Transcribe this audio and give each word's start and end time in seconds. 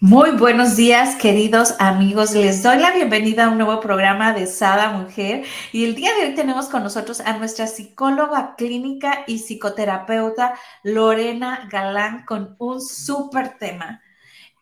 Muy 0.00 0.30
buenos 0.30 0.76
días, 0.76 1.16
queridos 1.16 1.74
amigos. 1.80 2.32
Les 2.32 2.62
doy 2.62 2.78
la 2.78 2.92
bienvenida 2.92 3.46
a 3.46 3.48
un 3.48 3.58
nuevo 3.58 3.80
programa 3.80 4.32
de 4.32 4.46
Sada 4.46 4.92
Mujer. 4.92 5.44
Y 5.72 5.84
el 5.86 5.96
día 5.96 6.14
de 6.14 6.26
hoy 6.26 6.34
tenemos 6.36 6.68
con 6.68 6.84
nosotros 6.84 7.18
a 7.18 7.36
nuestra 7.36 7.66
psicóloga 7.66 8.54
clínica 8.56 9.24
y 9.26 9.40
psicoterapeuta 9.40 10.54
Lorena 10.84 11.68
Galán 11.68 12.24
con 12.26 12.54
un 12.60 12.80
súper 12.80 13.58
tema. 13.58 14.00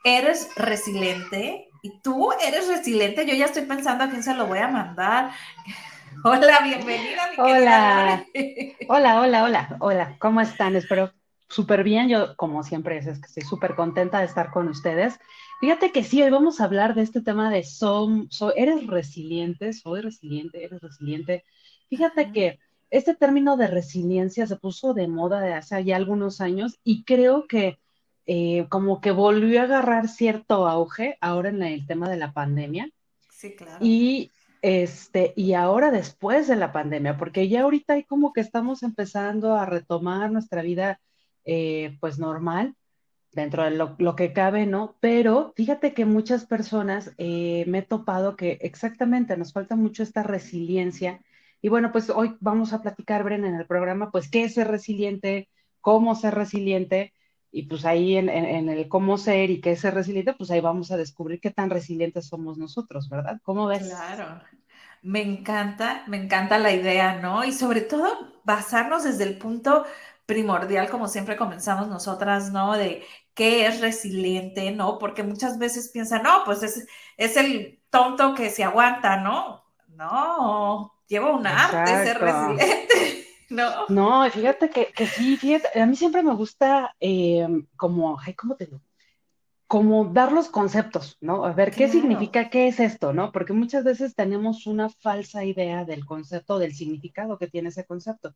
¿Eres 0.04 0.48
resiliente? 0.56 1.68
¿Y 1.82 2.00
tú 2.00 2.32
eres 2.42 2.68
resiliente? 2.68 3.26
Yo 3.26 3.34
ya 3.34 3.44
estoy 3.44 3.66
pensando 3.66 4.04
a 4.04 4.08
quién 4.08 4.22
se 4.22 4.32
lo 4.32 4.46
voy 4.46 4.60
a 4.60 4.68
mandar. 4.68 5.32
Hola, 6.24 6.60
bienvenida. 6.64 7.30
Mi 7.32 7.42
hola. 7.42 8.24
hola, 8.88 9.20
hola, 9.20 9.42
hola, 9.42 9.76
hola. 9.80 10.16
¿Cómo 10.18 10.40
están? 10.40 10.76
Espero 10.76 11.12
súper 11.48 11.84
bien. 11.84 12.08
Yo, 12.08 12.36
como 12.36 12.62
siempre, 12.62 12.98
es, 12.98 13.04
que 13.04 13.26
estoy 13.26 13.42
súper 13.42 13.74
contenta 13.74 14.20
de 14.20 14.26
estar 14.26 14.50
con 14.50 14.68
ustedes. 14.68 15.18
Fíjate 15.60 15.92
que 15.92 16.04
sí, 16.04 16.22
hoy 16.22 16.30
vamos 16.30 16.60
a 16.60 16.64
hablar 16.64 16.94
de 16.94 17.02
este 17.02 17.22
tema 17.22 17.50
de 17.50 17.62
son, 17.62 18.28
¿eres 18.56 18.86
resiliente? 18.86 19.72
¿Soy 19.72 20.00
resiliente? 20.00 20.64
¿Eres 20.64 20.80
resiliente? 20.80 21.44
Fíjate 21.88 22.32
que 22.32 22.58
este 22.90 23.14
término 23.14 23.56
de 23.56 23.66
resiliencia 23.66 24.46
se 24.46 24.56
puso 24.56 24.94
de 24.94 25.08
moda 25.08 25.40
de 25.40 25.54
hace 25.54 25.82
ya 25.84 25.96
algunos 25.96 26.40
años 26.40 26.78
y 26.84 27.04
creo 27.04 27.46
que 27.46 27.78
eh, 28.26 28.66
como 28.68 29.00
que 29.00 29.12
volvió 29.12 29.60
a 29.60 29.64
agarrar 29.64 30.08
cierto 30.08 30.66
auge 30.66 31.16
ahora 31.20 31.48
en 31.48 31.62
el 31.62 31.86
tema 31.86 32.08
de 32.08 32.16
la 32.16 32.32
pandemia. 32.32 32.90
Sí, 33.30 33.54
claro. 33.54 33.78
Y, 33.80 34.32
este, 34.62 35.32
y 35.36 35.54
ahora 35.54 35.90
después 35.90 36.48
de 36.48 36.56
la 36.56 36.72
pandemia, 36.72 37.16
porque 37.16 37.48
ya 37.48 37.62
ahorita 37.62 37.94
hay 37.94 38.04
como 38.04 38.32
que 38.32 38.40
estamos 38.40 38.82
empezando 38.82 39.54
a 39.54 39.64
retomar 39.64 40.30
nuestra 40.32 40.62
vida 40.62 41.00
eh, 41.46 41.96
pues 42.00 42.18
normal, 42.18 42.74
dentro 43.32 43.64
de 43.64 43.70
lo, 43.70 44.16
que 44.16 44.32
cabe, 44.32 44.66
¿no? 44.66 44.96
Pero 45.00 45.52
fíjate 45.56 45.94
que 45.94 46.04
muchas 46.04 46.44
personas 46.44 47.12
eh, 47.18 47.64
me 47.68 47.78
he 47.78 47.82
topado 47.82 48.36
que 48.36 48.58
exactamente 48.62 49.36
nos 49.36 49.52
falta 49.52 49.76
mucho 49.76 50.02
esta 50.02 50.22
resiliencia. 50.22 51.20
Y 51.62 51.68
bueno, 51.68 51.92
pues 51.92 52.10
hoy 52.10 52.36
vamos 52.40 52.72
a 52.72 52.82
platicar, 52.82 53.24
Bren, 53.24 53.44
en 53.44 53.54
el 53.54 53.66
programa, 53.66 54.10
pues 54.10 54.30
qué 54.30 54.44
es 54.44 54.54
ser 54.54 54.68
resiliente, 54.68 55.48
cómo 55.80 56.14
ser 56.14 56.34
resiliente 56.34 57.12
y 57.52 57.62
pues 57.62 57.84
ahí 57.84 58.16
en, 58.16 58.28
el 58.28 58.88
cómo 58.88 59.16
ser 59.16 59.50
y 59.50 59.60
qué 59.60 59.72
es 59.72 59.80
ser 59.80 59.94
resiliente, 59.94 60.34
pues 60.34 60.50
ahí 60.50 60.60
vamos 60.60 60.90
a 60.90 60.96
descubrir 60.96 61.40
qué 61.40 61.50
tan 61.50 61.70
resilientes 61.70 62.26
somos 62.26 62.58
nosotros, 62.58 63.08
¿verdad? 63.08 63.40
¿Cómo 63.42 63.66
ves? 63.66 63.86
Claro. 63.86 64.42
Me 65.02 65.22
encanta, 65.22 66.02
me 66.06 66.16
encanta 66.16 66.58
la 66.58 66.72
idea, 66.72 67.20
¿no? 67.20 67.44
Y 67.44 67.52
sobre 67.52 67.82
todo 67.82 68.08
basarnos 68.44 69.04
desde 69.04 69.24
el 69.24 69.38
punto 69.38 69.84
primordial, 70.26 70.90
como 70.90 71.08
siempre 71.08 71.36
comenzamos 71.36 71.88
nosotras, 71.88 72.52
¿no? 72.52 72.74
De 72.76 73.04
qué 73.34 73.66
es 73.66 73.80
resiliente, 73.80 74.70
¿no? 74.72 74.98
Porque 74.98 75.22
muchas 75.22 75.58
veces 75.58 75.90
piensan, 75.90 76.22
no, 76.24 76.42
pues 76.44 76.62
es, 76.62 76.86
es 77.16 77.36
el 77.36 77.80
tonto 77.90 78.34
que 78.34 78.50
se 78.50 78.64
aguanta, 78.64 79.18
¿no? 79.18 79.64
No, 79.88 80.92
lleva 81.06 81.30
un 81.30 81.46
arte 81.46 82.04
ser 82.04 82.18
resiliente. 82.20 83.22
No. 83.48 83.86
No, 83.88 84.28
fíjate 84.28 84.70
que, 84.70 84.86
que, 84.86 85.06
sí, 85.06 85.36
fíjate, 85.36 85.80
a 85.80 85.86
mí 85.86 85.94
siempre 85.94 86.20
me 86.24 86.34
gusta 86.34 86.96
eh, 86.98 87.46
como, 87.76 88.18
ay, 88.18 88.34
¿cómo 88.34 88.56
te 88.56 88.64
digo? 88.66 88.80
Como 89.66 90.04
dar 90.04 90.30
los 90.30 90.48
conceptos, 90.48 91.16
¿no? 91.20 91.44
A 91.44 91.52
ver, 91.52 91.72
¿qué 91.72 91.88
significa, 91.88 92.50
qué 92.50 92.68
es 92.68 92.78
esto, 92.78 93.12
¿no? 93.12 93.32
Porque 93.32 93.52
muchas 93.52 93.82
veces 93.82 94.14
tenemos 94.14 94.66
una 94.66 94.88
falsa 94.88 95.44
idea 95.44 95.84
del 95.84 96.04
concepto, 96.04 96.58
del 96.58 96.74
significado 96.74 97.36
que 97.36 97.48
tiene 97.48 97.70
ese 97.70 97.84
concepto. 97.84 98.34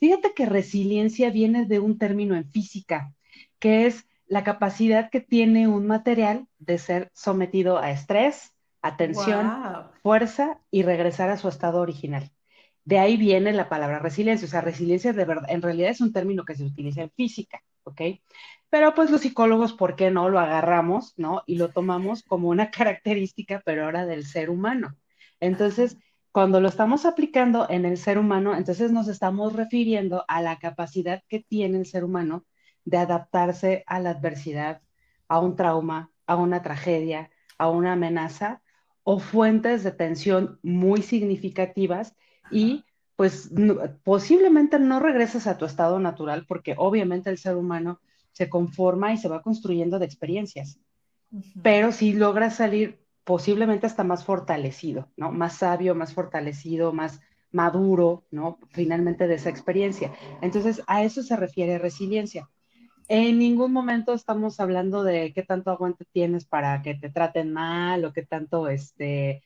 Fíjate 0.00 0.32
que 0.34 0.46
resiliencia 0.46 1.30
viene 1.30 1.66
de 1.66 1.78
un 1.78 1.98
término 1.98 2.34
en 2.34 2.50
física, 2.50 3.14
que 3.60 3.86
es 3.86 4.06
la 4.26 4.42
capacidad 4.42 5.10
que 5.10 5.20
tiene 5.20 5.68
un 5.68 5.86
material 5.86 6.46
de 6.58 6.78
ser 6.78 7.10
sometido 7.14 7.78
a 7.78 7.90
estrés, 7.90 8.52
a 8.80 8.96
tensión, 8.96 9.52
fuerza 10.02 10.58
y 10.70 10.82
regresar 10.82 11.30
a 11.30 11.36
su 11.36 11.48
estado 11.48 11.80
original. 11.80 12.30
De 12.84 12.98
ahí 12.98 13.16
viene 13.16 13.52
la 13.52 13.68
palabra 13.68 14.00
resiliencia. 14.00 14.46
O 14.46 14.50
sea, 14.50 14.60
resiliencia 14.60 15.12
de 15.12 15.24
verdad, 15.24 15.48
en 15.48 15.62
realidad 15.62 15.90
es 15.90 16.00
un 16.00 16.12
término 16.12 16.44
que 16.44 16.56
se 16.56 16.64
utiliza 16.64 17.02
en 17.02 17.10
física, 17.10 17.62
¿ok? 17.84 18.00
Pero 18.70 18.94
pues 18.94 19.10
los 19.10 19.20
psicólogos, 19.20 19.74
¿por 19.74 19.96
qué 19.96 20.10
no 20.10 20.28
lo 20.28 20.38
agarramos, 20.40 21.14
¿no? 21.16 21.42
Y 21.46 21.56
lo 21.56 21.70
tomamos 21.70 22.22
como 22.22 22.48
una 22.48 22.70
característica, 22.70 23.62
pero 23.64 23.84
ahora 23.84 24.06
del 24.06 24.24
ser 24.24 24.50
humano. 24.50 24.96
Entonces, 25.40 25.98
cuando 26.32 26.60
lo 26.60 26.68
estamos 26.68 27.04
aplicando 27.04 27.66
en 27.68 27.84
el 27.84 27.98
ser 27.98 28.16
humano, 28.16 28.56
entonces 28.56 28.90
nos 28.90 29.08
estamos 29.08 29.52
refiriendo 29.52 30.24
a 30.28 30.40
la 30.40 30.58
capacidad 30.58 31.22
que 31.28 31.40
tiene 31.40 31.78
el 31.78 31.86
ser 31.86 32.04
humano 32.04 32.46
de 32.84 32.96
adaptarse 32.96 33.84
a 33.86 34.00
la 34.00 34.10
adversidad, 34.10 34.80
a 35.28 35.38
un 35.40 35.56
trauma, 35.56 36.10
a 36.26 36.36
una 36.36 36.62
tragedia, 36.62 37.30
a 37.58 37.68
una 37.68 37.92
amenaza 37.92 38.62
o 39.04 39.18
fuentes 39.18 39.84
de 39.84 39.92
tensión 39.92 40.58
muy 40.62 41.02
significativas 41.02 42.16
y 42.50 42.84
pues 43.22 43.52
posiblemente 44.02 44.80
no 44.80 44.98
regresas 44.98 45.46
a 45.46 45.56
tu 45.56 45.64
estado 45.64 46.00
natural 46.00 46.44
porque 46.44 46.74
obviamente 46.76 47.30
el 47.30 47.38
ser 47.38 47.54
humano 47.54 48.00
se 48.32 48.48
conforma 48.48 49.12
y 49.12 49.16
se 49.16 49.28
va 49.28 49.42
construyendo 49.42 50.00
de 50.00 50.06
experiencias, 50.06 50.80
pero 51.62 51.92
si 51.92 52.14
logras 52.14 52.56
salir 52.56 52.98
posiblemente 53.22 53.86
hasta 53.86 54.02
más 54.02 54.24
fortalecido, 54.24 55.08
¿no? 55.16 55.30
Más 55.30 55.58
sabio, 55.58 55.94
más 55.94 56.12
fortalecido, 56.14 56.92
más 56.92 57.20
maduro, 57.52 58.24
¿no? 58.32 58.58
Finalmente 58.70 59.28
de 59.28 59.36
esa 59.36 59.50
experiencia. 59.50 60.12
Entonces, 60.40 60.82
a 60.88 61.04
eso 61.04 61.22
se 61.22 61.36
refiere 61.36 61.78
resiliencia. 61.78 62.50
En 63.06 63.38
ningún 63.38 63.72
momento 63.72 64.14
estamos 64.14 64.58
hablando 64.58 65.04
de 65.04 65.32
qué 65.32 65.44
tanto 65.44 65.70
aguante 65.70 66.04
tienes 66.10 66.44
para 66.44 66.82
que 66.82 66.94
te 66.94 67.08
traten 67.08 67.52
mal 67.52 68.04
o 68.04 68.12
qué 68.12 68.26
tanto, 68.26 68.66
este, 68.66 69.44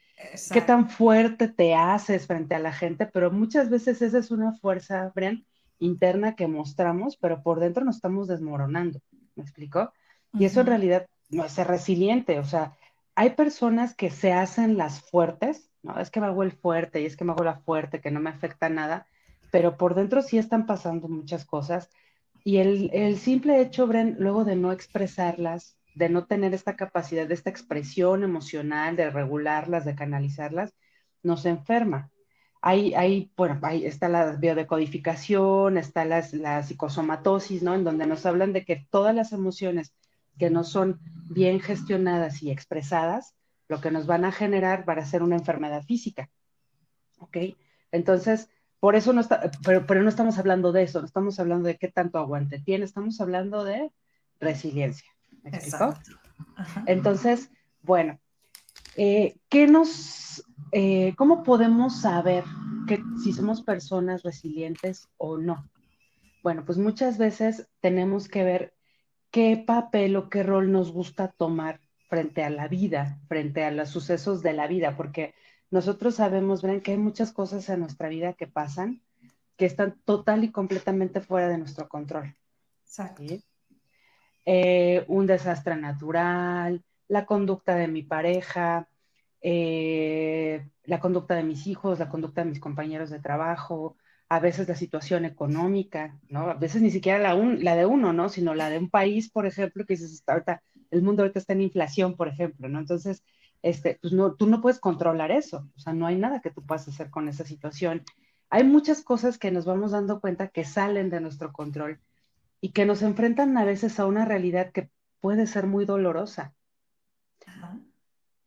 qué 0.52 0.60
tan 0.60 0.88
fuerte 0.88 1.48
te 1.48 1.74
haces 1.74 2.26
frente 2.26 2.54
a 2.54 2.58
la 2.58 2.72
gente, 2.72 3.06
pero 3.06 3.30
muchas 3.30 3.70
veces 3.70 4.02
esa 4.02 4.18
es 4.18 4.30
una 4.30 4.52
fuerza, 4.52 5.12
Brian, 5.14 5.44
interna 5.78 6.34
que 6.36 6.46
mostramos, 6.46 7.16
pero 7.16 7.42
por 7.42 7.60
dentro 7.60 7.84
nos 7.84 7.96
estamos 7.96 8.28
desmoronando, 8.28 9.00
¿me 9.34 9.42
explico? 9.42 9.92
Y 10.32 10.44
eso 10.44 10.60
en 10.60 10.66
realidad 10.66 11.06
no 11.28 11.44
es 11.44 11.52
ser 11.52 11.68
resiliente, 11.68 12.38
o 12.38 12.44
sea, 12.44 12.76
hay 13.14 13.30
personas 13.30 13.94
que 13.94 14.10
se 14.10 14.32
hacen 14.32 14.76
las 14.76 15.00
fuertes, 15.00 15.70
¿no? 15.82 15.98
Es 15.98 16.10
que 16.10 16.20
me 16.20 16.26
hago 16.26 16.42
el 16.42 16.52
fuerte 16.52 17.00
y 17.00 17.06
es 17.06 17.16
que 17.16 17.24
me 17.24 17.32
hago 17.32 17.44
la 17.44 17.56
fuerte, 17.60 18.00
que 18.00 18.10
no 18.10 18.20
me 18.20 18.30
afecta 18.30 18.68
nada, 18.68 19.06
pero 19.50 19.76
por 19.76 19.94
dentro 19.94 20.22
sí 20.22 20.38
están 20.38 20.66
pasando 20.66 21.08
muchas 21.08 21.44
cosas. 21.44 21.90
Y 22.44 22.58
el, 22.58 22.90
el 22.92 23.16
simple 23.16 23.60
hecho, 23.60 23.86
Bren, 23.86 24.16
luego 24.18 24.44
de 24.44 24.56
no 24.56 24.70
expresarlas, 24.70 25.75
de 25.96 26.10
no 26.10 26.26
tener 26.26 26.52
esta 26.52 26.76
capacidad, 26.76 27.26
de 27.26 27.32
esta 27.32 27.48
expresión 27.48 28.22
emocional, 28.22 28.96
de 28.96 29.08
regularlas, 29.10 29.86
de 29.86 29.94
canalizarlas, 29.94 30.74
nos 31.22 31.46
enferma. 31.46 32.10
Hay, 32.60 32.94
hay, 32.94 33.32
bueno, 33.34 33.58
ahí 33.62 33.86
está 33.86 34.10
la 34.10 34.32
biodecodificación, 34.32 35.78
está 35.78 36.04
la 36.04 36.62
psicosomatosis, 36.62 37.62
¿no? 37.62 37.74
En 37.74 37.84
donde 37.84 38.06
nos 38.06 38.26
hablan 38.26 38.52
de 38.52 38.66
que 38.66 38.86
todas 38.90 39.14
las 39.14 39.32
emociones 39.32 39.94
que 40.38 40.50
no 40.50 40.64
son 40.64 41.00
bien 41.30 41.60
gestionadas 41.60 42.42
y 42.42 42.50
expresadas, 42.50 43.34
lo 43.66 43.80
que 43.80 43.90
nos 43.90 44.06
van 44.06 44.26
a 44.26 44.32
generar 44.32 44.86
va 44.86 44.94
a 44.94 45.06
ser 45.06 45.22
una 45.22 45.36
enfermedad 45.36 45.82
física. 45.82 46.28
¿Ok? 47.20 47.38
Entonces, 47.90 48.50
por 48.80 48.96
eso 48.96 49.14
no 49.14 49.22
está, 49.22 49.50
pero, 49.64 49.86
pero 49.86 50.02
no 50.02 50.10
estamos 50.10 50.36
hablando 50.36 50.72
de 50.72 50.82
eso, 50.82 51.00
no 51.00 51.06
estamos 51.06 51.40
hablando 51.40 51.68
de 51.68 51.78
qué 51.78 51.88
tanto 51.88 52.18
aguante 52.18 52.60
tiene, 52.60 52.84
estamos 52.84 53.18
hablando 53.22 53.64
de 53.64 53.90
resiliencia. 54.40 55.15
Entonces, 56.86 57.50
bueno, 57.82 58.18
eh, 58.96 59.36
¿qué 59.48 59.66
nos, 59.66 60.44
eh, 60.72 61.14
cómo 61.16 61.42
podemos 61.42 62.00
saber 62.00 62.44
que 62.86 63.02
si 63.22 63.32
somos 63.32 63.62
personas 63.62 64.22
resilientes 64.22 65.08
o 65.16 65.38
no? 65.38 65.68
Bueno, 66.42 66.64
pues 66.64 66.78
muchas 66.78 67.18
veces 67.18 67.68
tenemos 67.80 68.28
que 68.28 68.44
ver 68.44 68.74
qué 69.30 69.62
papel 69.66 70.16
o 70.16 70.28
qué 70.28 70.42
rol 70.42 70.70
nos 70.70 70.92
gusta 70.92 71.28
tomar 71.28 71.80
frente 72.08 72.44
a 72.44 72.50
la 72.50 72.68
vida, 72.68 73.20
frente 73.28 73.64
a 73.64 73.70
los 73.70 73.88
sucesos 73.88 74.42
de 74.42 74.52
la 74.52 74.68
vida, 74.68 74.96
porque 74.96 75.34
nosotros 75.70 76.14
sabemos, 76.14 76.62
ven, 76.62 76.80
que 76.80 76.92
hay 76.92 76.98
muchas 76.98 77.32
cosas 77.32 77.68
en 77.68 77.80
nuestra 77.80 78.08
vida 78.08 78.34
que 78.34 78.46
pasan 78.46 79.02
que 79.56 79.66
están 79.66 79.98
total 80.04 80.44
y 80.44 80.52
completamente 80.52 81.20
fuera 81.20 81.48
de 81.48 81.58
nuestro 81.58 81.88
control. 81.88 82.36
Exacto. 82.84 83.22
Eh, 84.46 85.04
un 85.08 85.26
desastre 85.26 85.76
natural, 85.76 86.84
la 87.08 87.26
conducta 87.26 87.74
de 87.74 87.88
mi 87.88 88.02
pareja, 88.04 88.88
eh, 89.40 90.68
la 90.84 91.00
conducta 91.00 91.34
de 91.34 91.42
mis 91.42 91.66
hijos, 91.66 91.98
la 91.98 92.08
conducta 92.08 92.42
de 92.44 92.50
mis 92.50 92.60
compañeros 92.60 93.10
de 93.10 93.18
trabajo, 93.20 93.96
a 94.28 94.40
veces 94.40 94.68
la 94.68 94.76
situación 94.76 95.24
económica, 95.24 96.18
¿no? 96.28 96.50
A 96.50 96.54
veces 96.54 96.82
ni 96.82 96.90
siquiera 96.90 97.18
la, 97.18 97.76
de 97.76 97.86
uno, 97.86 98.12
¿no? 98.12 98.28
Sino 98.28 98.54
la 98.54 98.70
de 98.70 98.78
un 98.78 98.90
país, 98.90 99.30
por 99.30 99.46
ejemplo, 99.46 99.84
que 99.84 99.94
dices, 99.94 100.22
ahorita, 100.26 100.62
el 100.90 101.02
mundo 101.02 101.22
ahorita 101.22 101.40
está 101.40 101.52
en 101.52 101.62
inflación, 101.62 102.16
por 102.16 102.28
ejemplo, 102.28 102.68
¿no? 102.68 102.78
Entonces, 102.78 103.24
este, 103.62 103.98
pues 104.00 104.12
no, 104.12 104.34
tú 104.34 104.46
no 104.46 104.60
puedes 104.60 104.78
controlar 104.80 105.30
eso, 105.32 105.68
o 105.76 105.80
sea, 105.80 105.92
no 105.92 106.06
hay 106.06 106.16
nada 106.16 106.40
que 106.40 106.50
tú 106.50 106.64
puedas 106.64 106.86
hacer 106.88 107.10
con 107.10 107.28
esa 107.28 107.44
situación. 107.44 108.04
Hay 108.50 108.64
muchas 108.64 109.02
cosas 109.02 109.38
que 109.38 109.50
nos 109.50 109.64
vamos 109.64 109.90
dando 109.92 110.20
cuenta 110.20 110.48
que 110.48 110.64
salen 110.64 111.10
de 111.10 111.20
nuestro 111.20 111.52
control 111.52 112.00
y 112.60 112.70
que 112.70 112.86
nos 112.86 113.02
enfrentan 113.02 113.56
a 113.56 113.64
veces 113.64 113.98
a 114.00 114.06
una 114.06 114.24
realidad 114.24 114.72
que 114.72 114.90
puede 115.20 115.46
ser 115.46 115.66
muy 115.66 115.84
dolorosa. 115.84 116.54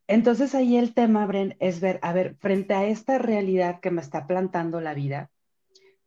Entonces 0.08 0.56
ahí 0.56 0.78
el 0.78 0.94
tema, 0.94 1.26
Bren, 1.28 1.56
es 1.60 1.82
ver, 1.82 2.00
a 2.02 2.14
ver, 2.14 2.36
frente 2.36 2.74
a 2.74 2.86
esta 2.86 3.20
realidad 3.20 3.80
que 3.80 3.92
me 3.92 4.02
está 4.02 4.26
plantando 4.26 4.82
la 4.82 4.96
vida, 4.96 5.30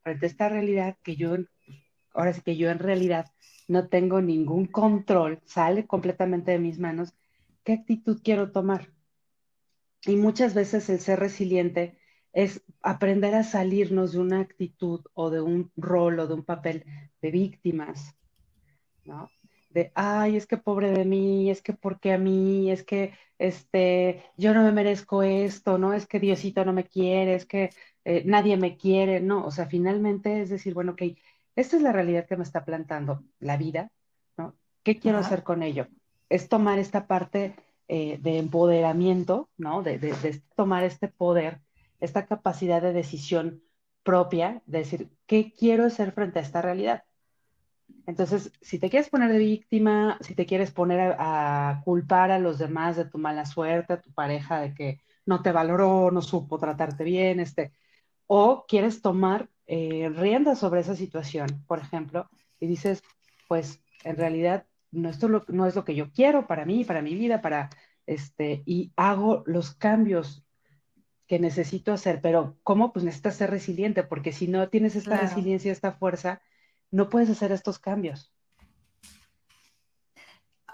frente 0.03 0.27
a 0.27 0.29
esta 0.29 0.49
realidad 0.49 0.97
que 1.05 1.15
yo, 1.15 1.37
ahora 2.13 2.33
sí 2.33 2.43
que 2.43 2.57
yo 2.57 2.71
en 2.71 2.81
realidad 2.81 3.31
no 3.69 3.89
tengo 3.89 4.21
ningún 4.21 4.67
control, 4.67 5.41
sale 5.45 5.87
completamente 5.87 6.51
de 6.51 6.59
mis 6.59 6.81
manos, 6.81 7.15
¿qué 7.63 7.75
actitud 7.75 8.21
quiero 8.25 8.51
tomar? 8.51 8.93
Y 10.05 10.17
muchas 10.17 10.55
veces 10.55 10.91
el 10.91 10.99
ser 10.99 11.21
resiliente 11.21 11.97
es 12.33 12.63
aprender 12.83 13.35
a 13.35 13.45
salirnos 13.45 14.13
de 14.13 14.21
una 14.21 14.41
actitud 14.41 15.01
o 15.15 15.31
de 15.31 15.41
un 15.41 15.71
rol 15.77 16.19
o 16.19 16.27
de 16.27 16.35
un 16.35 16.45
papel 16.45 16.85
de 17.21 17.31
víctimas, 17.31 18.17
¿no? 19.05 19.31
De, 19.71 19.91
ay, 19.95 20.37
es 20.37 20.47
que 20.47 20.59
pobre 20.59 20.93
de 20.93 21.05
mí, 21.05 21.51
es 21.51 21.63
que 21.63 21.73
porque 21.73 22.13
a 22.13 22.19
mí, 22.19 22.71
es 22.71 22.85
que 22.85 23.15
este, 23.39 24.23
yo 24.37 24.55
no 24.55 24.63
me 24.63 24.73
merezco 24.73 25.23
esto, 25.23 25.79
¿no? 25.79 25.95
Es 25.95 26.07
que 26.07 26.21
Diosito 26.21 26.65
no 26.65 26.73
me 26.73 26.85
quiere, 26.85 27.35
es 27.35 27.47
que 27.47 27.71
eh, 28.05 28.23
nadie 28.27 28.57
me 28.57 28.77
quiere, 28.77 29.21
¿no? 29.21 29.45
O 29.47 29.51
sea, 29.51 29.67
finalmente 29.67 30.43
es 30.43 30.51
decir, 30.51 30.75
bueno, 30.75 30.93
ok, 30.93 31.03
esta 31.57 31.77
es 31.77 31.83
la 31.83 31.93
realidad 31.93 32.27
que 32.27 32.37
me 32.37 32.43
está 32.43 32.65
plantando 32.65 33.25
la 33.41 33.57
vida, 33.57 33.91
¿no? 34.37 34.55
¿Qué 34.83 34.99
quiero 34.99 35.19
hacer 35.19 35.43
con 35.43 35.63
ello? 35.63 35.87
Es 36.29 36.49
tomar 36.49 36.79
esta 36.79 37.07
parte 37.07 37.55
eh, 37.89 38.19
de 38.21 38.39
empoderamiento, 38.39 39.49
¿no? 39.59 39.83
De, 39.83 39.99
de, 39.99 40.43
tomar 40.57 40.85
este 40.85 41.09
poder, 41.09 41.61
esta 42.03 42.27
capacidad 42.27 42.83
de 42.83 42.93
decisión 42.93 43.63
propia, 44.03 44.63
de 44.67 44.79
decir, 44.79 45.11
¿qué 45.27 45.53
quiero 45.53 45.85
hacer 45.87 46.13
frente 46.13 46.41
a 46.41 46.43
esta 46.43 46.61
realidad? 46.61 47.05
Entonces, 48.07 48.53
si 48.61 48.79
te 48.79 48.91
quieres 48.91 49.09
poner 49.09 49.31
de 49.31 49.39
víctima, 49.39 50.19
si 50.21 50.35
te 50.35 50.45
quieres 50.45 50.73
poner 50.73 51.01
a, 51.01 51.71
a, 51.71 51.83
culpar 51.83 52.33
a 52.33 52.41
los 52.41 52.59
demás 52.59 52.97
de 52.97 53.05
tu 53.05 53.19
mala 53.19 53.47
suerte, 53.47 53.93
a 53.93 54.01
tu 54.01 54.13
pareja 54.13 54.61
de 54.61 54.75
que 54.75 55.01
no 55.27 55.43
te 55.43 55.53
valoró, 55.53 56.11
no 56.11 56.23
supo 56.23 56.59
tratarte 56.59 57.05
bien, 57.05 57.39
este, 57.39 57.73
o 58.27 58.65
quieres 58.67 59.03
tomar 59.03 59.49
eh, 59.67 60.11
riendas 60.15 60.59
sobre 60.59 60.81
esa 60.81 60.97
situación, 60.97 61.65
por 61.69 61.79
ejemplo, 61.79 62.29
y 62.59 62.67
dices, 62.67 63.03
pues 63.47 63.81
en 64.05 64.17
realidad 64.17 64.67
no, 64.91 65.09
esto 65.09 65.29
no 65.29 65.67
es 65.67 65.77
lo 65.77 65.85
que 65.85 65.95
yo 65.95 66.11
quiero 66.13 66.47
para 66.49 66.65
mí, 66.65 66.85
para 66.85 67.03
mi 67.03 67.15
vida, 67.15 67.41
para 67.41 67.71
este, 68.07 68.63
y 68.67 68.93
hago 68.97 69.45
los 69.47 69.75
cambios 69.75 70.45
que 71.33 71.39
necesito 71.39 71.95
hacer, 71.95 72.21
pero 72.21 72.59
¿cómo? 72.63 72.93
Pues 72.93 73.07
necesitas 73.07 73.37
ser 73.37 73.49
resiliente, 73.49 74.03
porque 74.03 74.33
si 74.33 74.49
no 74.49 74.69
tienes 74.69 74.97
esta 74.97 75.17
resiliencia, 75.17 75.73
esta 75.73 75.93
fuerza, 75.93 76.43
no 76.91 77.09
puedes 77.09 77.31
hacer 77.31 77.53
estos 77.53 77.79
cambios. 77.79 78.35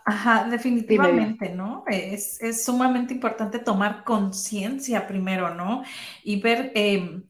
Ajá, 0.04 0.48
definitivamente, 0.50 1.50
¿no? 1.50 1.84
Es, 1.86 2.42
es, 2.42 2.64
sumamente 2.64 3.14
importante 3.14 3.60
tomar 3.60 4.02
conciencia 4.02 5.06
primero, 5.06 5.54
¿no? 5.54 5.84
Y 6.24 6.40
ver, 6.40 6.72
eh, 6.74 7.22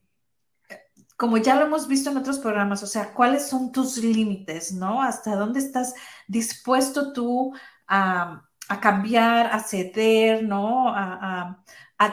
como 1.15 1.37
ya 1.37 1.55
lo 1.55 1.67
hemos 1.67 1.87
visto 1.87 2.09
en 2.09 2.17
otros 2.17 2.39
programas, 2.39 2.81
o 2.81 2.87
sea, 2.87 3.13
cuáles 3.13 3.47
son 3.47 3.71
tus 3.71 3.97
límites, 3.97 4.71
¿no? 4.71 5.03
Hasta 5.03 5.35
dónde 5.35 5.59
estás 5.59 5.93
dispuesto 6.27 7.13
tú 7.13 7.53
a, 7.87 8.41
cambiar, 8.81 9.53
a 9.53 9.59
ceder, 9.59 10.41
¿no? 10.41 10.91
A, 10.91 11.63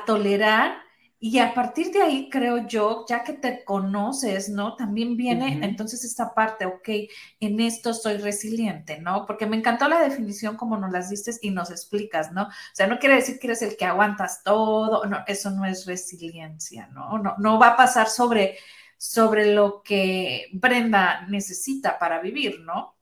tolerar. 0.05 0.85
Y 1.19 1.39
a 1.39 1.55
partir 1.55 1.93
de 1.93 2.03
ahí, 2.03 2.29
creo 2.29 2.67
yo, 2.67 3.07
ya 3.09 3.25
que 3.25 3.33
te 3.33 3.65
conoces, 3.65 4.51
¿no? 4.51 4.77
También 4.77 5.17
viene 5.17 5.65
entonces 5.65 6.05
esta 6.05 6.35
parte, 6.35 6.67
ok, 6.67 6.89
en 7.41 7.61
esto 7.61 7.95
soy 7.95 8.19
resiliente, 8.19 9.01
¿no? 9.01 9.25
Porque 9.25 9.47
me 9.47 9.57
encantó 9.57 9.89
la 9.89 10.01
definición 10.01 10.57
como 10.57 10.77
nos 10.77 10.93
las 10.93 11.09
diste 11.09 11.33
y 11.41 11.51
nos 11.51 11.71
explicas, 11.71 12.33
¿no? 12.33 12.43
O 12.45 12.75
sea, 12.75 12.87
no 12.87 12.99
quiere 12.99 13.15
decir 13.15 13.39
que 13.39 13.47
eres 13.47 13.63
el 13.63 13.79
que 13.79 13.87
aguantas 13.87 14.43
todo, 14.43 15.07
no, 15.07 15.25
eso 15.27 15.51
no 15.51 15.65
es 15.65 15.87
resiliencia, 15.87 16.89
¿no? 16.89 17.19
No, 17.19 17.35
no 17.39 17.59
va 17.59 17.69
a 17.69 17.77
pasar 17.77 18.09
sobre 18.09 18.59
sobre 18.99 19.55
lo 19.55 19.83
que 19.83 20.47
Brenda 20.53 21.27
necesita 21.29 21.99
para 21.99 22.21
vivir, 22.21 22.61
¿no? 22.61 22.97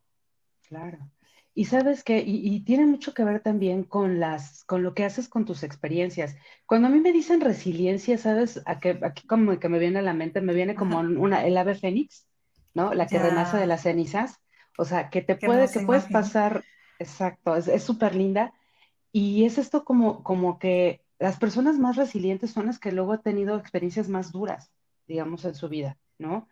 Claro. 0.63 1.11
Y 1.55 1.67
sabes 1.67 2.03
que, 2.03 2.23
y, 2.27 2.61
tiene 2.65 2.85
mucho 2.85 3.15
que 3.15 3.23
ver 3.23 3.41
también 3.41 3.85
con 3.85 4.19
las, 4.19 4.65
con 4.65 4.83
lo 4.83 4.93
que 4.93 5.05
haces 5.05 5.29
con 5.29 5.45
tus 5.45 5.63
experiencias. 5.63 6.37
Cuando 6.67 6.89
a 6.89 6.91
mí 6.91 6.99
me 6.99 7.13
dicen 7.13 7.41
resiliencia, 7.41 8.19
¿sabes? 8.19 8.61
Aquí, 8.67 8.89
aquí 9.03 9.27
como 9.27 9.59
que 9.61 9.69
me 9.69 9.79
viene 9.79 10.01
a 10.01 10.03
la 10.03 10.15
mente, 10.15 10.41
me 10.41 10.53
viene 10.53 10.75
como 10.75 10.99
una, 10.99 11.47
el 11.47 11.57
ave 11.57 11.77
fénix, 11.77 12.27
¿no? 12.75 12.93
La 12.93 13.07
que 13.07 13.21
renace 13.21 13.57
de 13.57 13.69
las 13.69 13.83
cenizas. 13.83 14.41
O 14.77 14.85
sea, 14.85 15.11
que 15.11 15.23
te 15.23 15.37
puede, 15.37 15.71
que 15.71 15.81
puedes 15.81 16.07
pasar, 16.07 16.65
exacto, 16.99 17.55
es 17.55 17.83
súper 17.85 18.17
linda. 18.17 18.53
Y 19.13 19.45
es 19.45 19.59
esto 19.59 19.85
como, 19.85 20.25
como 20.25 20.59
que 20.59 21.05
las 21.21 21.39
personas 21.39 21.79
más 21.79 21.95
resilientes 21.95 22.51
son 22.51 22.67
las 22.67 22.81
que 22.81 22.91
luego 22.91 23.13
han 23.13 23.23
tenido 23.23 23.57
experiencias 23.57 24.09
más 24.09 24.33
duras 24.33 24.73
digamos, 25.07 25.45
en 25.45 25.55
su 25.55 25.69
vida, 25.69 25.99
¿no? 26.19 26.49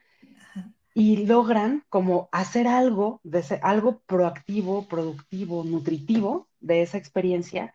Y 0.94 1.26
logran 1.26 1.84
como 1.88 2.28
hacer 2.32 2.66
algo, 2.66 3.20
de 3.22 3.42
algo 3.62 4.02
proactivo, 4.06 4.86
productivo, 4.88 5.64
nutritivo 5.64 6.48
de 6.60 6.82
esa 6.82 6.98
experiencia 6.98 7.74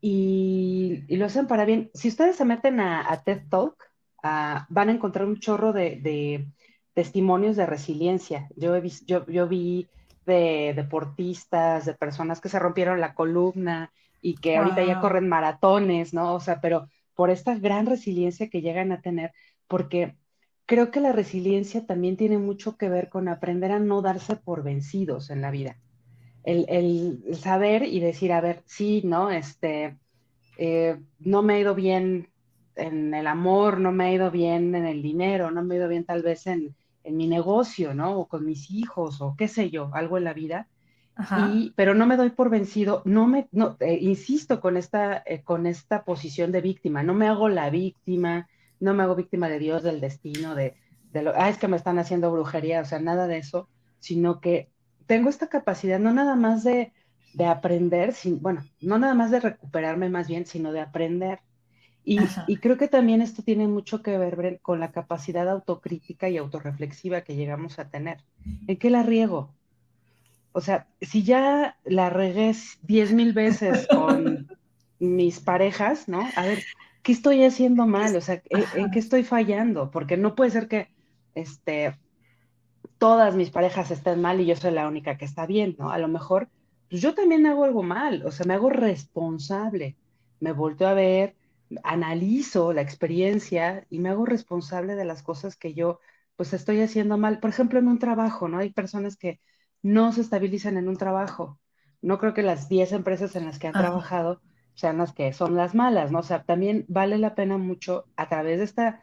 y, 0.00 1.04
lo 1.16 1.26
hacen 1.26 1.46
para 1.46 1.64
bien. 1.64 1.90
Si 1.94 2.08
ustedes 2.08 2.36
se 2.36 2.44
meten 2.44 2.80
a, 2.80 3.22
TED 3.24 3.48
Talk, 3.48 3.76
van 4.22 4.88
a 4.88 4.92
encontrar 4.92 5.26
un 5.26 5.38
chorro 5.38 5.72
de, 5.72 6.46
testimonios 6.94 7.56
de 7.56 7.66
resiliencia. 7.66 8.48
Yo, 8.56 8.74
he 8.74 8.88
yo, 9.06 9.26
yo 9.26 9.48
vi 9.48 9.88
de 10.24 10.72
deportistas, 10.74 11.86
de 11.86 11.94
personas 11.94 12.40
que 12.40 12.48
se 12.48 12.58
rompieron 12.58 13.00
la 13.00 13.14
columna 13.14 13.92
y 14.22 14.36
que 14.36 14.56
ahorita 14.56 14.84
ya 14.84 15.00
corren 15.00 15.28
maratones, 15.28 16.14
¿no? 16.14 16.34
O 16.34 16.40
sea, 16.40 16.60
pero 16.60 16.88
por 17.14 17.30
esta 17.30 17.54
gran 17.56 17.86
resiliencia 17.86 18.48
que 18.48 18.60
llegan 18.60 18.92
a 18.92 19.00
tener, 19.00 19.32
porque 19.68 20.16
creo 20.66 20.90
que 20.90 21.00
la 21.00 21.12
resiliencia 21.12 21.86
también 21.86 22.16
tiene 22.16 22.38
mucho 22.38 22.76
que 22.76 22.88
ver 22.88 23.08
con 23.08 23.28
aprender 23.28 23.72
a 23.72 23.78
no 23.78 24.02
darse 24.02 24.36
por 24.36 24.62
vencidos 24.62 25.30
en 25.30 25.40
la 25.40 25.50
vida. 25.50 25.76
El, 26.42 27.22
saber 27.34 27.82
y 27.82 27.98
decir, 27.98 28.32
a 28.32 28.40
ver, 28.40 28.62
sí, 28.66 29.02
¿no? 29.04 29.30
Este, 29.30 29.96
eh, 30.58 30.96
no 31.18 31.42
me 31.42 31.54
ha 31.54 31.60
ido 31.60 31.74
bien 31.74 32.28
en 32.76 33.14
el 33.14 33.26
amor, 33.26 33.80
no 33.80 33.90
me 33.90 34.04
ha 34.04 34.12
ido 34.12 34.30
bien 34.30 34.74
en 34.74 34.86
el 34.86 35.02
dinero, 35.02 35.50
no 35.50 35.64
me 35.64 35.74
ha 35.74 35.78
ido 35.78 35.88
bien 35.88 36.04
tal 36.04 36.22
vez 36.22 36.46
en, 36.46 36.74
mi 37.08 37.28
negocio, 37.28 37.94
¿no? 37.94 38.18
O 38.18 38.26
con 38.26 38.44
mis 38.44 38.68
hijos, 38.72 39.20
o 39.20 39.36
qué 39.38 39.46
sé 39.46 39.70
yo, 39.70 39.90
algo 39.94 40.18
en 40.18 40.24
la 40.24 40.34
vida. 40.34 40.66
Y, 41.52 41.72
pero 41.76 41.94
no 41.94 42.04
me 42.04 42.16
doy 42.16 42.30
por 42.30 42.50
vencido, 42.50 43.02
no 43.04 43.28
me, 43.28 43.48
no, 43.52 43.76
eh, 43.78 43.98
insisto 44.02 44.60
con 44.60 44.76
esta, 44.76 45.22
eh, 45.24 45.42
con 45.42 45.66
esta 45.66 46.04
posición 46.04 46.50
de 46.50 46.60
víctima, 46.60 47.04
no 47.04 47.14
me 47.14 47.28
hago 47.28 47.48
la 47.48 47.70
víctima, 47.70 48.48
no 48.80 48.94
me 48.94 49.02
hago 49.02 49.14
víctima 49.14 49.48
de 49.48 49.58
Dios, 49.58 49.82
del 49.82 50.00
destino, 50.00 50.54
de, 50.54 50.74
de 51.12 51.22
lo, 51.22 51.32
ah, 51.34 51.48
es 51.48 51.58
que 51.58 51.68
me 51.68 51.76
están 51.76 51.98
haciendo 51.98 52.32
brujería, 52.32 52.80
o 52.80 52.84
sea, 52.84 52.98
nada 52.98 53.26
de 53.26 53.38
eso, 53.38 53.68
sino 54.00 54.40
que 54.40 54.70
tengo 55.06 55.28
esta 55.28 55.48
capacidad 55.48 55.98
no 55.98 56.12
nada 56.12 56.36
más 56.36 56.64
de, 56.64 56.92
de 57.34 57.46
aprender, 57.46 58.12
sin, 58.12 58.40
bueno, 58.40 58.64
no 58.80 58.98
nada 58.98 59.14
más 59.14 59.30
de 59.30 59.40
recuperarme 59.40 60.08
más 60.08 60.28
bien, 60.28 60.46
sino 60.46 60.72
de 60.72 60.80
aprender. 60.80 61.40
Y, 62.04 62.20
y, 62.46 62.58
creo 62.58 62.76
que 62.76 62.86
también 62.86 63.20
esto 63.20 63.42
tiene 63.42 63.66
mucho 63.66 64.00
que 64.00 64.16
ver 64.16 64.60
con 64.62 64.78
la 64.78 64.92
capacidad 64.92 65.48
autocrítica 65.48 66.28
y 66.28 66.36
autorreflexiva 66.36 67.22
que 67.22 67.34
llegamos 67.34 67.80
a 67.80 67.88
tener. 67.88 68.18
¿En 68.68 68.76
qué 68.76 68.90
la 68.90 69.02
riego? 69.02 69.52
O 70.52 70.60
sea, 70.60 70.86
si 71.00 71.24
ya 71.24 71.76
la 71.84 72.08
regué 72.08 72.54
diez 72.82 73.12
mil 73.12 73.32
veces 73.32 73.86
con 73.90 74.48
mis 74.98 75.40
parejas, 75.40 76.08
¿no? 76.08 76.26
A 76.36 76.42
ver, 76.46 76.62
¿qué 77.06 77.12
estoy 77.12 77.44
haciendo 77.44 77.86
mal? 77.86 78.16
O 78.16 78.20
sea, 78.20 78.42
¿en, 78.50 78.90
qué 78.90 78.98
estoy 78.98 79.22
fallando? 79.22 79.92
Porque 79.92 80.16
no 80.16 80.34
puede 80.34 80.50
ser 80.50 80.66
que 80.66 80.88
este, 81.36 81.96
todas 82.98 83.36
mis 83.36 83.50
parejas 83.50 83.92
estén 83.92 84.20
mal 84.20 84.40
y 84.40 84.46
yo 84.46 84.56
soy 84.56 84.72
la 84.72 84.88
única 84.88 85.16
que 85.16 85.24
está 85.24 85.46
bien, 85.46 85.76
¿no? 85.78 85.92
A 85.92 85.98
lo 85.98 86.08
mejor 86.08 86.48
pues 86.90 87.00
yo 87.00 87.14
también 87.14 87.46
hago 87.46 87.62
algo 87.62 87.84
mal, 87.84 88.26
o 88.26 88.32
sea, 88.32 88.44
me 88.44 88.54
hago 88.54 88.70
responsable, 88.70 89.96
me 90.40 90.50
volteo 90.50 90.88
a 90.88 90.94
ver, 90.94 91.36
analizo 91.84 92.72
la 92.72 92.82
experiencia 92.82 93.86
y 93.88 94.00
me 94.00 94.08
hago 94.08 94.26
responsable 94.26 94.96
de 94.96 95.04
las 95.04 95.22
cosas 95.22 95.56
que 95.56 95.74
yo 95.74 96.00
pues 96.34 96.54
estoy 96.54 96.80
haciendo 96.80 97.18
mal. 97.18 97.38
Por 97.38 97.50
ejemplo, 97.50 97.78
en 97.78 97.86
un 97.86 98.00
trabajo, 98.00 98.48
¿no? 98.48 98.58
Hay 98.58 98.70
personas 98.70 99.16
que 99.16 99.38
no 99.80 100.12
se 100.12 100.22
estabilizan 100.22 100.76
en 100.76 100.88
un 100.88 100.96
trabajo 100.96 101.60
no 102.02 102.18
creo 102.18 102.34
que 102.34 102.42
las 102.42 102.68
10 102.68 102.92
empresas 102.92 103.34
en 103.36 103.46
las 103.46 103.58
que 103.58 103.66
han 103.66 103.72
trabajado 103.72 104.40
sean 104.76 104.98
las 104.98 105.12
que 105.12 105.32
son 105.32 105.56
las 105.56 105.74
malas, 105.74 106.12
¿no? 106.12 106.20
O 106.20 106.22
sea, 106.22 106.42
también 106.44 106.84
vale 106.86 107.18
la 107.18 107.34
pena 107.34 107.56
mucho 107.58 108.04
a 108.14 108.28
través 108.28 108.58
de 108.58 108.64
esta, 108.64 109.00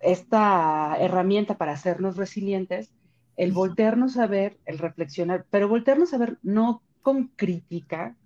esta 0.00 0.96
herramienta 0.98 1.58
para 1.58 1.72
hacernos 1.72 2.16
resilientes, 2.16 2.92
el 3.36 3.52
voltearnos 3.52 4.16
a 4.16 4.28
ver, 4.28 4.58
el 4.64 4.78
reflexionar, 4.78 5.44
pero 5.50 5.68
voltearnos 5.68 6.14
a 6.14 6.18
ver 6.18 6.38
no 6.42 6.82
con 7.02 7.26
crítica, 7.36 8.16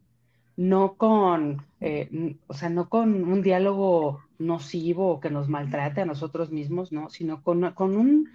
no 0.56 0.94
con, 0.94 1.64
eh, 1.80 2.36
o 2.46 2.52
sea, 2.52 2.68
no 2.68 2.90
con 2.90 3.24
un 3.24 3.40
diálogo 3.40 4.20
nocivo 4.38 5.08
o 5.08 5.20
que 5.20 5.30
nos 5.30 5.48
maltrate 5.48 6.02
a 6.02 6.06
nosotros 6.06 6.50
mismos, 6.50 6.92
¿no? 6.92 7.08
Sino 7.08 7.42
con, 7.42 7.72
con 7.72 7.96
un 7.96 8.28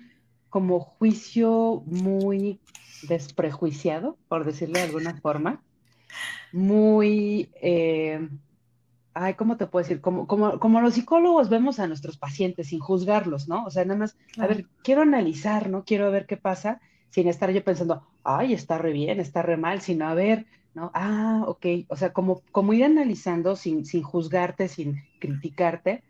como 0.50 0.79
juicio 0.79 1.84
muy 1.86 2.60
desprejuiciado, 3.08 4.17
por 4.27 4.46
decirlo 4.46 4.79
de 4.79 4.86
alguna 4.86 5.15
forma, 5.22 5.62
muy, 6.51 7.50
eh, 7.62 8.29
ay, 9.13 9.34
¿cómo 9.36 9.57
te 9.57 9.67
puedo 9.67 9.84
decir? 9.84 10.01
Como, 10.01 10.27
como, 10.27 10.60
como 10.60 10.81
los 10.81 10.93
psicólogos 10.93 11.50
vemos 11.50 11.79
a 11.79 11.88
nuestros 11.88 12.17
pacientes 12.17 12.67
sin 12.67 12.79
juzgarlos, 12.79 13.48
¿no? 13.48 13.65
O 13.65 13.72
sea, 13.72 13.86
nada 13.86 14.00
más, 14.00 14.17
a 14.38 14.48
ver, 14.48 14.65
quiero 14.84 15.01
analizar, 15.01 15.69
¿no? 15.69 15.84
Quiero 15.86 16.12
ver 16.12 16.25
qué 16.25 16.38
pasa, 16.38 16.81
sin 17.10 17.27
estar 17.27 17.50
yo 17.51 17.63
pensando, 17.63 18.05
ay, 18.24 18.53
está 18.53 18.77
re 18.77 18.91
bien, 18.91 19.19
está 19.19 19.41
re 19.41 19.57
mal, 19.57 19.81
sino 19.81 20.07
a 20.07 20.13
ver, 20.13 20.45
¿no? 20.74 20.91
Ah, 20.93 21.43
ok, 21.48 21.65
o 21.88 21.95
sea, 21.95 22.12
como, 22.12 22.41
como 22.51 22.74
ir 22.74 22.84
analizando 22.84 23.55
sin, 23.55 23.86
sin 23.86 24.03
juzgarte, 24.03 24.67
sin 24.67 25.01
criticarte, 25.19 26.03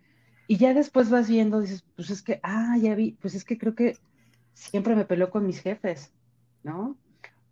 y 0.48 0.58
ya 0.58 0.74
después 0.74 1.10
vas 1.10 1.30
viendo, 1.30 1.62
dices, 1.62 1.84
pues 1.96 2.10
es 2.10 2.22
que, 2.22 2.40
ah, 2.44 2.76
ya 2.82 2.96
vi, 2.96 3.12
pues 3.22 3.36
es 3.36 3.46
que 3.46 3.58
creo 3.58 3.76
que 3.76 3.98
siempre 4.54 4.96
me 4.96 5.06
peleo 5.06 5.30
con 5.30 5.46
mis 5.46 5.60
jefes, 5.60 6.12
¿no? 6.64 6.98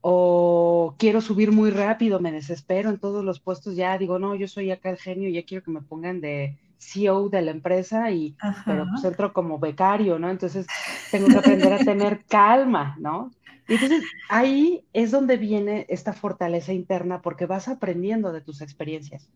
O 0.06 0.96
quiero 0.98 1.22
subir 1.22 1.54
muy 1.54 1.72
rápido, 1.72 2.20
me 2.20 2.34
desespero 2.34 2.90
en 2.90 3.00
todos 3.00 3.24
los 3.24 3.40
puestos, 3.40 3.78
ya 3.78 3.98
digo, 3.98 4.20
no, 4.20 4.36
yo 4.36 4.50
soy 4.50 4.70
acá 4.70 4.90
el 4.90 4.98
genio, 4.98 5.30
ya 5.30 5.46
quiero 5.46 5.64
que 5.64 5.72
me 5.72 5.82
pongan 5.82 6.20
de 6.20 6.58
CEO 6.78 7.30
de 7.30 7.42
la 7.42 7.52
empresa, 7.52 8.12
y, 8.12 8.36
pero 8.66 8.86
pues 8.92 9.06
entro 9.06 9.32
como 9.32 9.60
becario, 9.60 10.20
¿no? 10.20 10.30
Entonces 10.30 10.68
tengo 11.10 11.28
que 11.28 11.38
aprender 11.38 11.72
a 11.72 11.78
tener 11.78 12.26
calma, 12.28 12.98
¿no? 13.00 13.32
Y 13.70 13.76
entonces 13.76 14.04
ahí 14.28 14.86
es 14.92 15.12
donde 15.12 15.38
viene 15.38 15.86
esta 15.88 16.12
fortaleza 16.12 16.74
interna 16.74 17.22
porque 17.22 17.46
vas 17.46 17.70
aprendiendo 17.70 18.34
de 18.34 18.42
tus 18.42 18.60
experiencias. 18.60 19.30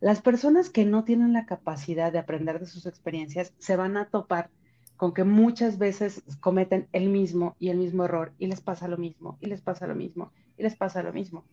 Las 0.00 0.22
personas 0.22 0.70
que 0.70 0.86
no 0.86 1.04
tienen 1.04 1.34
la 1.34 1.44
capacidad 1.44 2.12
de 2.12 2.18
aprender 2.18 2.60
de 2.60 2.66
sus 2.66 2.86
experiencias 2.86 3.52
se 3.58 3.76
van 3.76 3.98
a 3.98 4.06
topar 4.06 4.48
con 4.98 5.14
que 5.14 5.22
muchas 5.22 5.78
veces 5.78 6.22
cometen 6.40 6.88
el 6.92 7.08
mismo 7.08 7.56
y 7.60 7.70
el 7.70 7.78
mismo 7.78 8.04
error 8.04 8.32
y 8.36 8.48
les 8.48 8.60
pasa 8.60 8.88
lo 8.88 8.98
mismo 8.98 9.38
y 9.40 9.46
les 9.46 9.62
pasa 9.62 9.86
lo 9.86 9.94
mismo 9.94 10.32
y 10.58 10.64
les 10.64 10.74
pasa 10.76 11.02
lo 11.04 11.12
mismo. 11.12 11.44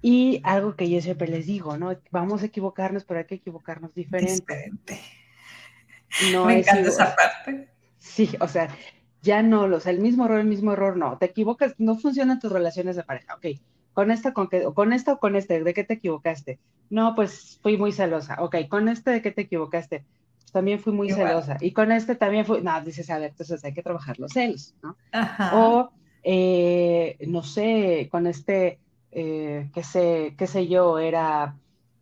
Y 0.00 0.40
algo 0.44 0.76
que 0.76 0.88
yo 0.88 1.00
siempre 1.02 1.26
les 1.26 1.46
digo, 1.46 1.76
¿no? 1.76 1.98
Vamos 2.12 2.42
a 2.42 2.46
equivocarnos, 2.46 3.04
pero 3.04 3.18
hay 3.18 3.26
que 3.26 3.34
equivocarnos 3.34 3.92
diferente. 3.92 4.70
No 6.32 6.46
Me 6.46 6.60
encanta 6.60 6.88
esa 6.88 7.16
parte. 7.16 7.68
Sí, 7.98 8.30
o 8.40 8.46
sea, 8.46 8.68
ya 9.22 9.42
no, 9.42 9.62
o 9.62 9.80
sea, 9.80 9.90
el 9.90 9.98
mismo 9.98 10.26
error, 10.26 10.38
el 10.38 10.46
mismo 10.46 10.72
error, 10.74 10.96
no. 10.96 11.18
Te 11.18 11.26
equivocas, 11.26 11.74
no 11.78 11.98
funcionan 11.98 12.38
tus 12.38 12.52
relaciones 12.52 12.94
de 12.94 13.02
pareja. 13.02 13.34
Ok, 13.34 13.58
con 13.94 14.12
esta, 14.12 14.32
con, 14.32 14.48
qué, 14.48 14.62
con 14.62 14.92
esta 14.92 15.14
o 15.14 15.18
con 15.18 15.34
este, 15.34 15.64
¿de 15.64 15.74
qué 15.74 15.82
te 15.82 15.94
equivocaste? 15.94 16.60
No, 16.88 17.16
pues 17.16 17.58
fui 17.62 17.76
muy 17.76 17.90
celosa. 17.90 18.36
Ok, 18.38 18.68
con 18.68 18.88
este, 18.88 19.10
¿de 19.10 19.22
qué 19.22 19.32
te 19.32 19.42
equivocaste? 19.42 20.04
También 20.56 20.80
fui 20.80 20.94
muy 20.94 21.10
celosa. 21.10 21.58
Y 21.60 21.72
con 21.72 21.92
este 21.92 22.14
también 22.14 22.46
fui, 22.46 22.62
no, 22.62 22.80
dices, 22.80 23.10
a 23.10 23.18
ver, 23.18 23.28
entonces 23.28 23.62
hay 23.62 23.74
que 23.74 23.82
trabajar 23.82 24.18
los 24.18 24.32
celos, 24.32 24.74
¿no? 24.82 24.96
O, 25.52 25.90
eh, 26.22 27.18
no 27.28 27.42
sé, 27.42 28.08
con 28.10 28.26
este, 28.26 28.78
eh, 29.12 29.68
qué 29.74 29.82
sé, 29.82 30.34
qué 30.38 30.46
sé 30.46 30.66
yo, 30.66 30.98
era 30.98 31.58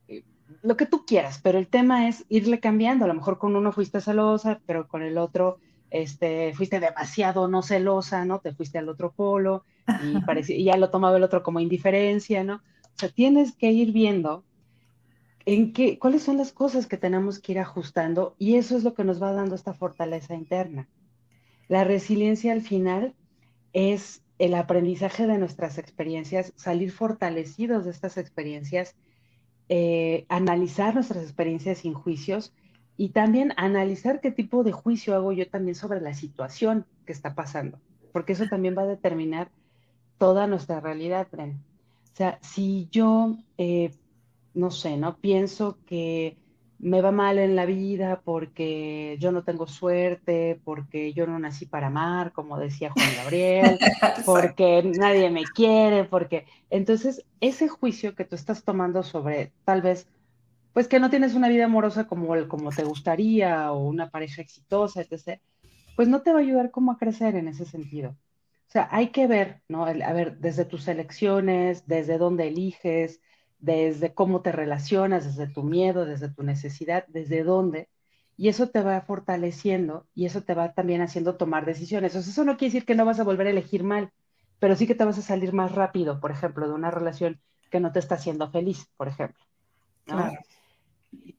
eh, 0.07 0.23
lo 0.63 0.77
que 0.77 0.87
tú 0.87 1.05
quieras, 1.05 1.41
pero 1.43 1.59
el 1.59 1.67
tema 1.67 2.07
es 2.07 2.25
irle 2.29 2.61
cambiando. 2.61 3.07
A 3.07 3.09
lo 3.09 3.15
mejor 3.15 3.39
con 3.39 3.57
uno 3.57 3.73
fuiste 3.73 4.01
celosa, 4.01 4.61
pero 4.67 4.87
con 4.87 5.03
el 5.03 5.19
otro 5.19 5.59
este, 5.91 6.55
fuiste 6.55 6.79
demasiado 6.79 7.49
no 7.49 7.61
celosa, 7.65 8.25
¿no? 8.25 8.39
Te 8.39 8.55
fuiste 8.55 8.79
al 8.79 8.89
otro 8.89 9.11
polo 9.11 9.65
y, 10.01 10.21
parecía, 10.21 10.55
y 10.55 10.63
ya 10.63 10.77
lo 10.77 10.91
tomaba 10.91 11.17
el 11.17 11.25
otro 11.25 11.43
como 11.43 11.59
indiferencia, 11.59 12.45
¿no? 12.45 12.63
O 12.85 12.99
sea, 12.99 13.09
tienes 13.09 13.57
que 13.57 13.73
ir 13.73 13.91
viendo 13.91 14.45
en 15.47 15.73
qué, 15.73 15.99
cuáles 15.99 16.23
son 16.23 16.39
las 16.39 16.53
cosas 16.53 16.87
que 16.87 16.97
tenemos 16.97 17.39
que 17.39 17.53
ir 17.53 17.59
ajustando 17.59 18.35
y 18.39 18.57
eso 18.57 18.77
es 18.77 18.85
lo 18.85 18.95
que 18.95 19.05
nos 19.05 19.23
va 19.23 19.33
dando 19.33 19.55
esta 19.55 19.75
fortaleza 19.75 20.35
interna. 20.35 20.89
La 21.69 21.85
resiliencia 21.85 22.53
al 22.53 22.63
final 22.63 23.15
es 23.73 24.23
el 24.39 24.55
aprendizaje 24.55 25.27
de 25.27 25.39
nuestras 25.39 25.79
experiencias, 25.79 26.53
salir 26.57 26.93
fortalecidos 26.93 27.85
de 27.85 27.91
estas 27.91 28.17
experiencias, 28.17 28.97
eh, 29.69 30.27
analizar 30.29 30.95
nuestras 30.95 31.23
experiencias 31.23 31.79
sin 31.79 31.95
juicios 31.95 32.53
y 32.97 33.11
también 33.11 33.53
analizar 33.57 34.21
qué 34.21 34.31
tipo 34.31 34.63
de 34.65 34.73
juicio 34.73 35.15
hago 35.15 35.33
yo 35.33 35.49
también 35.49 35.75
sobre 35.75 36.01
la 36.01 36.15
situación 36.15 36.87
que 37.07 37.13
está 37.13 37.35
pasando, 37.35 37.81
porque 38.13 38.33
eso 38.33 38.47
también 38.49 38.77
va 38.77 38.83
a 38.83 38.87
determinar 38.87 39.51
toda 40.19 40.47
nuestra 40.47 40.81
realidad, 40.81 41.29
Bren. 41.31 41.61
O 42.13 42.17
sea, 42.17 42.39
si 42.43 42.89
yo 42.91 43.37
eh, 43.59 43.91
no 44.55 44.71
sé, 44.71 44.97
¿no? 44.97 45.17
Pienso 45.19 45.79
que 45.87 46.37
me 46.79 47.01
va 47.01 47.13
mal 47.13 47.39
en 47.39 47.57
la 47.57 47.67
vida 47.67 48.21
porque 48.25 49.17
yo 49.21 49.33
no 49.33 49.43
tengo 49.43 49.67
suerte, 49.67 50.61
porque 50.65 51.13
yo 51.13 51.27
no 51.27 51.39
nací 51.39 51.67
para 51.67 51.87
amar, 51.87 52.33
como 52.33 52.59
decía 52.59 52.91
Juan 52.91 53.09
Gabriel, 53.17 53.79
porque 54.27 54.83
nadie 54.99 55.31
me 55.31 55.45
quiere, 55.45 56.05
porque... 56.05 56.47
Entonces, 56.71 57.25
ese 57.41 57.69
juicio 57.69 58.15
que 58.15 58.25
tú 58.25 58.35
estás 58.37 58.65
tomando 58.65 59.03
sobre 59.03 59.53
tal 59.65 59.83
vez, 59.83 60.09
pues 60.73 60.89
que 60.89 61.01
no 61.01 61.11
tienes 61.11 61.35
una 61.35 61.49
vida 61.49 61.67
amorosa 61.67 62.07
como, 62.07 62.35
como 62.49 62.71
te 62.71 62.85
gustaría 62.85 63.73
o 63.73 63.87
una 63.87 64.11
pareja 64.11 64.43
exitosa, 64.43 65.01
etc., 65.01 65.41
pues 65.97 66.09
no 66.09 66.23
te 66.23 66.33
va 66.33 66.41
a 66.41 66.43
ayudar 66.43 66.71
como 66.71 66.93
a 66.93 66.99
crecer 66.99 67.37
en 67.37 67.49
ese 67.49 67.65
sentido. 67.65 68.11
O 68.11 68.71
sea, 68.75 68.89
hay 68.91 69.09
que 69.09 69.27
ver, 69.27 69.63
¿no? 69.69 69.87
A 69.87 70.13
ver, 70.13 70.39
desde 70.39 70.65
tus 70.65 70.89
elecciones, 70.89 71.87
desde 71.87 72.19
dónde 72.19 72.49
eliges, 72.49 73.21
desde 73.65 74.13
cómo 74.13 74.43
te 74.43 74.53
relacionas, 74.53 75.25
desde 75.25 75.53
tu 75.53 75.63
miedo, 75.63 76.05
desde 76.05 76.29
tu 76.29 76.43
necesidad, 76.43 77.07
desde 77.09 77.45
dónde, 77.45 77.89
y 78.37 78.49
eso 78.49 78.69
te 78.69 78.83
va 78.83 79.01
fortaleciendo 79.01 80.07
y 80.15 80.27
eso 80.27 80.43
te 80.43 80.55
va 80.55 80.73
también 80.73 81.01
haciendo 81.01 81.37
tomar 81.37 81.65
decisiones. 81.65 82.15
O 82.15 82.23
sea, 82.23 82.31
eso 82.31 82.45
no 82.45 82.57
quiere 82.57 82.73
decir 82.73 82.85
que 82.85 82.95
no 82.95 83.07
vas 83.07 83.21
a 83.21 83.25
volver 83.25 83.47
a 83.47 83.51
elegir 83.51 83.83
mal, 83.83 84.11
pero 84.59 84.77
sí 84.77 84.87
que 84.87 84.95
te 84.95 85.05
vas 85.05 85.19
a 85.19 85.23
salir 85.23 85.55
más 85.55 85.73
rápido, 85.73 86.21
por 86.21 86.31
ejemplo, 86.31 86.69
de 86.69 86.75
una 86.75 86.91
relación 86.91 87.41
que 87.71 87.81
no 87.81 87.91
te 87.91 88.01
está 88.01 88.17
haciendo 88.17 88.51
feliz, 88.51 88.87
por 88.99 89.09
ejemplo. 89.09 89.43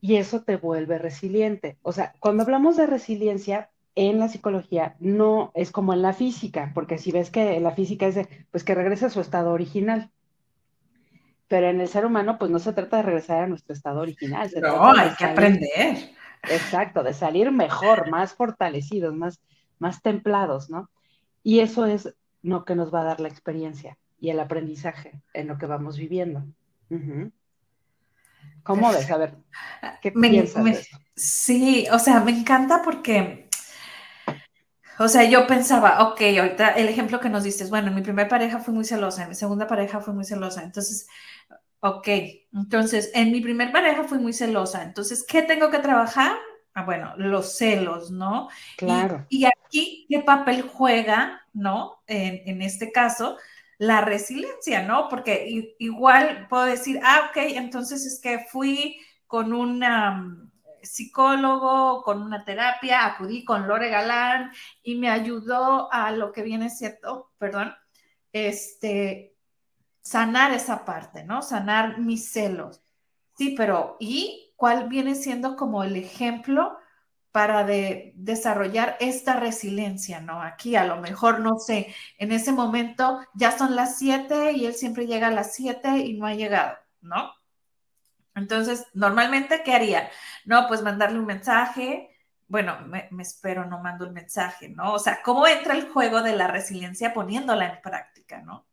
Y 0.01 0.15
eso 0.15 0.41
te 0.41 0.57
vuelve 0.57 0.97
resiliente. 0.97 1.77
O 1.83 1.91
sea, 1.91 2.15
cuando 2.19 2.41
hablamos 2.41 2.75
de 2.75 2.87
resiliencia 2.87 3.69
en 3.93 4.19
la 4.19 4.29
psicología, 4.29 4.95
no 4.99 5.51
es 5.53 5.71
como 5.71 5.93
en 5.93 6.01
la 6.01 6.13
física, 6.13 6.71
porque 6.73 6.97
si 6.97 7.11
ves 7.11 7.29
que 7.29 7.59
la 7.59 7.71
física 7.71 8.07
es 8.07 8.15
de, 8.15 8.47
pues 8.49 8.63
que 8.63 8.73
regresa 8.73 9.07
a 9.07 9.09
su 9.11 9.21
estado 9.21 9.51
original 9.51 10.11
pero 11.55 11.69
en 11.69 11.79
el 11.79 11.87
ser 11.87 12.05
humano, 12.05 12.37
pues 12.37 12.51
no 12.51 12.59
se 12.59 12.73
trata 12.73 12.97
de 12.97 13.03
regresar 13.03 13.43
a 13.43 13.47
nuestro 13.47 13.73
estado 13.73 14.01
original. 14.01 14.51
no, 14.61 14.91
hay 14.91 15.11
que 15.11 15.23
aprender. 15.23 16.11
Exacto, 16.43 17.01
de 17.01 17.13
salir 17.13 17.49
mejor, 17.49 18.09
más 18.09 18.33
fortalecidos, 18.33 19.15
más, 19.15 19.39
más 19.79 20.01
templados, 20.01 20.69
¿no? 20.69 20.89
Y 21.43 21.61
eso 21.61 21.85
es 21.85 22.13
lo 22.41 22.65
que 22.65 22.75
nos 22.75 22.93
va 22.93 22.99
a 22.99 23.05
dar 23.05 23.21
la 23.21 23.29
experiencia 23.29 23.97
y 24.19 24.31
el 24.31 24.41
aprendizaje 24.41 25.21
en 25.33 25.47
lo 25.47 25.57
que 25.57 25.65
vamos 25.65 25.97
viviendo. 25.97 26.43
¿Cómo 28.63 28.91
ves? 28.91 29.09
A 29.09 29.15
ver, 29.15 29.37
¿qué 30.01 30.11
piensas 30.11 30.89
Sí, 31.15 31.87
o 31.89 31.99
sea, 31.99 32.19
me 32.19 32.37
encanta 32.37 32.81
porque 32.83 33.44
o 34.97 35.07
sea, 35.07 35.23
yo 35.23 35.47
pensaba, 35.47 36.03
ok, 36.09 36.21
ahorita 36.39 36.69
el 36.71 36.87
ejemplo 36.87 37.19
que 37.19 37.29
nos 37.29 37.43
diste, 37.43 37.65
bueno, 37.65 37.89
en 37.89 37.95
mi 37.95 38.01
primera 38.01 38.29
pareja 38.29 38.59
fui 38.59 38.73
muy 38.73 38.85
celosa, 38.85 39.23
en 39.23 39.29
mi 39.29 39.35
segunda 39.35 39.67
pareja 39.67 39.99
fui 39.99 40.13
muy 40.13 40.25
celosa, 40.25 40.63
entonces, 40.63 41.07
ok, 41.79 42.07
entonces, 42.53 43.11
en 43.13 43.31
mi 43.31 43.41
primera 43.41 43.71
pareja 43.71 44.03
fui 44.03 44.17
muy 44.17 44.33
celosa, 44.33 44.83
entonces, 44.83 45.25
¿qué 45.27 45.41
tengo 45.41 45.69
que 45.69 45.79
trabajar? 45.79 46.33
Ah, 46.73 46.83
bueno, 46.83 47.13
los 47.17 47.57
celos, 47.57 48.11
¿no? 48.11 48.49
Claro. 48.77 49.25
Y, 49.29 49.45
aquí, 49.45 50.05
¿qué 50.09 50.19
papel 50.19 50.61
juega, 50.61 51.41
¿no? 51.53 52.01
En, 52.07 52.41
en, 52.45 52.61
este 52.61 52.91
caso, 52.91 53.37
la 53.77 54.01
resiliencia, 54.01 54.83
¿no? 54.83 55.07
Porque 55.09 55.75
igual 55.79 56.47
puedo 56.49 56.65
decir, 56.65 56.99
ah, 57.03 57.29
ok, 57.29 57.37
entonces 57.55 58.05
es 58.05 58.19
que 58.19 58.45
fui 58.49 58.97
con 59.27 59.53
una 59.53 60.49
psicólogo, 60.85 62.03
con 62.03 62.21
una 62.21 62.43
terapia, 62.45 63.05
acudí 63.05 63.43
con 63.43 63.67
Lore 63.67 63.89
Galán 63.89 64.51
y 64.83 64.95
me 64.95 65.09
ayudó 65.09 65.91
a 65.91 66.11
lo 66.11 66.31
que 66.31 66.43
viene 66.43 66.69
cierto, 66.69 67.31
perdón, 67.37 67.73
este, 68.31 69.35
sanar 70.01 70.51
esa 70.53 70.85
parte, 70.85 71.23
¿no? 71.23 71.41
Sanar 71.41 71.99
mis 71.99 72.31
celos. 72.31 72.81
Sí, 73.37 73.55
pero 73.57 73.97
¿y 73.99 74.53
cuál 74.55 74.87
viene 74.87 75.15
siendo 75.15 75.55
como 75.55 75.83
el 75.83 75.95
ejemplo 75.95 76.77
para 77.31 77.65
de 77.65 78.13
desarrollar 78.15 78.95
esta 79.01 79.35
resiliencia, 79.37 80.21
¿no? 80.21 80.41
Aquí 80.41 80.77
a 80.77 80.85
lo 80.85 81.01
mejor, 81.01 81.41
no 81.41 81.59
sé, 81.59 81.93
en 82.17 82.31
ese 82.31 82.53
momento 82.53 83.19
ya 83.33 83.51
son 83.57 83.75
las 83.75 83.97
siete 83.97 84.53
y 84.53 84.65
él 84.65 84.73
siempre 84.73 85.05
llega 85.05 85.27
a 85.27 85.31
las 85.31 85.53
siete 85.53 85.97
y 85.97 86.13
no 86.13 86.27
ha 86.27 86.33
llegado, 86.33 86.77
¿no? 87.01 87.33
Entonces, 88.35 88.85
normalmente, 88.93 89.63
¿qué 89.63 89.73
haría? 89.73 90.09
No, 90.45 90.67
pues 90.67 90.81
mandarle 90.81 91.19
un 91.19 91.25
mensaje, 91.25 92.09
bueno, 92.47 92.77
me, 92.87 93.09
espero, 93.19 93.65
no 93.65 93.81
mando 93.81 94.07
un 94.07 94.13
mensaje, 94.13 94.69
¿no? 94.69 94.93
O 94.93 94.99
sea, 94.99 95.19
¿cómo 95.23 95.47
entra 95.47 95.73
el 95.73 95.89
juego 95.89 96.21
de 96.21 96.35
la 96.35 96.47
resiliencia 96.47 97.13
poniéndola 97.13 97.73
en 97.73 97.81
práctica, 97.81 98.41
¿no? 98.41 98.65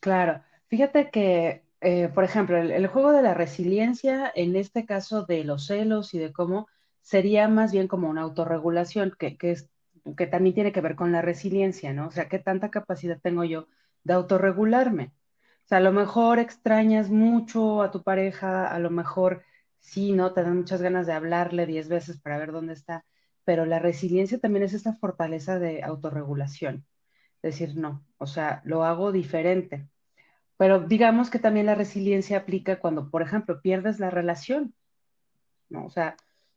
Claro, 0.00 0.42
fíjate 0.68 1.10
que, 1.10 1.64
eh, 1.80 2.08
por 2.08 2.24
ejemplo, 2.24 2.56
el, 2.56 2.86
juego 2.86 3.12
de 3.12 3.22
la 3.22 3.34
resiliencia, 3.34 4.32
en 4.34 4.56
este 4.56 4.86
caso 4.86 5.24
de 5.24 5.44
los 5.44 5.66
celos 5.66 6.14
y 6.14 6.18
de 6.18 6.32
cómo 6.32 6.68
sería 7.02 7.48
más 7.48 7.72
bien 7.72 7.88
como 7.88 8.08
una 8.08 8.22
autorregulación, 8.22 9.14
que, 9.18 9.36
que, 9.36 9.52
es, 9.52 9.68
que 10.16 10.26
también 10.26 10.54
tiene 10.54 10.72
que 10.72 10.80
ver 10.80 10.96
con 10.96 11.12
la 11.12 11.20
resiliencia, 11.20 11.92
¿no? 11.92 12.08
O 12.08 12.10
sea, 12.10 12.28
¿qué 12.28 12.38
tanta 12.38 12.70
capacidad 12.70 13.20
tengo 13.20 13.44
yo 13.44 13.68
de 14.04 14.14
autorregularme? 14.14 15.12
O 15.64 15.68
sea, 15.68 15.78
a 15.78 15.82
lo 15.82 15.92
mejor 15.92 16.38
extrañas 16.38 17.10
mucho 17.10 17.82
a 17.82 17.90
tu 17.90 18.02
pareja, 18.02 18.66
a 18.66 18.78
lo 18.78 18.90
mejor 18.90 19.42
sí, 19.82 20.12
¿no? 20.12 20.32
Te 20.32 20.42
dan 20.42 20.56
muchas 20.56 20.80
ganas 20.80 21.06
de 21.06 21.12
hablarle 21.12 21.66
diez 21.66 21.88
veces 21.88 22.18
para 22.18 22.38
ver 22.38 22.52
dónde 22.52 22.72
está, 22.72 23.04
pero 23.44 23.66
la 23.66 23.78
resiliencia 23.78 24.38
también 24.38 24.64
es 24.64 24.72
esta 24.72 24.94
fortaleza 24.94 25.58
de 25.58 25.82
autorregulación. 25.82 26.86
Decir, 27.42 27.76
no, 27.76 28.04
o 28.18 28.26
sea, 28.26 28.62
lo 28.64 28.84
hago 28.84 29.12
diferente. 29.12 29.88
Pero 30.56 30.80
digamos 30.80 31.28
que 31.30 31.40
también 31.40 31.66
la 31.66 31.74
resiliencia 31.74 32.38
aplica 32.38 32.78
cuando, 32.80 33.10
por 33.10 33.22
ejemplo, 33.22 33.60
pierdes 33.60 33.98
la 34.00 34.10
relación, 34.10 34.74
¿no? 35.68 35.86
O 35.86 35.90
sea, 35.90 36.16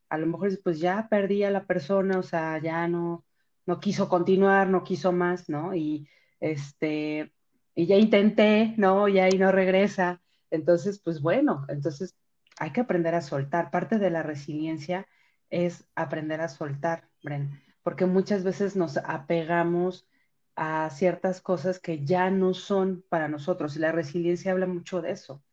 a 0.10 0.18
lo 0.18 0.28
mejor 0.28 0.52
pues 0.64 0.80
ya 0.80 1.08
perdí 1.10 1.44
a 1.44 1.52
la 1.52 1.66
persona, 1.66 2.20
o 2.20 2.24
sea, 2.24 2.60
ya 2.60 2.88
no, 2.88 3.26
no 3.66 3.80
quiso 3.80 4.08
continuar, 4.10 4.70
no 4.70 4.84
quiso 4.84 5.12
más, 5.12 5.50
¿no? 5.50 5.74
Y 5.76 6.08
este, 6.40 7.34
y 7.74 7.88
ya 7.88 7.96
intenté, 7.98 8.76
¿no? 8.78 9.08
Y 9.08 9.20
ahí 9.20 9.38
no 9.38 9.52
regresa. 9.52 10.22
Entonces, 10.52 11.02
pues 11.04 11.22
bueno, 11.22 11.66
entonces 11.70 12.16
hay 12.58 12.72
que 12.72 12.82
aprender 12.82 13.16
a 13.16 13.22
soltar. 13.22 13.72
Parte 13.72 14.00
de 14.00 14.10
la 14.10 14.24
resiliencia 14.24 15.08
es 15.50 15.88
aprender 15.96 16.42
a 16.42 16.50
soltar, 16.50 17.10
Bren, 17.24 17.62
porque 17.84 18.06
muchas 18.06 18.44
veces 18.44 18.76
nos 18.76 18.98
apegamos 18.98 20.08
a 20.56 20.90
ciertas 20.90 21.42
cosas 21.42 21.80
que 21.80 22.06
ya 22.06 22.30
no 22.32 22.54
son 22.54 23.04
para 23.10 23.28
nosotros. 23.28 23.76
Y 23.76 23.80
la 23.80 23.92
resiliencia 23.92 24.52
habla 24.52 24.68
mucho 24.68 25.02
de 25.02 25.12
eso 25.12 25.44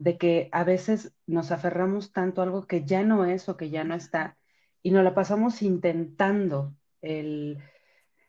de 0.00 0.16
que 0.16 0.48
a 0.52 0.64
veces 0.64 1.12
nos 1.26 1.52
aferramos 1.52 2.10
tanto 2.10 2.40
a 2.40 2.44
algo 2.44 2.66
que 2.66 2.84
ya 2.86 3.02
no 3.02 3.26
es 3.26 3.50
o 3.50 3.58
que 3.58 3.68
ya 3.68 3.84
no 3.84 3.94
está 3.94 4.38
y 4.82 4.92
nos 4.92 5.04
la 5.04 5.14
pasamos 5.14 5.60
intentando 5.60 6.74
el, 7.02 7.58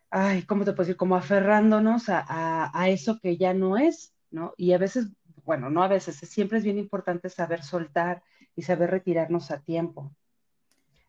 ay, 0.09 0.43
¿cómo 0.43 0.65
te 0.65 0.73
puedo 0.73 0.83
decir? 0.83 0.97
Como 0.97 1.15
aferrándonos 1.15 2.05
a, 2.09 2.89
eso 2.89 3.19
que 3.21 3.38
ya 3.38 3.53
no 3.53 3.77
es, 3.77 4.13
¿no? 4.31 4.53
Y 4.57 4.73
a 4.73 4.77
veces, 4.77 5.07
bueno, 5.45 5.69
no 5.69 5.83
a 5.83 5.88
veces, 5.88 6.15
siempre 6.17 6.57
es 6.57 6.63
bien 6.63 6.77
importante 6.77 7.29
saber 7.29 7.63
soltar 7.63 8.24
y 8.55 8.63
saber 8.63 8.91
retirarnos 8.91 9.51
a 9.51 9.62
tiempo, 9.62 10.12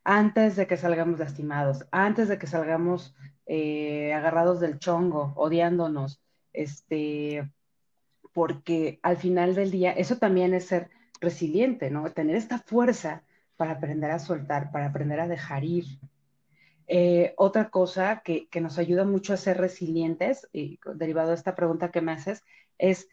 antes 0.05 0.57
de 0.57 0.67
que 0.67 0.77
salgamos 0.77 1.19
lastimados, 1.19 1.87
antes 1.91 2.29
de 2.29 2.39
que 2.39 2.47
salgamos 2.47 3.15
eh, 3.47 4.13
agarrados 4.13 4.61
del 4.61 4.79
chongo, 4.79 5.33
odiándonos, 5.37 6.21
este, 6.53 7.51
porque 8.33 8.99
al 9.03 9.17
final 9.17 9.55
del 9.55 9.71
día 9.71 9.93
eso 9.93 10.17
también 10.19 10.55
es 10.55 10.67
ser 10.67 10.91
resiliente, 11.21 11.91
¿no? 11.91 12.11
Tener 12.11 12.37
esta 12.37 12.59
fuerza 12.59 13.23
para 13.57 13.73
aprender 13.73 14.11
a 14.11 14.19
soltar, 14.19 14.73
para 14.73 14.87
aprender 14.87 15.21
a 15.21 15.29
dejar 15.29 15.65
ir. 15.65 15.85
Eh, 16.89 17.33
otra 17.37 17.71
cosa 17.71 18.23
que, 18.25 18.49
nos 18.61 18.79
ayuda 18.79 19.05
mucho 19.05 19.33
a 19.33 19.37
ser 19.37 19.59
resilientes, 19.59 20.49
y 20.53 20.81
derivado 20.95 21.29
de 21.29 21.37
esta 21.37 21.55
pregunta 21.55 21.91
que 21.91 22.01
me 22.01 22.13
haces, 22.13 22.43
es 22.79 23.09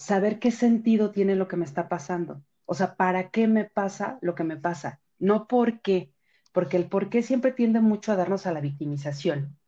saber 0.00 0.38
qué 0.38 0.50
sentido 0.50 1.10
tiene 1.10 1.36
lo 1.36 1.46
que 1.48 1.56
me 1.56 1.64
está 1.64 1.88
pasando. 1.88 2.42
O 2.66 2.74
sea, 2.74 2.96
¿para 2.96 3.30
qué 3.30 3.46
me 3.46 3.64
pasa 3.64 4.18
lo 4.22 4.34
que 4.34 4.44
me 4.44 4.56
pasa? 4.56 5.00
No 5.18 5.46
por 5.46 5.80
qué, 5.80 6.12
porque 6.52 6.76
el 6.76 6.86
por 6.86 7.10
qué 7.10 7.22
siempre 7.22 7.52
tiende 7.52 7.80
mucho 7.80 8.12
a 8.12 8.16
darnos 8.16 8.46
a 8.46 8.52
la 8.52 8.60
victimización. 8.60 9.58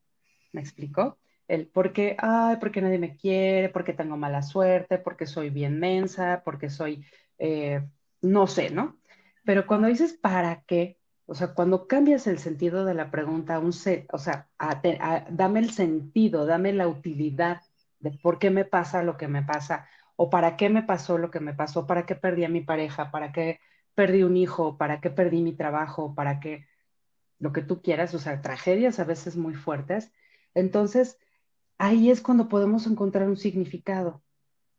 ¿Me 0.53 0.61
explico? 0.61 1.19
el 1.49 1.67
por 1.69 1.93
qué, 1.93 2.17
ay, 2.19 2.57
porque 2.61 2.81
nadie 2.81 2.99
me 2.99 3.17
quiere, 3.17 3.69
porque 3.69 3.93
tengo 3.93 4.17
mala 4.17 4.43
suerte, 4.43 4.99
porque 4.99 5.27
soy 5.27 5.51
bien 5.51 5.79
mensa, 5.79 6.43
porque 6.45 6.71
soy, 6.71 7.05
eh, 7.39 7.83
no 8.23 8.47
sé, 8.47 8.71
¿no? 8.71 8.99
Pero 9.45 9.67
cuando 9.67 9.89
dices 9.89 10.15
para 10.15 10.63
qué, 10.63 10.99
o 11.27 11.35
sea, 11.35 11.55
cuando 11.55 11.87
cambias 11.87 12.27
el 12.27 12.39
sentido 12.39 12.85
de 12.87 12.95
la 12.95 13.11
pregunta, 13.11 13.59
un 13.59 13.69
o 13.69 14.19
sea, 14.19 14.49
dame 15.31 15.59
el 15.61 15.71
sentido, 15.73 16.47
dame 16.47 16.73
la 16.73 16.89
utilidad 16.89 17.61
de 18.01 18.13
por 18.23 18.39
qué 18.39 18.51
me 18.51 18.65
pasa 18.65 19.03
lo 19.03 19.17
que 19.17 19.29
me 19.29 19.43
pasa, 19.43 19.87
o 20.17 20.31
para 20.31 20.57
qué 20.57 20.69
me 20.69 20.83
pasó 20.83 21.19
lo 21.19 21.31
que 21.31 21.41
me 21.41 21.55
pasó, 21.55 21.87
para 21.87 22.07
qué 22.07 22.15
perdí 22.15 22.45
a 22.45 22.49
mi 22.49 22.61
pareja, 22.61 23.11
para 23.11 23.33
qué 23.33 23.61
perdí 23.95 24.23
un 24.23 24.37
hijo, 24.37 24.79
para 24.79 25.01
qué 25.01 25.11
perdí 25.11 25.43
mi 25.43 25.55
trabajo, 25.55 26.15
para 26.15 26.41
qué 26.41 26.67
lo 27.39 27.53
que 27.53 27.63
tú 27.63 27.83
quieras, 27.83 28.15
o 28.15 28.19
sea, 28.21 28.41
tragedias 28.41 29.01
a 29.01 29.05
veces 29.05 29.37
muy 29.37 29.55
fuertes. 29.55 30.13
Entonces, 30.55 31.19
ahí 31.79 32.11
es 32.11 32.21
cuando 32.21 32.49
podemos 32.49 32.87
encontrar 32.87 33.29
un 33.29 33.37
significado, 33.37 34.23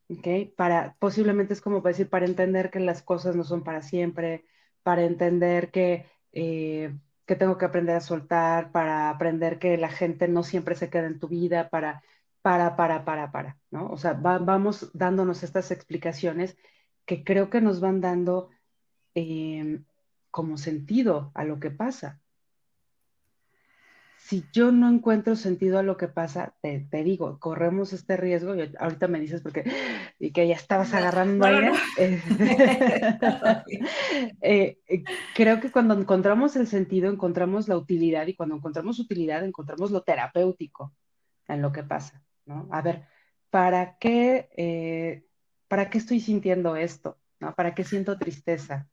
¿ok? 0.09 0.55
Para, 0.55 0.95
posiblemente 0.99 1.53
es 1.53 1.61
como 1.61 1.83
para 1.83 1.91
decir, 1.91 2.09
para 2.09 2.25
entender 2.25 2.71
que 2.71 2.79
las 2.79 3.01
cosas 3.03 3.35
no 3.35 3.43
son 3.43 3.63
para 3.63 3.81
siempre, 3.81 4.45
para 4.81 5.03
entender 5.03 5.71
que, 5.71 6.05
eh, 6.31 6.95
que 7.25 7.35
tengo 7.35 7.57
que 7.57 7.65
aprender 7.65 7.97
a 7.97 8.01
soltar, 8.01 8.71
para 8.71 9.09
aprender 9.09 9.59
que 9.59 9.77
la 9.77 9.89
gente 9.89 10.27
no 10.29 10.43
siempre 10.43 10.75
se 10.75 10.89
queda 10.89 11.07
en 11.07 11.19
tu 11.19 11.27
vida, 11.27 11.69
para, 11.69 12.01
para, 12.43 12.75
para, 12.75 13.05
para, 13.05 13.31
para, 13.31 13.57
¿no? 13.71 13.87
O 13.87 13.97
sea, 13.97 14.13
vamos 14.13 14.91
dándonos 14.93 15.41
estas 15.41 15.71
explicaciones 15.71 16.55
que 17.05 17.23
creo 17.23 17.49
que 17.49 17.61
nos 17.61 17.79
van 17.79 18.01
dando 18.01 18.49
em, 19.15 19.85
como 20.29 20.57
sentido 20.57 21.31
a 21.33 21.43
lo 21.43 21.59
que 21.59 21.71
pasa 21.71 22.21
si 24.23 24.45
yo 24.53 24.71
no 24.71 24.89
encuentro 24.89 25.35
sentido 25.35 25.79
a 25.79 25.83
lo 25.83 25.97
que 25.97 26.07
pasa, 26.07 26.55
te, 26.61 27.03
digo, 27.03 27.39
corremos 27.39 27.91
este 27.91 28.15
riesgo, 28.15 28.55
y 28.55 28.73
ahorita 28.79 29.09
me 29.09 29.19
dices 29.19 29.41
porque, 29.41 29.65
y 30.17 30.31
que 30.31 30.47
ya 30.47 30.55
estabas 30.55 30.93
agarrando 30.93 31.45
aire. 31.45 31.71
Eh, 34.41 34.77
eh, 34.87 35.03
creo 35.35 35.59
que 35.59 35.71
cuando 35.71 35.93
encontramos 35.93 36.55
el 36.55 36.67
sentido, 36.67 37.11
encontramos 37.11 37.67
la 37.67 37.77
utilidad, 37.77 38.27
y 38.27 38.35
cuando 38.35 38.55
encontramos 38.55 38.99
utilidad, 38.99 39.43
encontramos 39.43 39.91
lo 39.91 40.03
terapéutico 40.03 40.93
en 41.47 41.61
lo 41.61 41.71
que 41.71 41.83
pasa, 41.83 42.23
¿no? 42.45 42.67
A 42.71 42.81
ver, 42.81 43.07
¿para 43.49 43.97
qué, 43.97 44.49
eh, 44.57 45.25
¿para 45.67 45.89
qué 45.89 45.97
estoy 45.97 46.19
sintiendo 46.19 46.75
esto? 46.75 47.17
¿no? 47.39 47.53
¿Para 47.55 47.75
qué 47.75 47.83
siento 47.83 48.17
tristeza? 48.17 48.87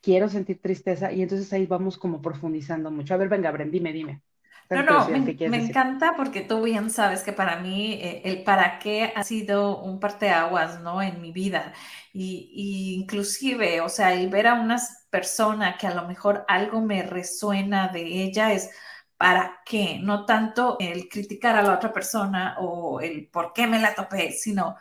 Quiero 0.00 0.28
sentir 0.28 0.60
tristeza, 0.60 1.12
y 1.12 1.22
entonces 1.22 1.52
ahí 1.52 1.66
vamos 1.66 1.98
como 1.98 2.22
profundizando 2.22 2.90
mucho. 2.90 3.14
A 3.14 3.16
ver, 3.16 3.28
venga, 3.28 3.50
Bren, 3.50 3.70
dime, 3.70 3.92
dime. 3.92 4.22
No, 4.68 4.82
no, 4.82 5.08
me, 5.08 5.58
encanta 5.58 6.14
porque 6.16 6.40
tú 6.40 6.62
bien 6.62 6.90
sabes 6.90 7.22
que 7.22 7.32
para 7.32 7.60
mí 7.60 7.92
eh, 8.02 8.22
el 8.24 8.42
para 8.42 8.80
qué 8.80 9.12
ha 9.14 9.22
sido 9.22 9.80
un 9.80 10.00
parteaguas, 10.00 10.80
¿no? 10.80 11.00
En 11.00 11.20
mi 11.20 11.30
vida. 11.30 11.72
Y, 12.12 12.96
inclusive, 13.00 13.80
o 13.80 13.88
sea, 13.88 14.12
el 14.12 14.28
ver 14.28 14.48
a 14.48 14.54
una 14.54 14.76
persona 15.08 15.76
que 15.78 15.86
a 15.86 15.94
lo 15.94 16.08
mejor 16.08 16.44
algo 16.48 16.80
me 16.80 17.04
resuena 17.04 17.88
de 17.88 18.02
ella 18.24 18.52
es 18.52 18.70
para 19.16 19.62
qué, 19.64 19.98
no 20.02 20.26
tanto 20.26 20.76
el 20.80 21.08
criticar 21.08 21.56
a 21.56 21.62
la 21.62 21.74
otra 21.74 21.92
persona 21.92 22.56
o 22.60 23.00
el 23.00 23.28
por 23.28 23.52
qué 23.52 23.66
me 23.66 23.78
la 23.80 23.94
topé, 23.94 24.32
sino 24.32 24.76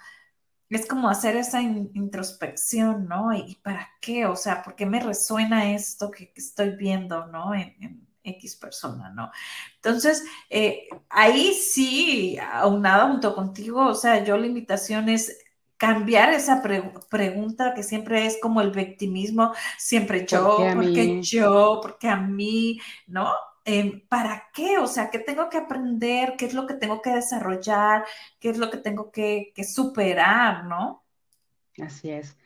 es 0.69 0.85
como 0.87 1.09
hacer 1.09 1.37
esa 1.37 1.61
introspección, 1.61 3.07
¿no? 3.07 3.33
Y, 3.33 3.55
para 3.63 3.89
qué, 4.01 4.25
o 4.25 4.35
sea, 4.35 4.61
¿por 4.63 4.75
qué 4.75 4.85
me 4.85 4.99
resuena 4.99 5.71
esto 5.73 6.11
que, 6.11 6.33
estoy 6.35 6.71
viendo, 6.75 7.27
¿no? 7.27 7.53
en 7.53 8.05
X 8.25 8.55
persona, 8.55 9.09
¿no? 9.09 9.31
Entonces, 9.75 10.23
eh, 10.49 10.87
ahí 11.09 11.53
sí, 11.53 12.37
aunado 12.39 13.09
junto 13.09 13.35
contigo, 13.35 13.87
o 13.87 13.93
sea, 13.93 14.23
yo 14.23 14.37
la 14.37 14.47
invitación 14.47 15.09
es 15.09 15.37
cambiar 15.77 16.33
esa 16.33 16.61
pregunta 17.09 17.73
que 17.73 17.83
siempre 17.83 18.25
es 18.25 18.37
como 18.41 18.61
el 18.61 18.71
victimismo, 18.71 19.53
siempre 19.77 20.25
yo, 20.25 20.57
porque 20.73 21.21
yo, 21.21 21.79
porque 21.81 22.07
a 22.07 22.17
mí, 22.17 22.79
¿no? 23.07 23.31
Em, 23.65 24.07
¿Para 24.07 24.47
qué? 24.53 24.77
O 24.77 24.87
sea, 24.87 25.09
¿qué 25.09 25.19
tengo 25.19 25.49
que 25.49 25.57
aprender? 25.57 26.35
¿Qué 26.37 26.45
es 26.45 26.53
lo 26.53 26.65
que 26.67 26.75
tengo 26.75 27.01
que 27.01 27.09
desarrollar? 27.09 28.05
¿Qué 28.39 28.49
es 28.49 28.57
lo 28.57 28.69
que 28.69 28.77
tengo 28.77 29.11
que, 29.11 29.51
que 29.55 29.63
superar, 29.63 30.65
no? 30.65 31.03
Así 31.81 32.11
es. 32.11 32.37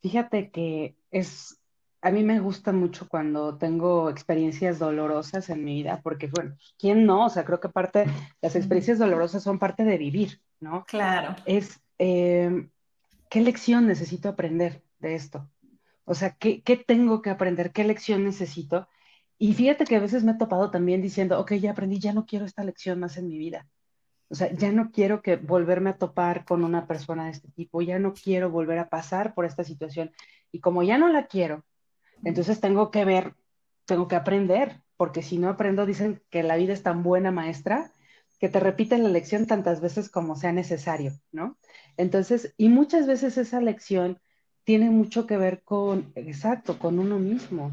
Fíjate 0.00 0.50
que 0.50 0.94
es 1.10 1.58
a 2.06 2.12
mí 2.12 2.22
me 2.22 2.38
gusta 2.38 2.70
mucho 2.70 3.08
cuando 3.08 3.56
tengo 3.58 4.08
experiencias 4.10 4.78
dolorosas 4.78 5.50
en 5.50 5.64
mi 5.64 5.74
vida, 5.82 6.00
porque, 6.04 6.28
bueno, 6.28 6.56
¿quién 6.78 7.04
no? 7.04 7.26
O 7.26 7.30
sea, 7.30 7.44
creo 7.44 7.58
que 7.58 7.68
parte, 7.68 8.06
las 8.40 8.54
experiencias 8.54 9.00
dolorosas 9.00 9.42
son 9.42 9.58
parte 9.58 9.82
de 9.82 9.98
vivir, 9.98 10.40
¿no? 10.60 10.84
Claro. 10.86 11.34
Es, 11.46 11.80
em, 11.98 12.70
¿qué 13.28 13.40
lección 13.40 13.88
necesito 13.88 14.28
aprender 14.28 14.84
de 15.00 15.16
esto? 15.16 15.50
O 16.04 16.14
sea, 16.14 16.30
¿qué, 16.30 16.62
¿qué, 16.62 16.76
tengo 16.76 17.22
que 17.22 17.30
aprender? 17.30 17.72
¿Qué 17.72 17.82
lección 17.82 18.24
necesito? 18.24 18.86
Y 19.38 19.54
fíjate 19.54 19.84
que 19.84 19.96
a 19.96 20.00
veces 20.00 20.24
me 20.24 20.32
he 20.32 20.36
topado 20.36 20.70
también 20.70 21.02
diciendo, 21.02 21.38
ok, 21.38 21.54
ya 21.54 21.72
aprendí, 21.72 21.98
ya 21.98 22.12
no 22.12 22.24
quiero 22.26 22.46
esta 22.46 22.64
lección 22.64 22.98
más 23.00 23.16
en 23.16 23.28
mi 23.28 23.38
vida. 23.38 23.68
O 24.28 24.34
sea, 24.34 24.52
ya 24.52 24.72
no 24.72 24.90
quiero 24.90 25.22
que 25.22 25.36
volverme 25.36 25.90
a 25.90 25.98
topar 25.98 26.44
con 26.44 26.64
una 26.64 26.86
persona 26.86 27.26
de 27.26 27.30
este 27.32 27.48
tipo, 27.52 27.82
ya 27.82 27.98
no 27.98 28.12
quiero 28.12 28.50
volver 28.50 28.78
a 28.78 28.88
pasar 28.88 29.34
por 29.34 29.44
esta 29.44 29.62
situación. 29.62 30.10
Y 30.50 30.60
como 30.60 30.82
ya 30.82 30.98
no 30.98 31.08
la 31.08 31.26
quiero, 31.26 31.64
entonces 32.24 32.60
tengo 32.60 32.90
que 32.90 33.04
ver, 33.04 33.34
tengo 33.84 34.08
que 34.08 34.16
aprender, 34.16 34.80
porque 34.96 35.22
si 35.22 35.38
no 35.38 35.48
aprendo, 35.48 35.86
dicen 35.86 36.22
que 36.30 36.42
la 36.42 36.56
vida 36.56 36.72
es 36.72 36.82
tan 36.82 37.02
buena 37.02 37.30
maestra 37.30 37.92
que 38.38 38.48
te 38.48 38.60
repiten 38.60 39.02
la 39.02 39.08
lección 39.10 39.46
tantas 39.46 39.80
veces 39.80 40.10
como 40.10 40.36
sea 40.36 40.52
necesario, 40.52 41.12
¿no? 41.32 41.56
Entonces, 41.96 42.54
y 42.56 42.68
muchas 42.68 43.06
veces 43.06 43.38
esa 43.38 43.60
lección 43.60 44.20
tiene 44.64 44.90
mucho 44.90 45.26
que 45.26 45.36
ver 45.36 45.62
con, 45.62 46.12
exacto, 46.16 46.78
con 46.78 46.98
uno 46.98 47.18
mismo, 47.18 47.72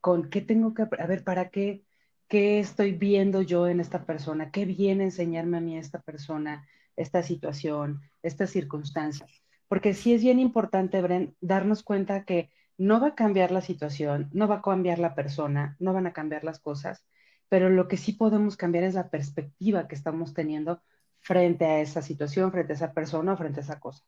con 0.00 0.30
qué 0.30 0.40
tengo 0.40 0.74
que, 0.74 0.82
a 0.82 1.06
ver, 1.06 1.24
¿para 1.24 1.50
qué? 1.50 1.84
¿Qué 2.28 2.60
estoy 2.60 2.92
viendo 2.92 3.42
yo 3.42 3.66
en 3.66 3.80
esta 3.80 4.04
persona? 4.04 4.50
¿Qué 4.50 4.64
viene 4.64 5.02
a 5.02 5.06
enseñarme 5.06 5.58
a 5.58 5.60
mí 5.60 5.76
esta 5.76 6.00
persona, 6.00 6.66
esta 6.96 7.22
situación, 7.22 8.02
estas 8.22 8.50
circunstancias? 8.50 9.42
Porque 9.68 9.94
sí 9.94 10.14
es 10.14 10.22
bien 10.22 10.38
importante, 10.38 11.00
Bren, 11.02 11.36
darnos 11.40 11.82
cuenta 11.82 12.24
que 12.24 12.50
no 12.78 13.00
va 13.00 13.08
a 13.08 13.14
cambiar 13.14 13.50
la 13.50 13.60
situación, 13.60 14.30
no 14.32 14.48
va 14.48 14.56
a 14.56 14.62
cambiar 14.62 14.98
la 14.98 15.14
persona, 15.14 15.76
no 15.80 15.92
van 15.92 16.06
a 16.06 16.12
cambiar 16.12 16.44
las 16.44 16.60
cosas, 16.60 17.04
pero 17.48 17.68
lo 17.68 17.88
que 17.88 17.96
sí 17.96 18.12
podemos 18.12 18.56
cambiar 18.56 18.84
es 18.84 18.94
la 18.94 19.10
perspectiva 19.10 19.88
que 19.88 19.96
estamos 19.96 20.32
teniendo 20.34 20.82
frente 21.20 21.66
a 21.66 21.80
esa 21.80 22.00
situación, 22.00 22.52
frente 22.52 22.72
a 22.72 22.76
esa 22.76 22.92
persona 22.94 23.32
o 23.32 23.36
frente 23.36 23.60
a 23.60 23.62
esa 23.64 23.80
cosa. 23.80 24.04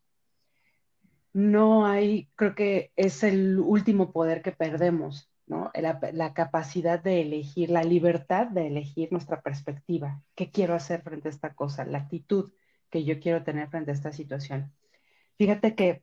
No 1.32 1.86
hay, 1.86 2.30
creo 2.36 2.54
que 2.54 2.92
es 2.96 3.22
el 3.22 3.58
último 3.58 4.12
poder 4.12 4.42
que 4.42 4.52
perdemos, 4.52 5.31
¿no? 5.52 5.70
La, 5.74 6.32
capacidad 6.32 7.02
de 7.02 7.20
elegir, 7.20 7.70
la 7.70 7.84
libertad 7.84 8.46
de 8.46 8.68
elegir 8.68 9.12
nuestra 9.12 9.42
perspectiva. 9.42 10.22
¿Qué 10.34 10.50
quiero 10.50 10.74
hacer 10.74 11.02
frente 11.02 11.28
a 11.28 11.30
esta 11.30 11.54
cosa? 11.54 11.84
La 11.84 11.98
actitud 11.98 12.52
que 12.90 13.04
yo 13.04 13.20
quiero 13.20 13.44
tener 13.44 13.68
frente 13.68 13.90
a 13.90 13.94
esta 13.94 14.12
situación. 14.12 14.72
Fíjate 15.36 15.74
que 15.74 16.02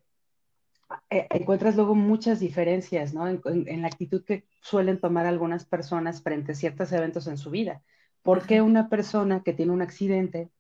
eh, 1.10 1.28
encuentras 1.32 1.76
luego 1.76 1.96
muchas 1.96 2.40
diferencias, 2.40 3.14
¿no? 3.14 3.28
En, 3.28 3.82
la 3.82 3.88
actitud 3.88 4.24
que 4.24 4.46
suelen 4.62 5.00
tomar 5.00 5.26
algunas 5.26 5.66
personas 5.66 6.22
frente 6.22 6.52
a 6.52 6.56
ciertos 6.56 6.92
eventos 6.92 7.26
en 7.28 7.38
su 7.38 7.50
vida. 7.50 7.82
¿Por 8.22 8.46
qué 8.46 8.62
una 8.62 8.88
persona 8.88 9.42
que 9.44 9.54
tiene 9.54 9.72
un 9.72 9.82
accidente, 9.82 10.52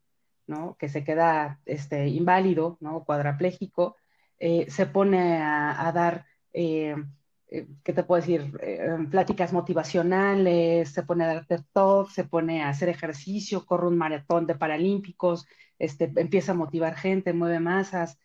¿no? 0.47 0.75
Que 0.79 0.89
se 0.89 1.03
queda 1.03 1.59
este, 1.65 2.07
inválido, 2.07 2.77
¿no? 2.79 3.03
Cuadraplégico, 3.03 3.97
eh, 4.39 4.65
se 4.69 4.87
pone 4.87 5.41
a, 5.43 5.91
dar, 5.93 6.25
eh, 6.53 6.95
¿qué 7.49 7.93
te 7.93 8.03
puedo 8.03 8.21
decir? 8.21 8.51
pláticas 9.09 9.53
motivacionales, 9.53 10.89
se 10.89 11.03
pone 11.03 11.23
a 11.23 11.27
dar 11.27 11.45
TED 11.45 11.61
Talk, 11.73 12.09
se 12.09 12.23
pone 12.23 12.63
a 12.63 12.69
hacer 12.69 12.89
ejercicio, 12.89 13.65
corre 13.65 13.87
un 13.87 13.97
maratón 13.97 14.45
de 14.47 14.55
paralímpicos, 14.55 15.47
este, 15.79 16.11
empieza 16.15 16.51
a 16.51 16.55
motivar 16.55 16.95
gente, 16.95 17.33
mueve 17.33 17.59
masas, 17.59 18.19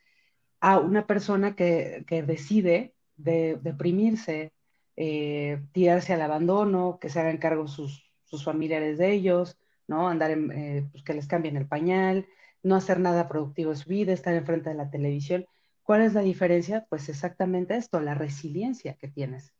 a 0.61 0.79
una 0.79 1.07
persona 1.07 1.55
que, 1.57 2.05
decide 2.27 2.95
de, 3.17 3.59
deprimirse, 3.63 4.53
eh, 4.97 5.61
tirarse 5.73 6.15
al 6.15 6.23
abandono, 6.23 6.99
que 7.01 7.09
se 7.09 7.21
hagan 7.21 7.39
cargo 7.39 7.69
sus, 7.69 8.11
sus 8.25 8.45
familiares 8.45 8.99
de 8.99 9.13
ellos, 9.13 9.59
¿no? 9.87 10.09
Andar 10.09 10.31
en, 10.31 10.51
eh, 10.53 10.89
pues 10.91 11.05
que 11.05 11.15
les 11.15 11.27
cambien 11.27 11.57
el 11.57 11.67
pañal, 11.67 12.27
no 12.63 12.77
hacer 12.77 12.99
nada 12.99 13.29
productivo 13.29 13.73
en 13.73 13.77
su 13.77 13.89
vida, 13.91 14.13
estar 14.13 14.35
enfrente 14.35 14.71
de 14.71 14.77
la 14.77 14.91
televisión. 14.91 15.47
¿Cuál 15.85 16.03
es 16.03 16.15
la 16.15 16.23
diferencia? 16.23 16.85
Pues 16.89 17.09
exactamente 17.09 17.77
esto, 17.77 18.01
la 18.01 18.15
resiliencia 18.15 18.95
que 18.95 19.07
tienes. 19.07 19.55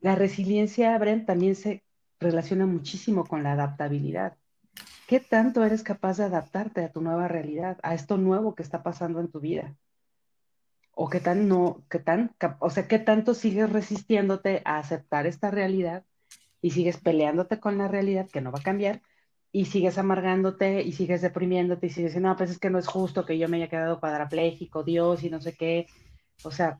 La 0.00 0.14
resiliencia, 0.14 0.96
Brent, 0.98 1.26
también 1.26 1.54
se 1.54 1.82
relaciona 2.18 2.66
muchísimo 2.66 3.24
con 3.24 3.42
la 3.42 3.52
adaptabilidad. 3.52 4.36
¿Qué 5.06 5.20
tanto 5.20 5.64
eres 5.64 5.82
capaz 5.82 6.18
de 6.18 6.24
adaptarte 6.24 6.84
a 6.84 6.92
tu 6.92 7.00
nueva 7.00 7.28
realidad, 7.28 7.78
a 7.82 7.94
esto 7.94 8.18
nuevo 8.18 8.54
que 8.54 8.62
está 8.62 8.82
pasando 8.82 9.20
en 9.20 9.30
tu 9.30 9.40
vida? 9.40 9.74
o 11.02 11.08
qué 11.08 11.18
tan 11.18 11.48
no, 11.48 11.82
qué 11.88 11.98
tan, 11.98 12.36
o 12.58 12.68
sea, 12.68 12.86
qué 12.86 12.98
tanto 12.98 13.32
sigues 13.32 13.72
resistiéndote 13.72 14.60
a 14.66 14.76
aceptar 14.76 15.26
esta 15.26 15.50
realidad 15.50 16.04
y 16.60 16.72
sigues 16.72 16.98
peleándote 16.98 17.58
con 17.58 17.78
la 17.78 17.88
realidad 17.88 18.28
que 18.30 18.42
no 18.42 18.52
va 18.52 18.58
a 18.58 18.62
cambiar 18.62 19.00
y 19.52 19.64
sigues 19.64 19.98
amargándote 19.98 20.82
y 20.82 20.92
sigues 20.92 21.22
deprimiéndote 21.22 21.86
y 21.86 21.90
sigues 21.90 22.10
diciendo, 22.12 22.28
no, 22.30 22.36
pues 22.36 22.50
es 22.50 22.58
que 22.58 22.70
no 22.70 22.78
es 22.78 22.86
justo 22.86 23.26
que 23.26 23.38
yo 23.38 23.48
me 23.48 23.56
haya 23.56 23.68
quedado 23.68 24.00
cuadrapléjico, 24.00 24.84
Dios 24.84 25.24
y 25.24 25.30
no 25.30 25.40
sé 25.40 25.54
qué. 25.54 25.86
O 26.44 26.50
sea, 26.50 26.78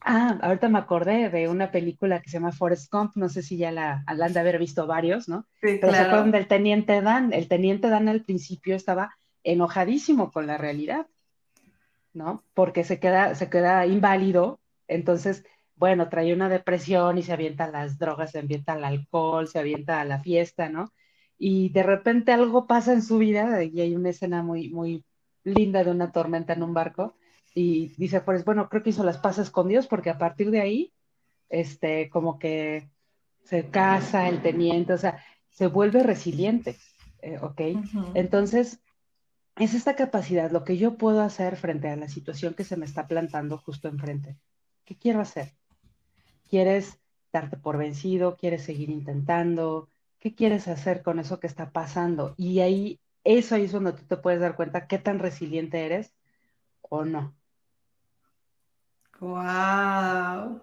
ah, 0.00 0.38
ahorita 0.40 0.68
me 0.68 0.78
acordé 0.78 1.28
de 1.28 1.48
una 1.48 1.70
película 1.70 2.20
que 2.22 2.30
se 2.30 2.38
llama 2.38 2.52
Forest 2.52 2.90
Gump, 2.90 3.16
no 3.16 3.28
sé 3.28 3.42
si 3.42 3.56
ya 3.56 3.70
la, 3.70 4.02
han 4.06 4.32
de 4.32 4.40
haber 4.40 4.58
visto 4.58 4.86
varios, 4.86 5.28
¿no? 5.28 5.46
Sí, 5.60 5.78
Pero 5.80 5.92
se 5.92 5.98
acuerdan 5.98 6.30
del 6.30 6.46
Teniente 6.46 7.02
Dan. 7.02 7.32
El 7.32 7.48
Teniente 7.48 7.88
Dan 7.88 8.08
al 8.08 8.22
principio 8.22 8.74
estaba 8.74 9.14
enojadísimo 9.42 10.30
con 10.32 10.46
la 10.46 10.56
realidad 10.56 11.06
¿no? 12.14 12.44
Porque 12.54 12.84
se 12.84 12.98
queda, 12.98 13.34
se 13.34 13.50
queda 13.50 13.86
inválido, 13.86 14.60
entonces, 14.88 15.44
bueno, 15.76 16.08
trae 16.08 16.32
una 16.32 16.48
depresión 16.48 17.18
y 17.18 17.22
se 17.22 17.32
avienta 17.32 17.66
las 17.66 17.98
drogas, 17.98 18.30
se 18.30 18.38
avienta 18.38 18.74
al 18.74 18.84
alcohol, 18.84 19.48
se 19.48 19.58
avienta 19.58 20.00
a 20.00 20.04
la 20.04 20.20
fiesta, 20.20 20.68
¿no? 20.68 20.92
Y 21.38 21.70
de 21.70 21.82
repente 21.82 22.32
algo 22.32 22.66
pasa 22.66 22.92
en 22.92 23.02
su 23.02 23.18
vida 23.18 23.62
y 23.64 23.80
hay 23.80 23.94
una 23.94 24.10
escena 24.10 24.42
muy, 24.42 24.68
muy 24.70 25.04
linda 25.42 25.84
de 25.84 25.90
una 25.90 26.12
tormenta 26.12 26.52
en 26.52 26.62
un 26.62 26.74
barco 26.74 27.16
y 27.54 27.94
dice, 27.96 28.20
pues 28.20 28.44
bueno, 28.44 28.68
creo 28.68 28.82
que 28.82 28.90
hizo 28.90 29.04
las 29.04 29.18
paces 29.18 29.50
con 29.50 29.68
Dios 29.68 29.86
porque 29.86 30.10
a 30.10 30.18
partir 30.18 30.50
de 30.50 30.60
ahí, 30.60 30.92
este, 31.48 32.08
como 32.10 32.38
que 32.38 32.88
se 33.44 33.68
casa 33.70 34.28
el 34.28 34.42
teniente, 34.42 34.92
o 34.92 34.98
sea, 34.98 35.22
se 35.50 35.68
vuelve 35.68 36.02
resiliente, 36.02 36.76
eh, 37.22 37.38
¿ok? 37.40 37.60
Entonces, 38.14 38.80
es 39.56 39.74
esta 39.74 39.94
capacidad, 39.94 40.50
lo 40.50 40.64
que 40.64 40.78
yo 40.78 40.96
puedo 40.96 41.20
hacer 41.20 41.56
frente 41.56 41.88
a 41.88 41.96
la 41.96 42.08
situación 42.08 42.54
que 42.54 42.64
se 42.64 42.76
me 42.76 42.86
está 42.86 43.06
plantando 43.06 43.58
justo 43.58 43.86
enfrente. 43.86 44.36
¿Qué 44.84 44.96
quiero 44.96 45.20
hacer? 45.20 45.52
¿Quieres 46.48 46.98
darte 47.32 47.56
por 47.56 47.78
vencido? 47.78 48.36
¿Quieres 48.36 48.64
seguir 48.64 48.90
intentando? 48.90 49.90
¿Qué 50.24 50.34
quieres 50.34 50.68
hacer 50.68 51.02
con 51.02 51.18
eso 51.18 51.38
que 51.38 51.46
está 51.46 51.70
pasando? 51.70 52.34
Y 52.38 52.60
ahí, 52.60 52.98
eso 53.24 53.54
ahí 53.54 53.64
es 53.64 53.72
donde 53.72 53.92
tú 53.92 54.04
te 54.04 54.16
puedes 54.16 54.40
dar 54.40 54.56
cuenta 54.56 54.86
qué 54.86 54.98
tan 54.98 55.18
resiliente 55.18 55.84
eres 55.84 56.14
o 56.80 57.04
no. 57.04 57.34
Wow 59.20 60.62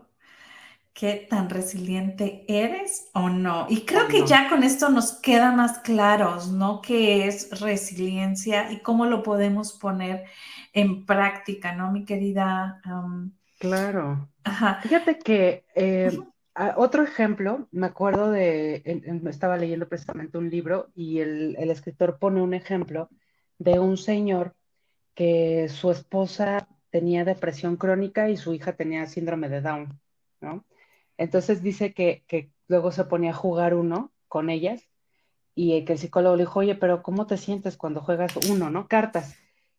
qué 0.93 1.25
tan 1.29 1.49
resiliente 1.49 2.45
eres 2.47 3.09
o 3.13 3.29
no. 3.29 3.65
Y 3.69 3.85
creo 3.85 4.07
que 4.07 4.25
ya 4.25 4.49
con 4.49 4.63
esto 4.63 4.89
nos 4.89 5.13
queda 5.13 5.51
más 5.51 5.79
claros, 5.79 6.49
¿no? 6.49 6.81
¿Qué 6.81 7.27
es 7.27 7.59
resiliencia 7.59 8.71
y 8.71 8.81
cómo 8.81 9.05
lo 9.05 9.23
podemos 9.23 9.73
poner 9.73 10.25
en 10.73 11.05
práctica, 11.05 11.73
¿no, 11.73 11.91
mi 11.91 12.05
querida? 12.05 12.81
Claro. 13.57 14.29
Fíjate 14.83 15.17
que 15.19 15.65
eh, 15.75 16.19
otro 16.77 17.03
ejemplo, 17.03 17.67
me 17.71 17.87
acuerdo 17.87 18.31
de, 18.31 18.83
estaba 19.29 19.57
leyendo 19.57 19.87
precisamente 19.87 20.37
un 20.37 20.49
libro 20.49 20.89
y 20.95 21.19
el, 21.19 21.55
el 21.57 21.71
escritor 21.71 22.19
pone 22.19 22.41
un 22.41 22.53
ejemplo 22.53 23.09
de 23.57 23.79
un 23.79 23.97
señor 23.97 24.55
que 25.13 25.69
su 25.69 25.91
esposa 25.91 26.67
tenía 26.89 27.25
depresión 27.25 27.77
crónica 27.77 28.29
y 28.29 28.37
su 28.37 28.53
hija 28.53 28.73
tenía 28.73 29.05
síndrome 29.07 29.49
de 29.49 29.61
Down, 29.61 29.99
¿no? 30.41 30.65
Entonces 31.17 31.61
dice 31.61 31.93
que, 31.93 32.51
luego 32.67 32.91
se 32.91 33.03
ponía 33.05 33.31
a 33.31 33.35
jugar 33.35 33.73
uno 33.73 34.11
con 34.27 34.49
ellas 34.49 34.87
y 35.53 35.83
que 35.85 35.93
el 35.93 35.99
psicólogo 35.99 36.35
le 36.35 36.43
dijo, 36.43 36.59
oye, 36.59 36.75
pero 36.75 37.03
¿cómo 37.03 37.27
te 37.27 37.37
sientes 37.37 37.77
cuando 37.77 38.01
juegas 38.01 38.35
uno, 38.49 38.69
no? 38.69 38.87
Cartas. 38.87 39.35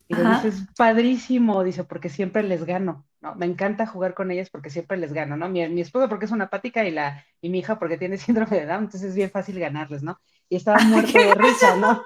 Y 0.08 0.14
le 0.14 0.24
dice, 0.24 0.48
es 0.48 0.66
padrísimo, 0.76 1.64
dice, 1.64 1.84
porque 1.84 2.10
siempre 2.10 2.42
les 2.42 2.64
gano, 2.64 3.06
¿no? 3.22 3.34
Me 3.36 3.46
encanta 3.46 3.86
jugar 3.86 4.14
con 4.14 4.30
ellas 4.30 4.50
porque 4.50 4.70
siempre 4.70 4.98
les 4.98 5.12
gano, 5.12 5.36
¿no? 5.36 5.48
Mi, 5.48 5.66
mi 5.68 5.80
esposo 5.80 6.08
porque 6.08 6.26
es 6.26 6.32
una 6.32 6.44
apática 6.44 6.84
y, 6.84 6.90
la, 6.90 7.24
y 7.40 7.48
mi 7.48 7.60
hija 7.60 7.78
porque 7.78 7.96
tiene 7.98 8.18
síndrome 8.18 8.58
de 8.60 8.66
Down, 8.66 8.84
entonces 8.84 9.10
es 9.10 9.14
bien 9.16 9.30
fácil 9.30 9.58
ganarles, 9.58 10.02
¿no? 10.02 10.20
Y 10.48 10.56
estaba 10.56 10.82
muerto 10.84 11.18
de 11.18 11.34
risa, 11.34 11.76
¿no? 11.76 12.02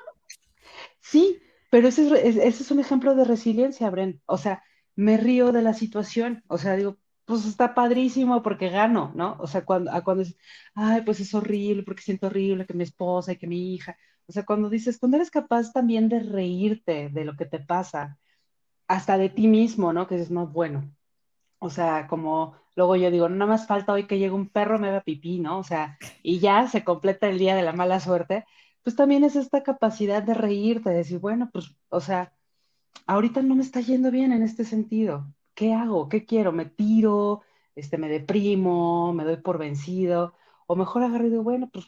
Sí, 1.00 1.40
pero 1.70 1.88
ese 1.88 2.07
es, 2.29 2.37
ese 2.37 2.62
es 2.62 2.70
un 2.70 2.81
ejemplo 2.81 3.14
de 3.14 3.24
resiliencia, 3.24 3.90
Bren. 3.90 4.20
O 4.26 4.38
sea, 4.38 4.62
me 4.94 5.16
río 5.16 5.52
de 5.52 5.62
la 5.62 5.74
situación, 5.74 6.44
o 6.48 6.59
sea, 6.59 6.76
digo, 6.76 6.98
pues 7.24 7.44
está 7.46 7.74
padrísimo 7.74 8.42
porque 8.42 8.68
gano, 8.70 9.12
¿no? 9.14 9.37
O 9.40 9.46
sea, 9.46 9.64
cuando, 9.64 9.90
cuando 10.05 10.22
es, 10.22 10.37
ay, 10.74 11.02
pues 11.02 11.20
es 11.20 11.35
horrible 11.35 11.83
porque 11.83 12.02
siento 12.02 12.29
horrible 12.29 12.66
que 12.66 12.74
mi 12.74 12.85
esposa 12.85 13.33
y 13.33 13.37
que 13.38 13.46
mi 13.46 13.74
hija, 13.74 13.96
o 14.26 14.33
sea, 14.33 14.44
cuando 14.44 14.68
dices, 14.70 14.98
cuando 14.98 15.16
eres 15.16 15.31
capaz 15.31 15.72
también 15.72 16.09
de 16.09 16.20
reírte 16.20 17.09
de 17.11 17.24
lo 17.24 17.37
que 17.37 17.46
te 17.46 17.61
pasa, 17.61 18.18
hasta 18.88 19.18
de 19.18 19.29
ti 19.31 19.48
mismo, 19.48 19.92
¿no? 19.92 20.07
Que 20.07 20.16
es 20.16 20.31
no, 20.31 20.46
bueno, 20.46 20.90
o 21.66 21.70
sea, 21.70 22.07
como 22.09 22.55
luego 22.74 22.96
yo 22.96 23.11
digo, 23.11 23.29
no 23.29 23.46
más 23.46 23.66
falta 23.66 23.92
hoy 23.92 24.07
que 24.07 24.18
llegue 24.18 24.33
un 24.33 24.48
perro, 24.48 24.79
me 24.79 24.88
haga 24.88 25.02
pipí, 25.02 25.38
¿no? 25.40 25.59
O 25.59 25.64
sea, 25.64 25.98
y 26.22 26.38
ya 26.40 26.66
se 26.68 26.85
completa 26.85 27.29
el 27.29 27.38
día 27.38 27.55
de 27.57 27.62
la 27.62 27.72
mala 27.72 28.00
suerte, 28.00 28.44
pues 28.83 28.96
también 28.96 29.24
es 29.24 29.37
esta 29.37 29.62
capacidad 29.62 30.22
de 30.22 30.35
reírte, 30.35 30.90
de 30.90 30.96
decir, 30.96 31.18
bueno, 31.18 31.50
pues, 31.52 31.74
o 31.88 32.00
sea, 32.00 32.33
ahorita 33.07 33.42
no 33.42 33.55
me 33.57 33.62
está 33.62 33.81
yendo 33.81 34.11
bien 34.11 34.33
en 34.33 34.42
este 34.42 34.64
sentido, 34.64 35.26
¿qué 35.55 35.74
hago? 35.74 36.09
¿Qué 36.09 36.24
quiero? 36.26 36.52
¿Me 36.52 36.66
tiro? 36.66 37.42
Este, 37.74 37.98
¿Me 37.98 38.09
deprimo? 38.09 39.12
¿Me 39.12 39.24
doy 39.24 39.37
por 39.38 39.59
vencido? 39.59 40.35
o 40.66 40.76
mejor 40.76 41.02
agarro 41.02 41.26
y 41.26 41.31
digo, 41.31 41.42
bueno, 41.42 41.70
pues 41.72 41.87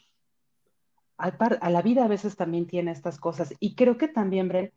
a 1.17 1.69
la 1.69 1.81
vida 1.81 2.05
a 2.05 2.07
veces 2.07 2.37
también 2.37 2.65
tiene 2.65 2.91
estas 2.91 3.19
cosas. 3.19 3.53
Y 3.59 3.75
creo 3.75 3.97
que 3.97 4.07
también, 4.07 4.47
Bren, 4.47 4.71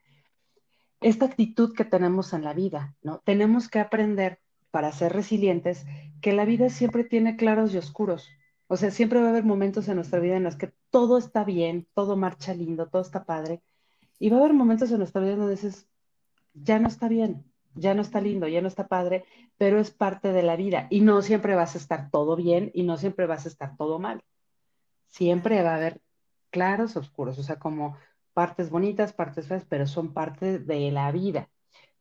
esta 1.00 1.26
actitud 1.26 1.72
que 1.74 1.84
tenemos 1.84 2.32
en 2.32 2.42
la 2.42 2.52
vida, 2.52 2.96
¿no? 3.00 3.20
Tenemos 3.24 3.68
que 3.68 3.78
aprender 3.78 4.40
para 4.72 4.90
ser 4.90 5.12
resilientes 5.12 5.86
que 6.20 6.32
la 6.32 6.44
vida 6.44 6.70
siempre 6.70 7.04
tiene 7.04 7.36
claros 7.36 7.72
y 7.72 7.78
oscuros. 7.78 8.28
O 8.66 8.76
sea, 8.76 8.90
siempre 8.90 9.20
va 9.20 9.26
a 9.26 9.30
haber 9.30 9.44
momentos 9.44 9.86
en 9.86 9.96
nuestra 9.96 10.18
vida 10.18 10.36
en 10.36 10.44
los 10.44 10.56
que 10.56 10.72
todo 10.90 11.18
está 11.18 11.44
bien, 11.44 11.86
todo 11.94 12.16
marcha 12.16 12.54
lindo, 12.54 12.88
todo 12.88 13.02
está 13.02 13.24
padre. 13.24 13.62
Y 14.18 14.30
va 14.30 14.38
a 14.38 14.40
haber 14.40 14.54
momentos 14.54 14.90
en 14.90 14.98
nuestra 14.98 15.20
vida 15.20 15.36
donde 15.36 15.52
dices, 15.52 15.86
ya 16.54 16.78
no 16.78 16.88
está 16.88 17.08
bien, 17.08 17.44
ya 17.74 17.94
no 17.94 18.02
está 18.02 18.20
lindo, 18.20 18.48
ya 18.48 18.62
no 18.62 18.68
está 18.68 18.88
padre, 18.88 19.24
pero 19.58 19.78
es 19.78 19.90
parte 19.90 20.32
de 20.32 20.42
la 20.42 20.56
vida. 20.56 20.86
Y 20.90 21.02
no 21.02 21.22
siempre 21.22 21.54
vas 21.54 21.74
a 21.74 21.78
estar 21.78 22.10
todo 22.10 22.34
bien 22.34 22.70
y 22.72 22.82
no 22.82 22.96
siempre 22.96 23.26
vas 23.26 23.44
a 23.44 23.48
estar 23.48 23.76
todo 23.76 23.98
mal. 23.98 24.24
Siempre 25.08 25.62
va 25.62 25.72
a 25.72 25.76
haber 25.76 26.00
claros, 26.50 26.96
oscuros, 26.96 27.38
o 27.38 27.42
sea, 27.42 27.58
como 27.58 27.98
partes 28.32 28.70
bonitas, 28.70 29.12
partes 29.12 29.48
feas, 29.48 29.66
pero 29.68 29.86
son 29.86 30.14
parte 30.14 30.58
de 30.58 30.90
la 30.90 31.12
vida. 31.12 31.50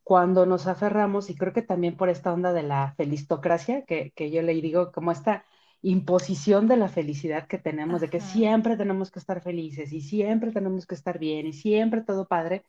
Cuando 0.03 0.45
nos 0.45 0.67
aferramos, 0.67 1.29
y 1.29 1.35
creo 1.35 1.53
que 1.53 1.61
también 1.61 1.95
por 1.97 2.09
esta 2.09 2.33
onda 2.33 2.53
de 2.53 2.63
la 2.63 2.93
felistocracia, 2.97 3.85
que, 3.85 4.11
yo 4.31 4.41
le 4.41 4.53
digo 4.53 4.91
como 4.91 5.11
esta 5.11 5.45
imposición 5.81 6.67
de 6.67 6.77
la 6.77 6.89
felicidad 6.89 7.47
que 7.47 7.57
tenemos, 7.57 8.01
de 8.01 8.09
que 8.09 8.19
siempre 8.19 8.77
tenemos 8.77 9.11
que 9.11 9.19
estar 9.19 9.41
felices 9.41 9.93
y 9.93 10.01
siempre 10.01 10.51
tenemos 10.51 10.85
que 10.85 10.95
estar 10.95 11.19
bien 11.19 11.47
y 11.47 11.53
siempre 11.53 12.01
todo 12.01 12.27
padre, 12.27 12.63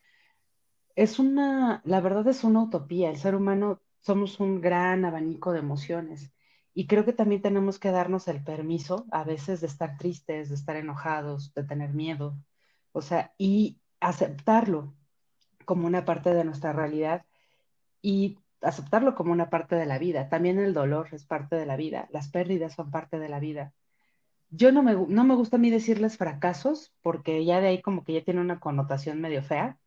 es 0.97 1.19
una, 1.19 1.83
la 1.85 2.01
verdad 2.01 2.27
es 2.29 2.45
una 2.45 2.63
utopía. 2.63 3.11
El 3.11 3.17
ser 3.19 3.35
humano 3.35 3.81
somos 4.01 4.41
un 4.41 4.61
gran 4.61 5.05
abanico 5.05 5.53
de 5.53 5.61
emociones 5.61 6.33
y 6.75 6.87
creo 6.87 7.05
que 7.05 7.13
también 7.13 7.43
tenemos 7.43 7.79
que 7.79 7.91
darnos 7.91 8.29
el 8.29 8.43
permiso 8.43 9.07
a 9.11 9.25
veces 9.25 9.61
de 9.61 9.67
estar 9.67 9.99
tristes, 9.99 10.49
de 10.49 10.55
estar 10.55 10.77
enojados, 10.77 11.53
de 11.55 11.65
tener 11.65 11.93
miedo, 11.93 12.39
o 12.93 13.03
sea, 13.03 13.35
y 13.39 13.81
aceptarlo 14.01 14.95
como 15.65 15.87
una 15.87 16.05
parte 16.05 16.35
de 16.35 16.45
nuestra 16.45 16.73
realidad 16.73 17.25
y 18.01 18.39
aceptarlo 18.61 19.15
como 19.15 19.33
una 19.33 19.51
parte 19.51 19.77
de 19.77 19.87
la 19.87 19.99
vida. 19.99 20.29
También 20.29 20.59
el 20.59 20.75
dolor 20.75 21.09
es 21.13 21.25
parte 21.25 21.57
de 21.57 21.67
la 21.67 21.77
vida, 21.77 22.09
las 22.11 22.29
pérdidas 22.29 22.75
son 22.75 22.91
parte 22.91 23.19
de 23.19 23.29
la 23.29 23.41
vida. 23.41 23.73
Yo 24.51 24.71
no 24.71 24.83
me, 24.83 24.95
no 24.95 25.25
me 25.25 25.35
gusta 25.35 25.57
a 25.57 25.61
mí 25.61 25.71
decirles 25.71 26.17
fracasos 26.19 26.93
porque 27.03 27.45
ya 27.45 27.61
de 27.61 27.69
ahí 27.69 27.83
como 27.83 28.05
que 28.05 28.13
ya 28.13 28.25
tiene 28.25 28.41
una 28.41 28.61
connotación 28.61 29.21
medio 29.21 29.43
fea, 29.43 29.79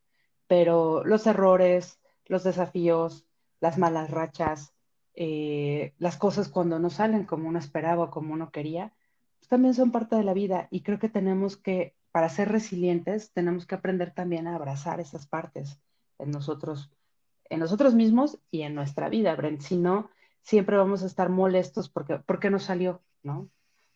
pero 0.48 1.04
los 1.06 1.28
errores, 1.28 2.00
los 2.26 2.44
desafíos, 2.44 3.26
las 3.60 3.78
malas 3.78 4.10
rachas, 4.10 4.74
eh, 5.16 5.94
las 5.98 6.18
cosas 6.18 6.50
cuando 6.50 6.80
no 6.80 6.90
salen 6.90 7.26
como 7.26 7.48
uno 7.48 7.60
esperaba 7.60 8.06
o 8.06 8.12
como 8.12 8.34
uno 8.34 8.52
quería, 8.52 8.92
pues 9.40 9.48
también 9.48 9.74
son 9.74 9.92
parte 9.92 10.16
de 10.16 10.24
la 10.24 10.34
vida 10.34 10.68
y 10.72 10.82
creo 10.82 11.00
que 11.00 11.10
tenemos 11.10 11.58
que, 11.58 11.96
para 12.16 12.30
ser 12.30 12.48
resilientes, 12.48 13.34
tenemos 13.34 13.66
que 13.66 13.76
aprender 13.76 14.14
también 14.14 14.48
a 14.48 14.56
abrazar 14.56 15.02
esas 15.02 15.28
partes 15.28 15.82
en 16.18 16.32
nosotros, 16.32 16.90
en 17.50 17.60
nosotros 17.60 17.94
mismos 17.94 18.40
y 18.50 18.62
en 18.62 18.74
nuestra 18.74 19.10
vida, 19.10 19.36
Brent. 19.36 19.60
Si 19.60 19.76
no, 19.76 20.10
siempre 20.42 20.78
vamos 20.78 21.04
a 21.04 21.08
estar 21.08 21.28
molestos 21.28 21.90
porque, 21.90 22.22
qué 22.40 22.50
no 22.50 22.60
salió, 22.60 23.02
¿no? 23.22 23.50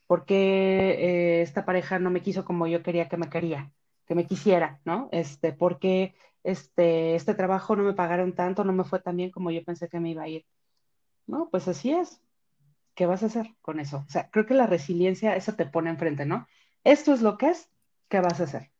Porque 0.06 0.36
eh, 0.36 1.42
esta 1.44 1.64
pareja 1.64 1.98
no 1.98 2.10
me 2.10 2.22
quiso 2.22 2.44
como 2.44 2.68
yo 2.68 2.84
quería 2.84 3.08
que 3.08 3.16
me 3.16 3.30
quería, 3.30 3.72
que 4.06 4.16
me 4.16 4.28
quisiera, 4.28 4.82
¿no? 4.84 5.08
Este, 5.14 5.54
porque 5.54 6.14
este, 6.44 7.16
este 7.16 7.36
trabajo 7.36 7.78
no 7.78 7.84
me 7.84 7.94
pagaron 7.94 8.36
tanto, 8.36 8.66
no 8.66 8.74
me 8.74 8.84
fue 8.84 9.00
tan 9.00 9.16
bien 9.16 9.32
como 9.32 9.50
yo 9.50 9.64
pensé 9.64 9.88
que 9.88 10.02
me 10.02 10.12
iba 10.12 10.24
a 10.24 10.28
ir. 10.28 10.46
No, 11.26 11.48
pues 11.50 11.70
así 11.70 11.94
es. 11.94 12.22
¿Qué 12.96 13.06
vas 13.06 13.24
a 13.24 13.28
hacer 13.28 13.56
con 13.62 13.80
eso? 13.80 14.04
O 14.06 14.12
sea, 14.12 14.30
creo 14.30 14.46
que 14.46 14.56
la 14.56 14.68
resiliencia, 14.68 15.38
eso 15.38 15.54
te 15.54 15.66
pone 15.66 15.90
enfrente, 15.90 16.26
¿no? 16.26 16.50
Esto 16.84 17.14
es 17.14 17.22
lo 17.22 17.38
que 17.38 17.52
es, 17.52 17.70
¿qué 18.10 18.20
vas 18.20 18.40
a 18.40 18.44
hacer? 18.44 18.72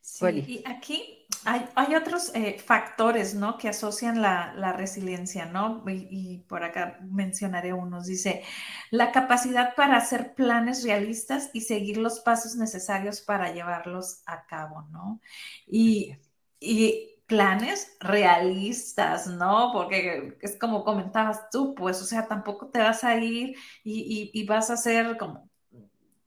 Sí, 0.00 0.24
y 0.46 0.62
aquí 0.66 1.26
hay, 1.44 1.94
otros 1.96 2.30
eh, 2.34 2.58
factores, 2.64 3.34
¿no? 3.34 3.58
Que 3.58 3.68
asocian 3.68 4.22
la, 4.22 4.72
resiliencia, 4.72 5.46
¿no? 5.46 5.82
Y, 5.88 6.06
y, 6.10 6.38
por 6.48 6.62
acá 6.62 6.98
mencionaré 7.02 7.72
unos. 7.72 8.06
Dice, 8.06 8.44
la 8.90 9.10
capacidad 9.10 9.74
para 9.74 9.96
hacer 9.96 10.34
planes 10.34 10.84
realistas 10.84 11.50
y 11.52 11.62
seguir 11.62 11.98
los 11.98 12.20
pasos 12.20 12.54
necesarios 12.54 13.20
para 13.20 13.52
llevarlos 13.52 14.22
a 14.26 14.46
cabo, 14.46 14.82
¿no? 14.92 15.20
Y, 15.66 16.16
y 16.60 17.16
planes 17.26 17.96
realistas, 18.00 19.26
¿no? 19.26 19.70
Porque 19.72 20.38
es 20.40 20.56
como 20.58 20.84
comentabas 20.84 21.50
tú, 21.50 21.74
pues, 21.74 22.00
o 22.02 22.04
sea, 22.04 22.26
tampoco 22.28 22.68
te 22.68 22.78
vas 22.78 23.04
a 23.04 23.16
ir 23.16 23.56
y, 23.84 24.46
vas 24.46 24.70
a 24.70 24.74
hacer 24.74 25.16
como, 25.18 25.50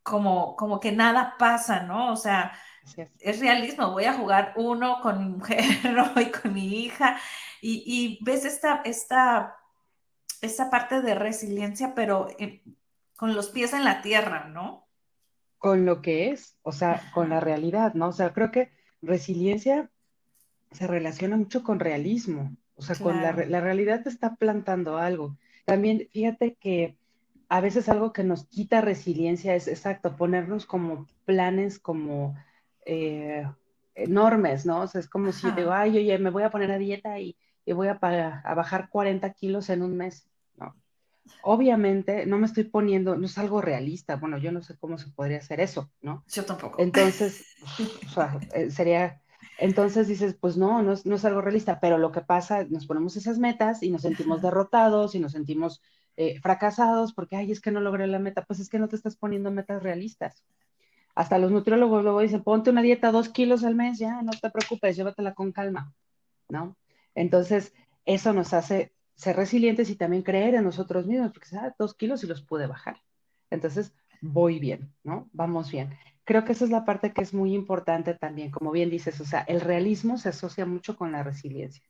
como, 0.09 0.55
como 0.55 0.79
que 0.79 0.91
nada 0.91 1.35
pasa, 1.37 1.83
¿no? 1.83 2.11
O 2.11 2.15
sea, 2.15 2.51
es. 3.19 3.39
realismo, 3.39 3.91
voy 3.91 4.05
a 4.05 4.13
jugar 4.13 4.53
uno 4.55 5.01
con 5.01 5.19
mi 5.19 5.29
mujer 5.37 5.63
¿no? 5.93 6.19
y 6.19 6.31
con 6.31 6.53
mi 6.53 6.83
hija 6.83 7.17
y, 7.61 8.17
ves 8.21 8.45
esta, 8.45 8.81
esta, 8.85 9.57
esta 10.41 10.69
parte 10.69 11.01
de 11.01 11.13
resiliencia, 11.13 11.93
pero 11.93 12.27
con 13.17 13.35
los 13.35 13.49
pies 13.49 13.73
en 13.73 13.83
la 13.83 14.01
tierra, 14.01 14.45
¿no? 14.45 14.87
Con 15.57 15.85
lo 15.85 16.01
que 16.01 16.29
es, 16.29 16.57
o 16.63 16.71
sea, 16.71 17.01
con 17.13 17.29
la 17.29 17.41
realidad, 17.41 17.93
¿no? 17.93 18.07
O 18.07 18.13
sea, 18.13 18.33
creo 18.33 18.49
que 18.49 18.71
resiliencia 19.01 19.91
se 20.71 20.87
relaciona 20.87 21.35
mucho 21.35 21.63
con 21.63 21.79
realismo, 21.79 22.55
o 22.75 22.81
sea, 22.81 22.95
con 22.95 23.21
la, 23.21 23.33
la, 23.33 23.59
realidad 23.59 24.03
te 24.03 24.09
está 24.09 24.35
plantando 24.35 24.97
algo. 24.97 25.37
También 25.65 26.07
fíjate 26.13 26.55
que 26.55 26.97
a 27.49 27.61
veces 27.61 27.89
algo 27.89 28.13
que 28.13 28.23
nos 28.23 28.45
quita 28.45 28.79
resiliencia 28.79 29.55
es 29.55 29.67
exacto, 29.67 30.15
ponernos 30.15 30.65
como 30.65 31.07
planes 31.25 31.79
como 31.79 32.35
eh, 32.85 33.43
enormes, 33.95 34.65
¿no? 34.67 34.81
O 34.81 34.87
sea, 34.87 35.01
es 35.01 35.09
como 35.09 35.31
si 35.31 35.49
digo, 35.51 35.71
ay, 35.71 35.97
oye, 35.97 36.17
me 36.19 36.29
voy 36.29 36.43
a 36.43 36.51
poner 36.51 36.71
a 36.71 36.77
dieta 36.77 37.19
y, 37.19 37.35
y 37.65 37.73
voy 37.73 37.87
a, 37.87 37.99
a, 38.43 38.53
bajar 38.53 38.89
40 38.89 39.33
kilos 39.33 39.69
en 39.69 39.81
un 39.81 39.97
mes, 39.97 40.29
¿no? 40.57 40.75
Obviamente 41.41 42.27
no 42.27 42.37
me 42.37 42.45
estoy 42.45 42.65
poniendo, 42.65 43.15
no 43.15 43.25
es 43.25 43.37
algo 43.39 43.61
realista, 43.61 44.15
bueno, 44.15 44.37
yo 44.37 44.51
no 44.51 44.61
sé 44.61 44.77
cómo 44.77 44.99
se 44.99 45.09
podría 45.09 45.39
hacer 45.39 45.59
eso, 45.59 45.91
¿no? 46.01 46.23
Yo 46.27 46.45
tampoco. 46.45 46.79
Entonces, 46.79 47.45
o 48.07 48.09
sea, 48.09 48.39
eh, 48.53 48.69
sería 48.69 49.21
entonces 49.57 50.07
dices, 50.07 50.35
pues 50.39 50.55
no, 50.55 50.81
no 50.81 50.93
es, 50.93 51.25
algo 51.25 51.41
realista, 51.41 51.79
pero 51.79 51.97
lo 51.97 52.11
que 52.11 52.21
pasa, 52.21 52.63
nos 52.69 52.87
ponemos 52.87 53.17
esas 53.17 53.39
metas 53.39 53.83
y 53.83 53.89
nos 53.89 54.03
sentimos 54.03 54.41
derrotados 54.41 55.15
y 55.15 55.19
nos 55.19 55.33
sentimos 55.33 55.81
eh, 56.19 56.37
fracasados 56.41 57.13
porque, 57.13 57.37
ay, 57.37 57.53
es 57.53 57.61
que 57.61 57.71
no 57.71 57.79
logré 57.79 58.05
la 58.05 58.19
meta, 58.19 58.43
pues 58.43 58.59
es 58.59 58.67
que 58.67 58.77
no 58.77 58.89
te 58.89 58.97
estás 58.97 59.15
poniendo 59.15 59.51
metas 59.51 59.81
realistas. 59.81 60.43
Hasta 61.15 61.37
los 61.37 61.49
nutriólogos 61.49 62.03
luego 62.03 62.19
dicen, 62.19 62.43
ponte 62.43 62.69
una 62.69 62.81
dieta 62.81 63.13
dos 63.13 63.29
kilos 63.29 63.63
al 63.63 63.75
mes, 63.75 63.99
ya, 63.99 64.21
no 64.21 64.31
te 64.31 64.49
preocupes, 64.49 64.97
llévatela 64.97 65.33
con 65.33 65.53
calma, 65.53 65.93
¿no? 66.49 66.75
Entonces, 67.15 67.73
eso 68.03 68.33
nos 68.33 68.53
hace 68.53 68.91
ser 69.15 69.37
resilientes 69.37 69.89
y 69.89 69.95
también 69.95 70.23
creer 70.23 70.55
en 70.55 70.65
nosotros 70.65 71.05
mismos, 71.07 71.31
porque, 71.31 71.55
ah, 71.55 71.73
dos 71.79 71.93
kilos 71.93 72.21
y 72.25 72.27
los 72.27 72.41
pude 72.41 72.67
bajar. 72.67 72.97
Entonces, 73.49 73.93
voy 74.21 74.59
bien, 74.59 74.93
¿no? 75.03 75.29
Vamos 75.31 75.71
bien 75.71 75.97
creo 76.25 76.45
que 76.45 76.51
esa 76.51 76.65
es 76.65 76.69
la 76.69 76.85
parte 76.85 77.11
que 77.11 77.21
es 77.21 77.33
muy 77.33 77.55
importante 77.55 78.13
también, 78.13 78.51
como 78.51 78.69
bien 78.69 78.91
dices, 78.91 79.19
o 79.19 79.25
sea, 79.25 79.39
el 79.47 79.61
realismo 79.61 80.19
se 80.19 80.29
asocia 80.29 80.67
mucho 80.67 80.95
con 80.95 81.11
la 81.11 81.23
resiliencia. 81.23 81.83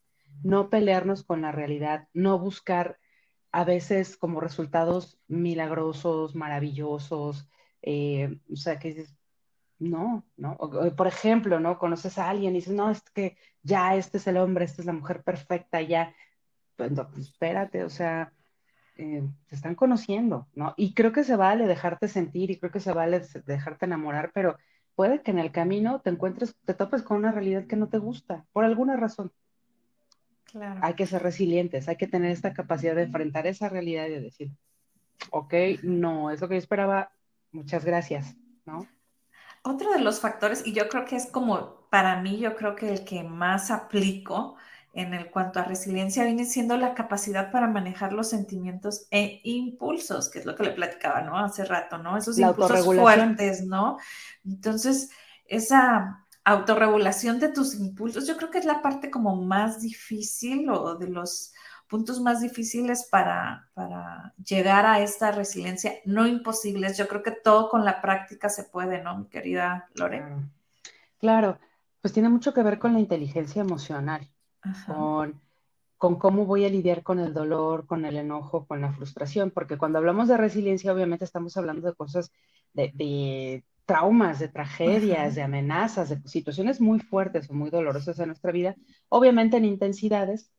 No 0.43 0.69
pelearnos 0.69 1.23
con 1.23 1.41
la 1.41 1.51
realidad, 1.51 2.07
no 2.13 2.39
buscar 2.39 2.99
a 3.51 3.63
veces 3.63 4.17
como 4.17 4.39
resultados 4.39 5.19
milagrosos, 5.27 6.35
maravillosos, 6.35 7.47
eh, 7.81 8.39
o 8.51 8.55
sea, 8.55 8.79
que 8.79 8.89
dices, 8.89 9.15
no, 9.79 10.25
¿no? 10.38 10.57
por 10.95 11.07
ejemplo, 11.07 11.59
¿no? 11.59 11.79
Conoces 11.79 12.17
a 12.17 12.29
alguien 12.29 12.51
y 12.51 12.59
dices, 12.59 12.73
no, 12.73 12.91
es 12.91 13.01
que 13.01 13.38
ya 13.63 13.95
este 13.95 14.17
es 14.17 14.27
el 14.27 14.38
hombre, 14.38 14.65
esta 14.65 14.81
es 14.81 14.85
la 14.85 14.93
mujer 14.93 15.23
perfecta, 15.23 15.81
ya, 15.81 16.13
pues, 16.75 16.91
pues 16.91 17.27
espérate, 17.27 17.83
o 17.83 17.89
sea, 17.89 18.33
eh, 18.97 19.23
se 19.47 19.55
están 19.55 19.75
conociendo, 19.75 20.47
¿no? 20.53 20.73
Y 20.77 20.93
creo 20.93 21.13
que 21.13 21.23
se 21.23 21.38
vale 21.38 21.67
dejarte 21.67 22.07
sentir 22.09 22.51
y 22.51 22.59
creo 22.59 22.71
que 22.71 22.81
se 22.81 22.93
vale 22.93 23.21
dejarte 23.45 23.85
enamorar, 23.85 24.31
pero 24.33 24.57
puede 24.95 25.21
que 25.21 25.31
en 25.31 25.39
el 25.39 25.51
camino 25.51 26.01
te 26.01 26.09
encuentres, 26.09 26.55
te 26.65 26.73
topes 26.73 27.03
con 27.03 27.17
una 27.17 27.31
realidad 27.31 27.65
que 27.67 27.77
no 27.77 27.88
te 27.88 27.97
gusta, 27.97 28.45
por 28.51 28.65
alguna 28.65 28.97
razón. 28.97 29.31
Claro. 30.51 30.79
Hay 30.83 30.93
que 30.95 31.05
ser 31.05 31.21
resilientes, 31.21 31.88
hay 31.88 31.95
que 31.95 32.07
tener 32.07 32.31
esta 32.31 32.53
capacidad 32.53 32.95
de 32.95 33.03
enfrentar 33.03 33.47
esa 33.47 33.69
realidad 33.69 34.07
y 34.07 34.12
de 34.12 34.21
decir, 34.21 34.51
ok, 35.31 35.53
no, 35.83 36.31
es 36.31 36.41
lo 36.41 36.47
que 36.47 36.55
yo 36.55 36.59
esperaba, 36.59 37.12
muchas 37.51 37.85
gracias, 37.85 38.35
¿no? 38.65 38.88
Otro 39.62 39.91
de 39.91 39.99
los 39.99 40.19
factores, 40.19 40.65
y 40.65 40.73
yo 40.73 40.88
creo 40.89 41.05
que 41.05 41.17
es 41.17 41.27
como, 41.27 41.88
para 41.89 42.21
mí, 42.21 42.39
yo 42.39 42.55
creo 42.55 42.75
que 42.75 42.89
el 42.89 43.03
que 43.03 43.23
más 43.23 43.71
aplico, 43.71 44.55
en 44.93 45.13
el 45.13 45.29
cuanto 45.29 45.59
a 45.59 45.63
resiliencia 45.63 46.23
viene 46.23 46.45
siendo 46.45 46.75
la 46.75 46.95
capacidad 46.95 47.51
para 47.51 47.67
manejar 47.67 48.12
los 48.12 48.29
sentimientos 48.29 49.07
e 49.12 49.39
impulsos, 49.43 50.29
que 50.29 50.39
es 50.39 50.45
lo 50.45 50.55
que 50.55 50.63
le 50.63 50.71
platicaba, 50.71 51.21
¿no? 51.21 51.38
Hace 51.38 51.63
rato, 51.63 51.99
¿no? 51.99 52.17
Esos 52.17 52.39
impulsos 52.39 52.85
fuertes, 52.85 53.65
¿no? 53.65 53.97
Entonces, 54.43 55.12
esa 55.45 56.25
autorregulación 56.49 57.39
de 57.39 57.49
tus 57.49 57.75
impulsos, 57.75 58.27
yo 58.27 58.35
creo 58.38 58.49
que 58.49 58.57
es 58.57 58.65
la 58.65 58.81
parte 58.81 59.12
como 59.12 59.35
más 59.35 59.81
difícil 59.81 60.69
o 60.69 60.95
de 60.95 61.07
los 61.07 61.53
puntos 61.88 62.21
más 62.21 62.41
difíciles 62.41 63.07
para, 63.12 63.69
para 63.73 64.33
llegar 64.43 64.85
a 64.85 64.99
esta 64.99 65.31
resiliencia, 65.31 65.93
no 66.05 66.27
imposibles. 66.27 66.97
Yo 66.97 67.07
creo 67.07 67.23
que 67.23 67.31
todo 67.31 67.69
con 67.69 67.83
la 67.83 68.01
práctica 68.01 68.47
se 68.49 68.63
puede, 68.63 69.01
¿no, 69.01 69.17
mi 69.17 69.25
querida 69.27 69.89
Lore? 69.95 70.23
Claro, 71.19 71.59
pues 72.01 72.13
tiene 72.13 72.29
mucho 72.29 72.53
que 72.53 72.63
ver 72.63 72.79
con 72.79 72.93
la 72.93 72.99
inteligencia 72.99 73.62
emocional, 73.62 74.27
con, 74.85 75.41
con 75.97 76.15
cómo 76.17 76.45
voy 76.45 76.65
a 76.65 76.69
lidiar 76.69 77.03
con 77.03 77.19
el 77.19 77.33
dolor, 77.33 77.88
con 77.88 78.05
el 78.05 78.17
enojo, 78.17 78.65
con 78.65 78.81
la 78.81 78.93
frustración, 78.93 79.51
porque 79.51 79.77
cuando 79.77 79.97
hablamos 79.97 80.27
de 80.27 80.38
resiliencia, 80.38 80.93
obviamente 80.93 81.25
estamos 81.25 81.57
hablando 81.57 81.88
de 81.88 81.95
cosas 81.95 82.31
de, 82.73 82.91
de 82.93 83.63
traumas, 83.89 84.38
de 84.38 84.49
tragedias, 84.49 85.34
de 85.34 85.41
amenazas, 85.41 86.10
de 86.10 86.21
situaciones 86.30 86.80
muy 86.80 86.99
fuertes 86.99 87.49
o 87.49 87.56
muy 87.56 87.71
dolorosas 87.71 88.19
en 88.19 88.28
nuestra 88.28 88.52
vida, 88.52 88.75
obviamente 89.10 89.58
en 89.58 89.65
intensidades, 89.65 90.54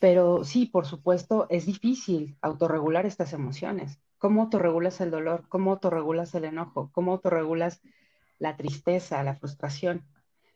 pero 0.00 0.44
sí, 0.44 0.66
por 0.66 0.84
supuesto, 0.84 1.46
es 1.48 1.64
difícil 1.64 2.36
autorregular 2.42 3.06
estas 3.06 3.32
emociones. 3.32 4.02
¿Cómo 4.18 4.42
autorregulas 4.42 5.00
el 5.00 5.10
dolor? 5.10 5.46
¿Cómo 5.48 5.70
autorregulas 5.70 6.34
el 6.34 6.44
enojo? 6.44 6.90
¿Cómo 6.92 7.12
autorregulas 7.12 7.80
la 8.38 8.54
tristeza, 8.58 9.22
la 9.22 9.36
frustración? 9.36 10.04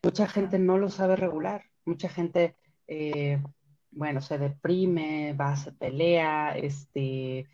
Mucha 0.03 0.27
gente 0.27 0.59
no 0.59 0.77
lo 0.77 0.91
sabe 0.91 1.15
regular. 1.15 1.63
Mucha 1.83 2.09
gente, 2.09 2.55
eh, 2.85 3.41
bueno, 3.89 4.21
se 4.21 4.37
deprime, 4.37 5.33
va, 5.33 5.55
se 5.55 5.71
pelea, 5.71 6.55
este, 6.55 7.47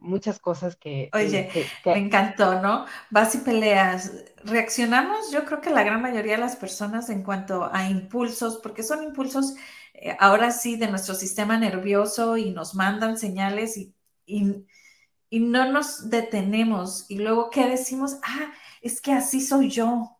Muchas 0.00 0.38
cosas 0.38 0.76
que... 0.76 1.10
Oye, 1.12 1.48
me 1.84 1.98
encantó, 1.98 2.60
¿no? 2.60 2.86
Vas 3.10 3.34
y 3.34 3.38
peleas. 3.38 4.12
Reaccionamos, 4.44 5.30
yo 5.30 5.44
creo 5.44 5.60
que 5.60 5.70
la 5.70 5.82
gran 5.82 6.02
mayoría 6.02 6.34
de 6.34 6.40
las 6.40 6.56
personas 6.56 7.10
en 7.10 7.22
cuanto 7.22 7.68
a 7.72 7.88
impulsos, 7.88 8.58
porque 8.58 8.82
son 8.82 9.02
impulsos 9.02 9.54
eh, 9.94 10.16
ahora 10.18 10.50
sí 10.50 10.76
de 10.76 10.88
nuestro 10.88 11.14
sistema 11.14 11.56
nervioso 11.58 12.36
y 12.36 12.50
nos 12.50 12.74
mandan 12.74 13.18
señales 13.18 13.76
y, 13.76 13.94
y, 14.26 15.40
no 15.40 15.70
nos 15.70 16.10
detenemos. 16.10 17.06
Y 17.08 17.18
luego, 17.18 17.50
¿qué 17.50 17.68
decimos? 17.68 18.18
Ah, 18.22 18.52
es 18.80 19.00
que 19.00 19.12
así 19.12 19.40
soy 19.40 19.70
yo. 19.70 20.16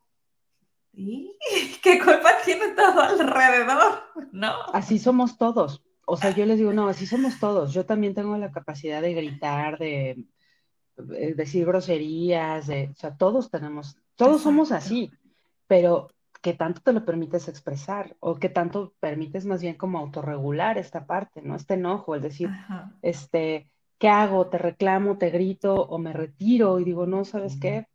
¿Y 0.92 1.36
qué 1.82 1.98
culpa 1.98 2.30
tiene 2.44 2.68
todo 2.68 3.00
alrededor? 3.00 4.02
¿No? 4.32 4.52
Así 4.72 4.98
somos 4.98 5.36
todos 5.36 5.82
o 6.12 6.16
sea, 6.18 6.30
yo 6.32 6.44
les 6.44 6.58
digo, 6.58 6.74
no, 6.74 6.88
así 6.88 7.06
somos 7.06 7.40
todos. 7.40 7.72
Yo 7.72 7.86
también 7.86 8.12
tengo 8.14 8.36
la 8.36 8.52
capacidad 8.52 9.00
de 9.00 9.14
gritar, 9.14 9.78
de, 9.78 10.26
eh, 11.16 11.34
decir 11.34 11.64
groserías, 11.64 12.66
de, 12.66 12.90
o 12.92 12.94
sea, 12.96 13.16
todos 13.16 13.50
tenemos, 13.50 13.96
todos 14.14 14.42
somos 14.42 14.72
así, 14.72 15.10
pero 15.66 16.10
¿qué 16.42 16.52
tanto 16.52 16.82
te 16.82 16.92
lo 16.92 17.06
permites 17.06 17.48
expresar? 17.48 18.14
O 18.20 18.34
qué 18.34 18.50
tanto 18.50 18.92
permites 19.00 19.46
más 19.46 19.62
bien 19.62 19.76
como 19.76 19.98
autorregular 19.98 20.76
esta 20.76 21.06
parte, 21.06 21.40
¿no? 21.40 21.56
Este 21.56 21.74
enojo, 21.74 22.14
el 22.14 22.20
decir, 22.20 22.50
este, 23.00 23.70
¿qué 23.96 24.10
hago? 24.10 24.48
¿Te 24.48 24.58
reclamo, 24.58 25.16
te 25.16 25.30
grito 25.30 25.76
o 25.76 25.96
me 25.96 26.12
retiro? 26.12 26.78
Y 26.78 26.84
digo, 26.84 27.06
no, 27.06 27.24
¿sabes 27.24 27.58
qué? 27.58 27.86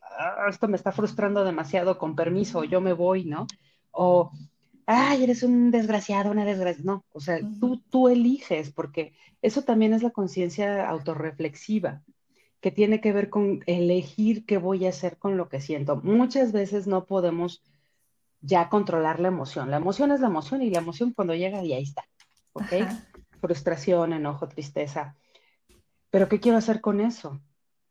Ah, 0.00 0.46
esto 0.48 0.68
me 0.68 0.76
está 0.76 0.92
frustrando 0.92 1.42
demasiado, 1.42 1.98
con 1.98 2.14
permiso, 2.14 2.62
yo 2.62 2.80
me 2.80 2.92
voy, 2.92 3.24
¿no? 3.24 3.48
O 3.90 4.30
ay, 4.86 5.24
eres 5.24 5.42
un 5.42 5.70
desgraciado, 5.70 6.30
una 6.30 6.44
desgraciada. 6.44 6.84
No, 6.84 7.04
o 7.12 7.20
sea, 7.20 7.38
tú, 7.60 7.82
tú 7.90 8.08
eliges, 8.08 8.70
porque 8.70 9.14
eso 9.42 9.62
también 9.62 9.92
es 9.92 10.02
la 10.02 10.10
conciencia 10.10 10.88
autorreflexiva, 10.88 12.02
que 12.60 12.70
tiene 12.70 13.00
que 13.00 13.12
ver 13.12 13.30
con 13.30 13.62
elegir 13.66 14.46
qué 14.46 14.58
voy 14.58 14.86
a 14.86 14.90
hacer 14.90 15.18
con 15.18 15.36
lo 15.36 15.48
que 15.48 15.60
siento. 15.60 15.96
Muchas 15.96 16.52
veces 16.52 16.86
no 16.86 17.06
podemos 17.06 17.62
ya 18.40 18.68
controlar 18.68 19.20
la 19.20 19.28
emoción. 19.28 19.70
La 19.70 19.78
emoción 19.78 20.12
es 20.12 20.20
la 20.20 20.28
emoción 20.28 20.62
y 20.62 20.70
la 20.70 20.80
emoción 20.80 21.12
cuando 21.12 21.34
llega 21.34 21.64
y 21.64 21.72
ahí 21.72 21.82
está, 21.82 22.06
¿ok? 22.52 22.72
Frustración, 23.40 24.12
enojo, 24.12 24.48
tristeza. 24.48 25.16
Pero 26.10 26.28
¿qué 26.28 26.40
quiero 26.40 26.58
hacer 26.58 26.80
con 26.80 27.00
eso? 27.00 27.40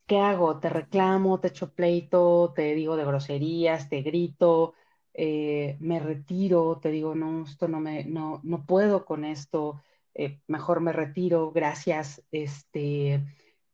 ¿Qué 0.06 0.19
hago? 0.19 0.60
¿Te 0.60 0.69
reclamo, 0.69 1.39
te 1.39 1.47
echo 1.47 1.73
pleito, 1.73 2.53
te 2.56 2.75
digo 2.75 2.95
de 2.95 3.06
groserías, 3.06 3.89
te 3.89 4.01
grito, 4.01 4.73
eh, 5.13 5.78
me 5.80 5.99
retiro, 5.99 6.80
te 6.82 6.89
digo, 6.89 7.15
no, 7.15 7.43
esto 7.43 7.67
no 7.67 7.80
me, 7.80 8.04
no, 8.06 8.39
no 8.43 8.65
puedo 8.65 9.06
con 9.06 9.26
esto, 9.26 9.82
eh, 10.15 10.39
mejor 10.47 10.82
me 10.82 10.91
retiro, 10.93 11.52
gracias, 11.52 12.23
este, 12.32 13.23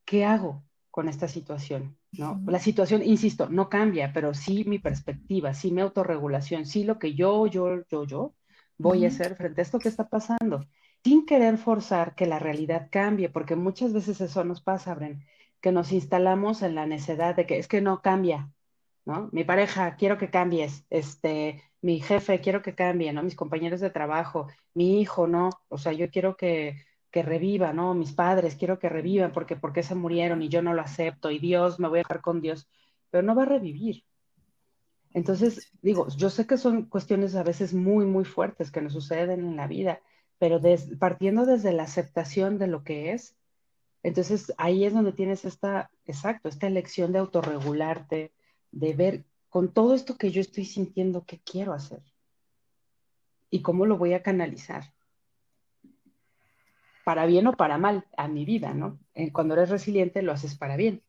¿qué 0.05 0.25
hago 0.25 0.63
con 0.91 1.07
esta 1.07 1.27
situación? 1.27 1.97
¿no? 2.11 2.41
La 2.47 2.59
situación, 2.59 3.03
insisto, 3.03 3.49
no 3.49 3.69
cambia, 3.69 4.11
pero 4.13 4.33
sí 4.33 4.63
mi 4.65 4.79
perspectiva, 4.79 5.53
sí 5.53 5.71
mi 5.71 5.81
autorregulación, 5.81 6.65
sí 6.65 6.83
lo 6.83 6.99
que 6.99 7.13
yo, 7.13 7.47
yo, 7.47 7.83
yo, 7.89 8.05
yo 8.05 8.33
voy 8.77 9.05
a 9.05 9.09
hacer 9.09 9.35
frente 9.35 9.61
a 9.61 9.63
esto 9.63 9.79
que 9.79 9.89
está 9.89 10.09
pasando, 10.09 10.65
sin 11.03 11.25
querer 11.25 11.57
forzar 11.57 12.15
que 12.15 12.25
la 12.25 12.39
realidad 12.39 12.89
cambie, 12.91 13.29
porque 13.29 13.55
muchas 13.55 13.93
veces 13.93 14.21
eso 14.21 14.43
nos 14.43 14.61
pasa, 14.61 14.95
Bren, 14.95 15.23
que 15.61 15.71
nos 15.71 15.91
instalamos 15.91 16.61
en 16.61 16.75
la 16.75 16.85
necedad 16.85 17.35
de 17.35 17.45
que 17.45 17.59
es 17.59 17.67
que 17.67 17.81
no 17.81 18.01
cambia, 18.01 18.51
mi 19.31 19.43
pareja, 19.43 19.95
quiero 19.95 20.17
que 20.17 20.29
cambies, 20.29 20.85
este, 20.89 21.63
mi 21.81 21.99
jefe, 21.99 22.41
quiero 22.41 22.61
que 22.61 22.75
cambie, 22.75 23.11
¿no? 23.13 23.23
Mis 23.23 23.35
compañeros 23.35 23.79
de 23.79 23.89
trabajo, 23.89 24.47
mi 24.73 25.01
hijo, 25.01 25.27
¿no? 25.27 25.49
O 25.69 25.77
sea, 25.77 25.93
yo 25.93 26.09
quiero 26.11 26.37
que, 26.37 26.75
que 27.11 27.23
reviva, 27.23 27.73
¿no? 27.73 27.93
Mis 27.95 28.13
padres, 28.13 28.55
quiero 28.55 28.79
que 28.79 28.89
revivan 28.89 29.31
porque, 29.31 29.55
porque 29.55 29.83
se 29.83 29.95
murieron 29.95 30.41
y 30.41 30.49
yo 30.49 30.61
no 30.61 30.73
lo 30.73 30.81
acepto 30.81 31.31
y 31.31 31.39
Dios, 31.39 31.79
me 31.79 31.87
voy 31.87 31.99
a 31.99 32.01
dejar 32.03 32.21
con 32.21 32.41
Dios, 32.41 32.67
pero 33.09 33.23
no 33.23 33.35
va 33.35 33.43
a 33.43 33.45
revivir. 33.45 34.03
Entonces, 35.11 35.71
digo, 35.81 36.07
yo 36.15 36.29
sé 36.29 36.45
que 36.45 36.57
son 36.57 36.85
cuestiones 36.85 37.35
a 37.35 37.43
veces 37.43 37.73
muy, 37.73 38.05
muy 38.05 38.25
fuertes 38.25 38.71
que 38.71 38.81
nos 38.81 38.93
suceden 38.93 39.39
en 39.39 39.55
la 39.55 39.67
vida, 39.67 40.01
pero 40.37 40.61
partiendo 40.99 41.45
desde 41.45 41.73
la 41.73 41.83
aceptación 41.83 42.59
de 42.59 42.67
lo 42.67 42.83
que 42.83 43.11
es, 43.13 43.35
entonces 44.03 44.53
ahí 44.57 44.85
es 44.85 44.93
donde 44.93 45.11
tienes 45.11 45.45
esta, 45.45 45.91
exacto, 46.05 46.47
esta 46.47 46.67
elección 46.67 47.11
de 47.11 47.19
autorregularte, 47.19 48.31
de 48.71 48.93
ver 48.93 49.25
con 49.49 49.73
todo 49.73 49.95
esto 49.95 50.17
que 50.17 50.31
yo 50.31 50.41
estoy 50.41 50.65
sintiendo, 50.65 51.25
qué 51.25 51.39
quiero 51.39 51.73
hacer 51.73 52.01
y 53.49 53.61
cómo 53.61 53.85
lo 53.85 53.97
voy 53.97 54.13
a 54.13 54.23
canalizar. 54.23 54.93
Para 57.03 57.25
bien 57.25 57.47
o 57.47 57.53
para 57.53 57.77
mal 57.77 58.05
a 58.17 58.27
mi 58.27 58.45
vida, 58.45 58.73
¿no? 58.73 58.99
Eh, 59.15 59.31
cuando 59.31 59.55
eres 59.55 59.69
resiliente 59.69 60.21
lo 60.21 60.31
haces 60.31 60.55
para 60.55 60.77
bien. 60.77 61.01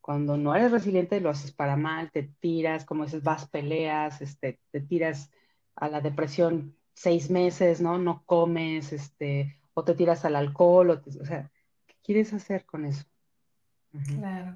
Cuando 0.00 0.36
no 0.36 0.54
eres 0.54 0.70
resiliente 0.70 1.20
lo 1.20 1.30
haces 1.30 1.52
para 1.52 1.76
mal, 1.76 2.10
te 2.10 2.24
tiras, 2.24 2.84
como 2.84 3.04
dices, 3.04 3.22
vas, 3.22 3.48
peleas, 3.48 4.20
este, 4.20 4.60
te 4.70 4.80
tiras 4.80 5.30
a 5.74 5.88
la 5.88 6.00
depresión 6.00 6.76
seis 6.94 7.30
meses, 7.30 7.80
¿no? 7.80 7.98
No 7.98 8.22
comes, 8.26 8.92
este, 8.92 9.60
o 9.74 9.84
te 9.84 9.94
tiras 9.94 10.24
al 10.24 10.36
alcohol, 10.36 10.90
o, 10.90 11.02
o 11.20 11.24
sea, 11.24 11.50
¿qué 11.86 11.94
quieres 12.02 12.32
hacer 12.32 12.64
con 12.64 12.84
eso? 12.84 13.04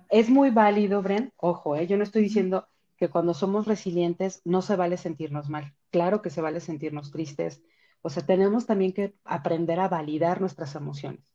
Es 0.09 0.29
muy 0.29 0.51
válido, 0.51 1.03
Bren, 1.03 1.33
ojo, 1.37 1.77
¿eh? 1.77 1.87
yo 1.87 1.97
no 1.97 2.03
estoy 2.03 2.23
diciendo 2.23 2.67
que 2.97 3.09
cuando 3.11 3.35
somos 3.35 3.67
resilientes 3.67 4.41
no 4.45 4.63
se 4.63 4.77
vale 4.77 4.97
sentirnos 4.97 5.51
mal. 5.51 5.75
Claro 5.91 6.23
que 6.23 6.31
se 6.31 6.41
vale 6.41 6.61
sentirnos 6.61 7.11
tristes. 7.11 7.63
O 8.03 8.09
sea, 8.09 8.25
tenemos 8.25 8.67
también 8.67 8.93
que 8.93 9.15
aprender 9.25 9.81
a 9.81 9.89
validar 9.89 10.41
nuestras 10.41 10.75
emociones, 10.75 11.35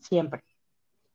siempre. 0.00 0.42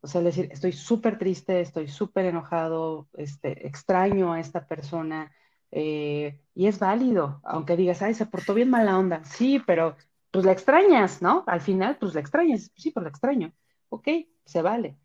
O 0.01 0.07
sea, 0.07 0.21
decir, 0.21 0.49
estoy 0.51 0.71
súper 0.71 1.17
triste, 1.17 1.61
estoy 1.61 1.87
súper 1.87 2.25
enojado, 2.25 3.07
este, 3.13 3.67
extraño 3.67 4.33
a 4.33 4.39
esta 4.39 4.65
persona, 4.65 5.31
eh, 5.71 6.41
y 6.55 6.67
es 6.67 6.79
válido, 6.79 7.41
aunque 7.43 7.75
digas, 7.75 8.01
ay, 8.01 8.13
se 8.13 8.25
portó 8.25 8.53
bien 8.53 8.69
mala 8.69 8.97
onda. 8.97 9.23
Sí, 9.23 9.61
pero 9.65 9.95
pues 10.31 10.45
la 10.45 10.51
extrañas, 10.51 11.21
¿no? 11.21 11.43
Al 11.47 11.61
final, 11.61 11.97
pues 11.99 12.13
la 12.13 12.21
extrañas. 12.21 12.71
Sí, 12.75 12.91
pues 12.91 13.03
la 13.03 13.09
extraño. 13.09 13.53
Ok, 13.89 14.07
se 14.45 14.61
vale. 14.61 14.97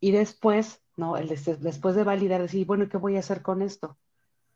Y 0.00 0.12
después, 0.12 0.82
¿no? 0.96 1.16
El 1.16 1.28
después 1.28 1.94
de 1.94 2.04
validar, 2.04 2.42
decir, 2.42 2.66
bueno, 2.66 2.88
¿qué 2.88 2.96
voy 2.96 3.16
a 3.16 3.20
hacer 3.20 3.42
con 3.42 3.62
esto? 3.62 3.98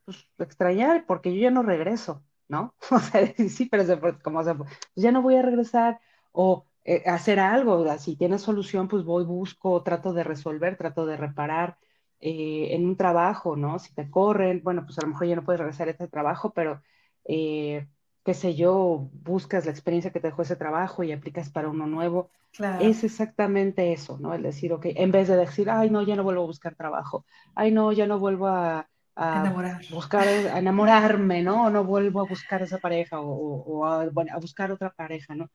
Pues 0.05 0.28
extrañar, 0.38 1.07
porque 1.07 1.35
yo 1.35 1.40
ya 1.42 1.50
no 1.50 1.62
regreso, 1.62 2.24
¿no? 2.48 2.74
O 2.90 2.98
sea, 3.00 3.26
sí, 3.48 3.66
pero 3.66 3.85
como 4.22 4.44
se, 4.44 4.55
pues 4.55 4.70
ya 4.96 5.12
no 5.12 5.22
voy 5.22 5.37
a 5.37 5.42
regresar 5.42 6.00
o 6.33 6.66
eh, 6.85 7.02
hacer 7.07 7.40
algo, 7.40 7.87
si 7.98 8.16
tienes 8.16 8.42
solución, 8.42 8.88
pues 8.88 9.05
voy, 9.05 9.24
busco, 9.24 9.83
trato 9.83 10.12
de 10.12 10.24
resolver, 10.24 10.76
trato 10.76 11.07
de 11.07 11.16
reparar 11.16 11.78
eh, 12.20 12.68
en 12.74 12.87
un 12.87 12.96
trabajo, 12.96 13.57
¿no? 13.57 13.78
Si 13.78 13.94
te 13.94 14.11
corren, 14.11 14.62
bueno, 14.64 14.85
pues 14.85 14.98
a 14.98 15.02
lo 15.02 15.09
mejor 15.09 15.26
ya 15.26 15.37
no 15.37 15.44
puedes 15.44 15.61
regresar 15.61 15.88
a 15.88 15.92
este 15.92 16.09
trabajo, 16.09 16.52
pero 16.52 16.83
eh, 17.24 17.88
qué 18.25 18.35
sé 18.35 18.54
yo, 18.54 19.08
buscas 19.25 19.64
la 19.64 19.73
experiencia 19.73 20.12
que 20.12 20.20
te 20.20 20.29
dejó 20.29 20.42
ese 20.42 20.56
trabajo 20.56 21.02
y 21.02 21.12
aplicas 21.12 21.50
para 21.50 21.68
uno 21.68 21.87
nuevo. 21.87 22.31
Es 22.81 23.02
exactamente 23.02 23.92
eso, 23.92 24.18
¿no? 24.18 24.35
El 24.35 24.42
decir, 24.42 24.73
ok, 24.73 24.87
en 24.87 25.10
vez 25.10 25.29
de 25.29 25.37
decir, 25.37 25.70
ay, 25.70 25.90
no, 25.90 26.02
ya 26.02 26.16
no 26.16 26.23
vuelvo 26.23 26.42
a 26.42 26.46
buscar 26.46 26.75
trabajo, 26.75 27.25
ay, 27.54 27.73
no, 27.73 27.92
ya 27.92 28.06
no 28.06 28.18
vuelvo 28.18 28.46
a, 28.46 28.88
buscar, 29.90 30.29
a 30.29 30.58
enamorarme, 30.58 31.42
¿no? 31.42 31.64
O 31.64 31.70
no 31.70 31.85
vuelvo 31.85 32.20
a 32.20 32.27
buscar 32.27 32.62
esa 32.62 32.79
pareja 32.79 33.20
o, 33.20 33.87
a, 33.87 34.08
bueno, 34.10 34.33
a 34.35 34.38
buscar 34.38 34.70
otra 34.70 34.90
pareja, 34.90 35.35
¿no? 35.35 35.50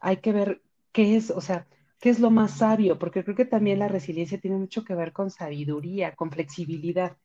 Hay 0.00 0.18
que 0.18 0.32
ver 0.32 0.62
qué 0.90 1.16
es, 1.16 1.30
o 1.30 1.40
sea, 1.40 1.66
qué 2.00 2.10
es 2.10 2.18
lo 2.18 2.30
más 2.30 2.58
sabio, 2.58 2.98
porque 2.98 3.22
creo 3.22 3.36
que 3.36 3.44
también 3.44 3.78
la 3.78 3.88
resiliencia 3.88 4.40
tiene 4.40 4.56
mucho 4.56 4.84
que 4.84 4.94
ver 4.94 5.12
con 5.12 5.30
sabiduría, 5.30 6.14
con 6.16 6.30
flexibilidad. 6.30 7.16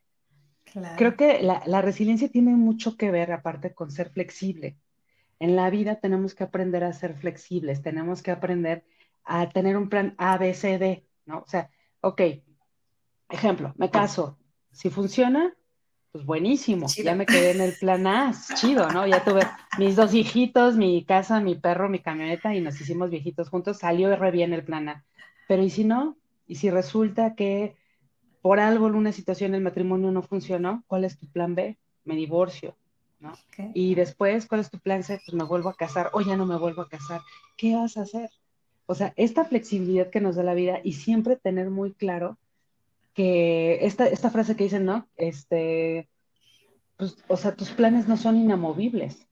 Creo 0.97 1.15
que 1.15 1.41
la, 1.41 1.82
resiliencia 1.82 2.30
tiene 2.30 2.51
mucho 2.51 2.97
que 2.97 3.11
ver, 3.11 3.32
aparte, 3.32 3.74
con 3.74 3.91
ser 3.91 4.09
flexible. 4.09 4.78
En 5.39 5.55
la 5.55 5.70
vida 5.70 5.95
tenemos 5.95 6.36
que 6.36 6.43
aprender 6.43 6.84
a 6.84 6.93
ser 6.93 7.15
flexibles, 7.15 7.82
tenemos 7.82 8.22
que 8.22 8.32
aprender 8.32 8.84
a 9.24 9.49
tener 9.49 9.78
un 9.78 9.89
plan 9.89 10.15
A, 10.18 10.38
B, 10.38 10.53
C, 10.53 10.78
D, 10.78 11.05
¿no? 11.26 11.39
O 11.39 11.47
sea, 11.47 11.70
ok, 12.01 12.22
ejemplo, 13.30 13.74
me 13.78 13.89
caso, 13.89 14.38
si 14.72 14.89
funciona, 14.89 15.53
pues 16.11 16.26
buenísimo, 16.26 16.88
ya 16.88 17.13
me 17.13 17.26
quedé 17.26 17.51
en 17.51 17.61
el 17.61 17.74
plan 17.74 18.07
A, 18.07 18.34
chido, 18.55 18.89
¿no? 18.89 19.05
Ya 19.05 19.24
tuve 19.24 19.41
mis 19.78 19.95
dos 19.95 20.13
hijitos, 20.13 20.76
mi 20.76 21.05
casa, 21.05 21.39
mi 21.39 21.55
perro, 21.55 21.89
mi 21.89 21.99
camioneta 21.99 22.55
y 22.55 22.61
nos 22.61 22.80
hicimos 22.82 23.09
viejitos 23.09 23.49
juntos, 23.49 23.78
salió 23.78 24.15
re 24.15 24.32
bien 24.32 24.53
el 24.53 24.63
plan 24.63 24.89
A. 24.89 25.05
Pero 25.47 25.63
¿y 25.63 25.70
si 25.70 25.84
no? 25.84 26.18
¿Y 26.47 26.55
si 26.55 26.72
resulta 26.72 27.36
que 27.36 27.76
por 28.47 28.61
algo 28.61 28.87
en 28.87 28.95
una 28.95 29.11
situación 29.11 29.55
el 29.55 29.61
matrimonio 29.61 30.09
no 30.09 30.21
funcionó? 30.21 30.81
¿Cuál 30.87 31.03
es 31.03 31.19
tu 31.19 31.27
plan 31.27 31.53
B? 31.53 31.77
Me 32.05 32.15
divorcio, 32.15 32.77
¿no? 33.19 33.33
Y 33.73 33.93
después, 33.93 34.45
¿cuál 34.45 34.61
es 34.61 34.71
tu 34.71 34.79
plan 34.79 35.03
C? 35.03 35.19
Pues 35.25 35.33
me 35.33 35.43
vuelvo 35.43 35.67
a 35.67 35.75
casar 35.75 36.11
o 36.13 36.21
ya 36.21 36.37
no 36.37 36.45
me 36.45 36.55
vuelvo 36.55 36.81
a 36.81 36.87
casar. 36.87 37.19
¿Qué 37.57 37.75
vas 37.75 37.97
a 37.97 38.03
hacer? 38.03 38.29
O 38.85 38.95
sea, 38.95 39.11
esta 39.17 39.43
flexibilidad 39.43 40.09
que 40.09 40.21
nos 40.21 40.37
da 40.37 40.43
la 40.43 40.53
vida 40.53 40.79
y 40.81 40.93
siempre 40.93 41.35
tener 41.35 41.69
muy 41.69 41.91
claro 41.91 42.37
que 43.13 43.85
esta, 43.85 44.07
esta 44.07 44.29
frase 44.29 44.55
que 44.55 44.63
dicen, 44.63 44.85
¿no? 44.85 45.09
Este, 45.17 46.07
pues, 46.95 47.17
o 47.27 47.35
sea, 47.35 47.53
tus 47.53 47.71
planes 47.71 48.07
no 48.07 48.15
son 48.15 48.37
inamovibles. 48.37 49.27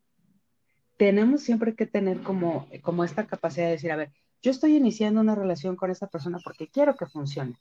Tenemos 0.97 1.41
siempre 1.41 1.73
que 1.73 1.85
tener 1.85 2.21
como, 2.21 2.67
como 2.81 3.05
esta 3.05 3.27
capacidad 3.27 3.67
de 3.67 3.71
decir, 3.71 3.93
a 3.93 3.95
ver, 3.95 4.11
yo 4.41 4.51
estoy 4.51 4.75
iniciando 4.75 5.21
una 5.21 5.35
relación 5.35 5.77
con 5.77 5.89
esta 5.89 6.07
persona 6.07 6.37
porque 6.43 6.67
quiero 6.67 6.97
que 6.97 7.05
funcione, 7.05 7.55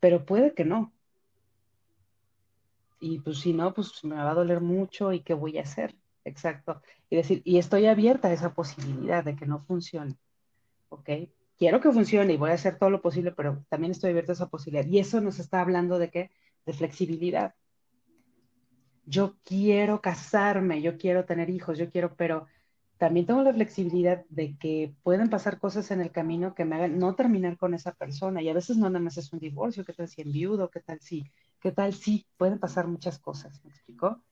pero 0.00 0.24
puede 0.24 0.54
que 0.54 0.64
no. 0.64 0.92
Y 3.00 3.20
pues 3.20 3.40
si 3.40 3.52
no, 3.52 3.74
pues 3.74 4.04
me 4.04 4.16
va 4.16 4.30
a 4.30 4.34
doler 4.34 4.60
mucho 4.60 5.12
y 5.12 5.20
qué 5.20 5.34
voy 5.34 5.58
a 5.58 5.62
hacer. 5.62 5.94
Exacto. 6.24 6.80
Y 7.10 7.16
decir, 7.16 7.42
y 7.44 7.58
estoy 7.58 7.86
abierta 7.86 8.28
a 8.28 8.32
esa 8.32 8.54
posibilidad 8.54 9.24
de 9.24 9.36
que 9.36 9.46
no 9.46 9.60
funcione. 9.60 10.16
¿Ok? 10.88 11.10
quiero 11.58 11.80
que 11.80 11.92
funcione 11.92 12.32
y 12.32 12.36
voy 12.36 12.50
a 12.50 12.54
hacer 12.54 12.78
todo 12.78 12.90
lo 12.90 13.00
posible, 13.00 13.32
pero 13.32 13.64
también 13.68 13.92
estoy 13.92 14.10
abierta 14.10 14.32
a 14.32 14.34
esa 14.34 14.48
posibilidad. 14.48 14.86
Y 14.86 14.98
eso 14.98 15.20
nos 15.20 15.38
está 15.38 15.60
hablando 15.60 15.98
de 15.98 16.10
qué? 16.10 16.30
De 16.66 16.72
flexibilidad. 16.72 17.54
Yo 19.06 19.36
quiero 19.44 20.00
casarme, 20.00 20.80
yo 20.80 20.96
quiero 20.96 21.24
tener 21.24 21.50
hijos, 21.50 21.78
yo 21.78 21.90
quiero, 21.90 22.14
pero 22.16 22.46
también 23.04 23.26
tengo 23.26 23.42
la 23.42 23.52
flexibilidad 23.52 24.24
de 24.30 24.56
que 24.56 24.94
pueden 25.02 25.28
pasar 25.28 25.58
cosas 25.58 25.90
en 25.90 26.00
el 26.00 26.10
camino 26.10 26.54
que 26.54 26.64
me 26.64 26.76
hagan 26.76 26.98
no 26.98 27.14
terminar 27.14 27.58
con 27.58 27.74
esa 27.74 27.92
persona. 27.92 28.40
Y 28.40 28.48
a 28.48 28.54
veces 28.54 28.78
no 28.78 28.88
nada 28.88 29.04
más 29.04 29.18
es 29.18 29.30
un 29.30 29.40
divorcio, 29.40 29.84
¿qué 29.84 29.92
tal 29.92 30.08
si 30.08 30.22
viudo? 30.24 30.70
¿Qué 30.70 30.80
tal 30.80 31.00
si? 31.00 31.30
¿Qué 31.60 31.70
tal 31.70 31.92
si? 31.92 32.24
Pueden 32.38 32.58
pasar 32.58 32.86
muchas 32.86 33.18
cosas, 33.18 33.62
¿me 33.62 33.72
explico? 33.72 34.22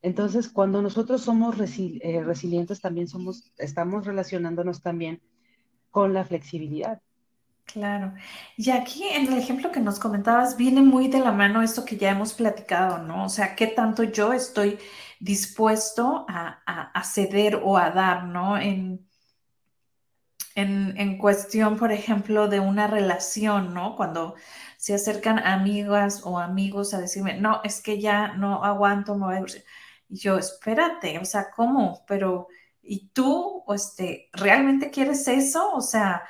Entonces, 0.00 0.48
cuando 0.48 0.80
nosotros 0.80 1.20
somos 1.20 1.56
eh, 1.60 2.22
resilientes, 2.24 2.80
también 2.80 3.06
somos, 3.06 3.52
estamos 3.58 4.06
relacionándonos 4.06 4.80
también 4.80 5.20
con 5.90 6.14
la 6.14 6.24
flexibilidad. 6.24 7.02
Claro. 7.66 8.14
Y 8.56 8.70
aquí 8.70 9.04
en 9.04 9.30
el 9.30 9.38
ejemplo 9.38 9.70
que 9.72 9.80
nos 9.80 9.98
comentabas, 9.98 10.56
viene 10.56 10.80
muy 10.80 11.08
de 11.08 11.18
la 11.18 11.32
mano 11.32 11.60
esto 11.60 11.84
que 11.84 11.98
ya 11.98 12.12
hemos 12.12 12.32
platicado, 12.32 12.96
¿no? 13.02 13.26
O 13.26 13.28
sea, 13.28 13.54
qué 13.54 13.66
tanto 13.66 14.04
yo 14.04 14.32
estoy 14.32 14.78
dispuesto 15.20 16.26
a, 16.28 17.02
ceder 17.04 17.60
o 17.64 17.78
a 17.78 17.90
dar, 17.90 18.24
¿no? 18.24 18.58
En, 18.58 19.06
en, 20.54 21.18
cuestión, 21.18 21.76
por 21.76 21.92
ejemplo, 21.92 22.48
de 22.48 22.60
una 22.60 22.86
relación, 22.86 23.74
¿no? 23.74 23.96
Cuando 23.96 24.34
se 24.78 24.94
acercan 24.94 25.38
amigas 25.38 26.22
o 26.24 26.38
amigos 26.38 26.94
a 26.94 27.00
decirme, 27.00 27.38
no, 27.40 27.60
es 27.64 27.82
que 27.82 28.00
ya 28.00 28.28
no 28.34 28.64
aguanto, 28.64 29.16
no 29.16 29.30
Y 30.08 30.16
yo, 30.16 30.38
espérate, 30.38 31.18
o 31.18 31.24
sea, 31.24 31.50
¿cómo? 31.50 32.04
Pero 32.06 32.48
y 32.86 33.08
tú, 33.08 33.64
este, 33.74 34.30
¿realmente 34.32 34.90
quieres 34.90 35.26
eso? 35.28 35.74
O 35.74 35.80
sea, 35.80 36.22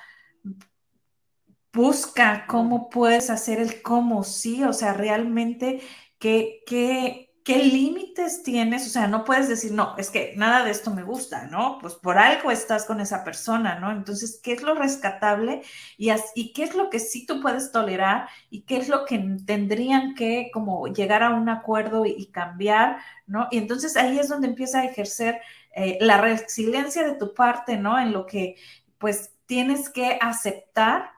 busca 1.72 2.46
cómo 2.46 2.88
puedes 2.88 3.28
hacer 3.30 3.60
el 3.60 3.82
cómo 3.82 4.24
sí, 4.24 4.64
o 4.64 4.72
sea, 4.72 4.94
realmente 4.94 5.82
qué, 6.18 6.62
qué, 6.66 7.25
qué 7.46 7.58
límites 7.62 8.42
tienes, 8.42 8.88
o 8.88 8.90
sea, 8.90 9.06
no 9.06 9.22
puedes 9.24 9.48
decir, 9.48 9.70
no, 9.70 9.94
es 9.98 10.10
que 10.10 10.34
nada 10.36 10.64
de 10.64 10.72
esto 10.72 10.90
me 10.90 11.04
gusta, 11.04 11.46
¿no? 11.46 11.78
Pues 11.80 11.94
por 11.94 12.18
algo 12.18 12.50
estás 12.50 12.86
con 12.86 13.00
esa 13.00 13.22
persona, 13.22 13.78
¿no? 13.78 13.92
Entonces, 13.92 14.40
¿qué 14.42 14.52
es 14.52 14.64
lo 14.64 14.74
rescatable 14.74 15.62
y, 15.96 16.52
qué 16.52 16.64
es 16.64 16.74
lo 16.74 16.90
que 16.90 16.98
sí 16.98 17.24
tú 17.24 17.40
puedes 17.40 17.70
tolerar 17.70 18.28
y 18.50 18.62
qué 18.62 18.78
es 18.78 18.88
lo 18.88 19.04
que 19.04 19.24
tendrían 19.46 20.16
que 20.16 20.50
como 20.52 20.88
llegar 20.88 21.22
a 21.22 21.30
un 21.30 21.48
acuerdo 21.48 22.04
y, 22.04 22.16
y 22.18 22.32
cambiar, 22.32 22.98
¿no? 23.28 23.46
Y 23.52 23.58
entonces 23.58 23.96
ahí 23.96 24.18
es 24.18 24.28
donde 24.28 24.48
empieza 24.48 24.80
a 24.80 24.84
ejercer 24.86 25.40
eh, 25.76 25.98
la 26.00 26.20
resiliencia 26.20 27.06
de 27.06 27.14
tu 27.14 27.32
parte, 27.32 27.76
¿no? 27.76 27.96
En 27.96 28.10
lo 28.12 28.26
que 28.26 28.56
pues 28.98 29.30
tienes 29.46 29.88
que 29.88 30.18
aceptar, 30.20 31.12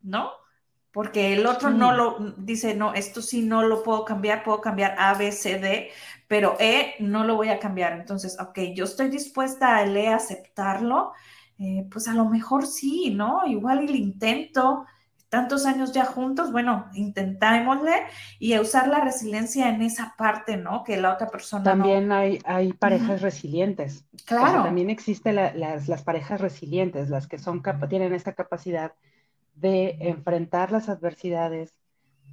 ¿no? 0.00 0.30
Porque 0.94 1.34
el 1.34 1.44
otro 1.44 1.70
no 1.70 1.90
lo 1.90 2.34
dice, 2.36 2.76
no, 2.76 2.94
esto 2.94 3.20
sí 3.20 3.42
no 3.42 3.64
lo 3.64 3.82
puedo 3.82 4.04
cambiar, 4.04 4.44
puedo 4.44 4.60
cambiar 4.60 4.94
A, 4.96 5.14
B, 5.14 5.32
C, 5.32 5.58
D, 5.58 5.90
pero 6.28 6.56
E 6.60 6.94
no 7.00 7.24
lo 7.24 7.34
voy 7.34 7.48
a 7.48 7.58
cambiar. 7.58 7.94
Entonces, 7.94 8.38
ok, 8.40 8.60
yo 8.76 8.84
estoy 8.84 9.08
dispuesta 9.08 9.74
a 9.74 9.84
E 9.84 10.06
aceptarlo, 10.06 11.12
eh, 11.58 11.84
pues 11.90 12.06
a 12.06 12.14
lo 12.14 12.26
mejor 12.26 12.64
sí, 12.64 13.10
¿no? 13.10 13.44
Igual 13.44 13.86
lo 13.86 13.92
intento, 13.92 14.86
tantos 15.30 15.66
años 15.66 15.90
ya 15.90 16.04
juntos, 16.04 16.52
bueno, 16.52 16.86
intentémosle 16.94 18.04
y 18.38 18.56
usar 18.56 18.86
la 18.86 19.00
resiliencia 19.00 19.70
en 19.70 19.82
esa 19.82 20.14
parte, 20.16 20.56
¿no? 20.56 20.84
Que 20.84 20.96
la 20.96 21.12
otra 21.12 21.26
persona. 21.26 21.64
También 21.64 22.12
hay, 22.12 22.38
hay 22.44 22.72
parejas 22.72 23.20
resilientes. 23.20 24.04
Claro. 24.26 24.62
también 24.62 24.90
existen 24.90 25.34
las, 25.34 26.02
parejas 26.04 26.40
resilientes, 26.40 27.10
las 27.10 27.26
que 27.26 27.38
son 27.38 27.64
tienen 27.88 28.14
esta 28.14 28.34
capacidad 28.34 28.92
de 29.54 29.96
enfrentar 30.00 30.72
las 30.72 30.88
adversidades 30.88 31.74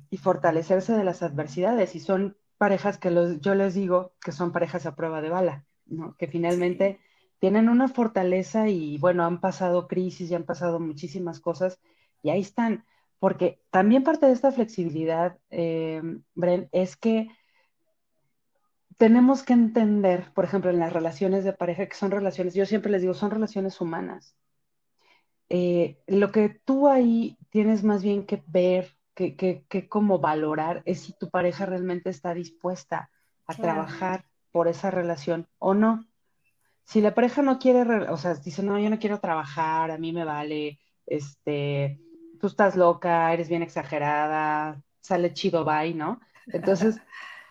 y 0.09 0.17
fortalecerse 0.17 0.93
de 0.93 1.03
las 1.03 1.23
adversidades. 1.23 1.95
Y 1.95 1.99
son 1.99 2.37
parejas 2.57 2.97
que 2.97 3.11
los, 3.11 3.41
yo 3.41 3.55
les 3.55 3.73
digo 3.73 4.13
que 4.23 4.31
son 4.31 4.51
parejas 4.51 4.85
a 4.85 4.95
prueba 4.95 5.21
de 5.21 5.29
bala, 5.29 5.65
¿no? 5.85 6.15
Que 6.17 6.27
finalmente 6.27 6.99
tienen 7.39 7.69
una 7.69 7.87
fortaleza 7.87 8.69
y, 8.69 8.97
bueno, 8.99 9.25
han 9.25 9.41
pasado 9.41 9.87
crisis 9.87 10.29
y 10.29 10.35
han 10.35 10.43
pasado 10.43 10.79
muchísimas 10.79 11.39
cosas 11.39 11.79
y 12.21 12.29
ahí 12.29 12.41
están. 12.41 12.85
Porque 13.19 13.61
también 13.71 14.03
parte 14.03 14.25
de 14.25 14.33
esta 14.33 14.51
flexibilidad, 14.51 15.37
eh, 15.49 16.01
Bren, 16.35 16.69
es 16.71 16.95
que 16.95 17.29
tenemos 18.97 19.41
que 19.41 19.53
entender, 19.53 20.31
por 20.35 20.45
ejemplo, 20.45 20.69
en 20.69 20.77
las 20.77 20.93
relaciones 20.93 21.43
de 21.43 21.53
pareja, 21.53 21.87
que 21.87 21.95
son 21.95 22.11
relaciones, 22.11 22.53
yo 22.53 22.67
siempre 22.67 22.91
les 22.91 23.01
digo, 23.01 23.15
son 23.15 23.31
relaciones 23.31 23.81
humanas. 23.81 24.35
Eh, 25.53 25.97
lo 26.07 26.31
que 26.31 26.47
tú 26.63 26.87
ahí 26.87 27.37
tienes 27.49 27.83
más 27.83 28.01
bien 28.01 28.25
que 28.25 28.41
ver, 28.47 28.95
que, 29.13 29.35
que, 29.35 29.89
como 29.89 30.17
valorar, 30.19 30.81
es 30.85 31.01
si 31.01 31.11
tu 31.11 31.29
pareja 31.29 31.65
realmente 31.65 32.09
está 32.09 32.33
dispuesta 32.33 33.11
a 33.45 33.53
trabajar 33.55 34.23
por 34.53 34.69
esa 34.69 34.91
relación 34.91 35.49
o 35.59 35.73
no. 35.73 36.07
Si 36.85 37.01
la 37.01 37.13
pareja 37.13 37.41
no 37.41 37.59
quiere, 37.59 37.81
o 38.09 38.15
sea, 38.15 38.35
dice, 38.35 38.63
no, 38.63 38.79
yo 38.79 38.89
no 38.89 38.97
quiero 38.97 39.19
trabajar, 39.19 39.91
a 39.91 39.97
mí 39.97 40.13
me 40.13 40.23
vale, 40.23 40.79
este, 41.05 41.99
tú 42.39 42.47
estás 42.47 42.77
loca, 42.77 43.33
eres 43.33 43.49
bien 43.49 43.61
exagerada, 43.61 44.81
sale 45.01 45.33
chido, 45.33 45.65
bye, 45.65 45.93
¿no? 45.93 46.21
Entonces, 46.47 47.01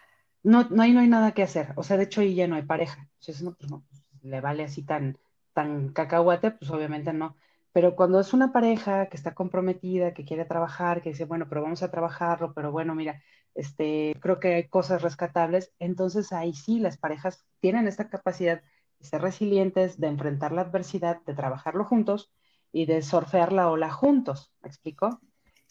no, 0.42 0.66
no, 0.70 0.82
hay, 0.82 0.94
no 0.94 1.00
hay 1.00 1.08
nada 1.08 1.32
que 1.32 1.42
hacer. 1.42 1.74
O 1.76 1.82
sea, 1.82 1.98
de 1.98 2.04
hecho, 2.04 2.22
ahí 2.22 2.34
ya 2.34 2.48
no 2.48 2.56
hay 2.56 2.62
pareja. 2.62 3.10
Entonces, 3.20 3.42
no, 3.42 3.52
pues 3.52 3.70
no, 3.70 3.84
le 4.22 4.40
vale 4.40 4.64
así 4.64 4.82
tan, 4.84 5.18
tan 5.52 5.90
cacahuate, 5.90 6.52
pues 6.52 6.70
obviamente 6.70 7.12
no. 7.12 7.36
Pero 7.72 7.94
cuando 7.96 8.20
es 8.20 8.32
una 8.32 8.52
pareja 8.52 9.06
que 9.08 9.16
está 9.16 9.34
comprometida, 9.34 10.14
que 10.14 10.24
quiere 10.24 10.44
trabajar, 10.44 11.02
que 11.02 11.10
dice, 11.10 11.24
bueno, 11.24 11.46
pero 11.48 11.62
vamos 11.62 11.82
a 11.82 11.90
trabajarlo, 11.90 12.52
pero 12.54 12.72
bueno, 12.72 12.94
mira, 12.94 13.22
este, 13.54 14.14
creo 14.20 14.40
que 14.40 14.54
hay 14.54 14.68
cosas 14.68 15.02
rescatables, 15.02 15.72
entonces 15.78 16.32
ahí 16.32 16.52
sí 16.54 16.80
las 16.80 16.98
parejas 16.98 17.44
tienen 17.60 17.86
esta 17.88 18.08
capacidad 18.08 18.62
de 18.98 19.06
ser 19.06 19.22
resilientes, 19.22 19.98
de 20.00 20.08
enfrentar 20.08 20.52
la 20.52 20.62
adversidad, 20.62 21.22
de 21.26 21.34
trabajarlo 21.34 21.84
juntos 21.84 22.32
y 22.72 22.86
de 22.86 23.02
surfear 23.02 23.52
la 23.52 23.68
ola 23.70 23.90
juntos, 23.90 24.52
¿me 24.62 24.68
explico? 24.68 25.20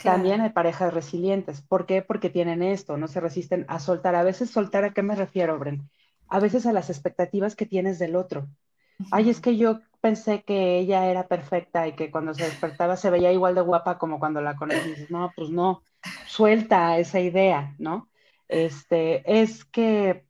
También 0.04 0.42
hay 0.42 0.50
parejas 0.52 0.94
resilientes. 0.94 1.62
¿Por 1.62 1.86
qué? 1.86 2.02
Porque 2.02 2.30
tienen 2.30 2.64
esto, 2.64 2.98
no 2.98 3.08
se 3.08 3.20
resisten 3.22 3.66
a 3.68 3.80
soltar. 3.80 4.16
A 4.16 4.24
veces 4.24 4.50
soltar, 4.50 4.84
¿a 4.86 4.94
qué 4.94 5.04
me 5.04 5.16
refiero, 5.16 5.60
Bren? 5.60 5.90
A 6.28 6.40
veces 6.40 6.66
a 6.66 6.74
las 6.74 6.90
expectativas 6.90 7.56
que 7.56 7.66
tienes 7.66 8.00
del 8.00 8.16
otro. 8.16 8.48
Ay, 9.12 9.30
es 9.30 9.40
que 9.42 9.58
yo 9.58 9.80
pensé 10.02 10.44
que 10.44 10.80
ella 10.80 11.08
era 11.08 11.28
perfecta 11.28 11.88
y 11.88 11.96
que 11.96 12.12
cuando 12.12 12.34
se 12.34 12.44
despertaba 12.44 12.96
se 12.96 13.10
veía 13.10 13.32
igual 13.32 13.56
de 13.56 13.62
guapa 13.62 13.98
como 13.98 14.20
cuando 14.20 14.42
la 14.42 14.56
conoces. 14.56 15.10
No, 15.10 15.32
pues 15.36 15.50
no, 15.50 15.84
suelta 16.28 16.98
esa 16.98 17.20
idea, 17.20 17.76
¿no? 17.80 18.10
Este, 18.48 19.42
es 19.42 19.66
que, 19.66 20.26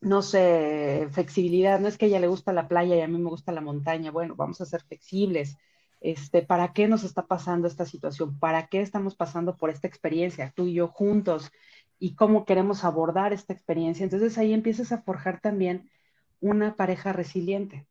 no 0.00 0.22
sé, 0.22 1.08
flexibilidad, 1.12 1.80
no 1.80 1.88
es 1.88 1.98
que 1.98 2.06
a 2.06 2.08
ella 2.08 2.20
le 2.20 2.28
gusta 2.28 2.52
la 2.52 2.68
playa 2.68 2.96
y 2.96 3.00
a 3.00 3.08
mí 3.08 3.18
me 3.18 3.30
gusta 3.30 3.52
la 3.52 3.60
montaña. 3.60 4.10
Bueno, 4.10 4.34
vamos 4.36 4.60
a 4.60 4.66
ser 4.66 4.82
flexibles 4.82 5.56
este, 6.00 6.42
¿para 6.42 6.72
qué 6.72 6.88
nos 6.88 7.04
está 7.04 7.26
pasando 7.26 7.66
esta 7.66 7.86
situación? 7.86 8.38
¿Para 8.38 8.68
qué 8.68 8.80
estamos 8.80 9.16
pasando 9.16 9.56
por 9.56 9.70
esta 9.70 9.88
experiencia, 9.88 10.52
tú 10.54 10.66
y 10.66 10.74
yo 10.74 10.88
juntos? 10.88 11.50
¿Y 11.98 12.14
cómo 12.14 12.44
queremos 12.44 12.84
abordar 12.84 13.32
esta 13.32 13.52
experiencia? 13.52 14.04
Entonces 14.04 14.36
ahí 14.38 14.52
empiezas 14.52 14.92
a 14.92 15.02
forjar 15.02 15.40
también 15.40 15.90
una 16.40 16.76
pareja 16.76 17.12
resiliente 17.12 17.86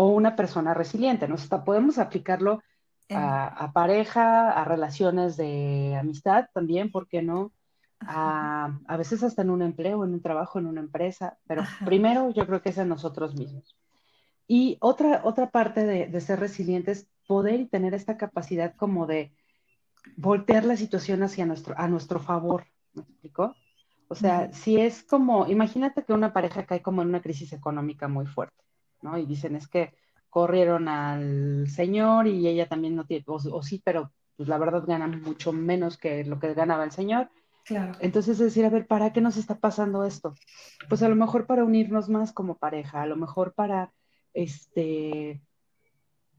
o 0.00 0.06
una 0.06 0.36
persona 0.36 0.74
resiliente, 0.74 1.26
¿no? 1.26 1.34
O 1.34 1.64
podemos 1.64 1.98
aplicarlo 1.98 2.62
a, 3.10 3.72
pareja, 3.72 4.52
a 4.52 4.64
relaciones 4.64 5.36
de 5.36 5.96
amistad 5.98 6.46
también, 6.54 6.92
¿por 6.92 7.08
qué 7.08 7.20
no? 7.20 7.50
A, 8.02 8.78
veces 8.96 9.24
hasta 9.24 9.42
en 9.42 9.50
un 9.50 9.60
empleo, 9.60 10.04
en 10.04 10.12
un 10.12 10.22
trabajo, 10.22 10.60
en 10.60 10.66
una 10.66 10.80
empresa, 10.80 11.36
pero 11.48 11.64
primero 11.84 12.30
yo 12.30 12.46
creo 12.46 12.62
que 12.62 12.68
es 12.68 12.78
en 12.78 12.88
nosotros 12.88 13.34
mismos. 13.34 13.76
Y 14.46 14.76
otra, 14.80 15.22
otra 15.24 15.50
parte 15.50 15.84
de, 15.84 16.06
de 16.06 16.20
ser 16.20 16.38
resiliente 16.38 16.92
es 16.92 17.08
poder 17.26 17.58
y 17.58 17.66
tener 17.66 17.92
esta 17.92 18.16
capacidad 18.16 18.76
como 18.76 19.08
de 19.08 19.32
voltear 20.16 20.64
la 20.64 20.76
situación 20.76 21.24
hacia 21.24 21.44
nuestro, 21.44 21.74
a 21.76 21.88
nuestro 21.88 22.20
favor, 22.20 22.66
¿me 22.94 23.02
explico? 23.02 23.56
O 24.06 24.14
sea, 24.14 24.52
si 24.52 24.80
es 24.80 25.02
como, 25.02 25.48
imagínate 25.48 26.04
que 26.04 26.12
una 26.12 26.32
pareja 26.32 26.66
cae 26.66 26.82
como 26.82 27.02
en 27.02 27.08
una 27.08 27.20
crisis 27.20 27.52
económica 27.52 28.06
muy 28.06 28.26
fuerte, 28.26 28.62
¿no? 29.02 29.18
Y 29.18 29.26
dicen, 29.26 29.56
es 29.56 29.68
que 29.68 29.94
corrieron 30.30 30.88
al 30.88 31.68
señor 31.68 32.26
y 32.26 32.46
ella 32.46 32.68
también 32.68 32.94
no 32.96 33.04
tiene, 33.06 33.24
o, 33.26 33.62
sí, 33.62 33.80
pero 33.84 34.12
pues 34.36 34.48
la 34.48 34.58
verdad 34.58 34.84
gana 34.86 35.06
mucho 35.08 35.52
menos 35.52 35.96
que 35.96 36.24
lo 36.24 36.38
que 36.38 36.54
ganaba 36.54 36.84
el 36.84 36.92
señor. 36.92 37.28
Claro. 37.64 37.92
Entonces, 38.00 38.34
es 38.34 38.46
decir, 38.46 38.64
a 38.64 38.70
ver, 38.70 38.86
¿para 38.86 39.12
qué 39.12 39.20
nos 39.20 39.36
está 39.36 39.58
pasando 39.58 40.04
esto? 40.04 40.34
Pues 40.88 41.02
a 41.02 41.08
lo 41.08 41.16
mejor 41.16 41.46
para 41.46 41.64
unirnos 41.64 42.08
más 42.08 42.32
como 42.32 42.56
pareja, 42.56 43.02
a 43.02 43.06
lo 43.06 43.16
mejor 43.16 43.52
para, 43.52 43.92
este, 44.32 45.42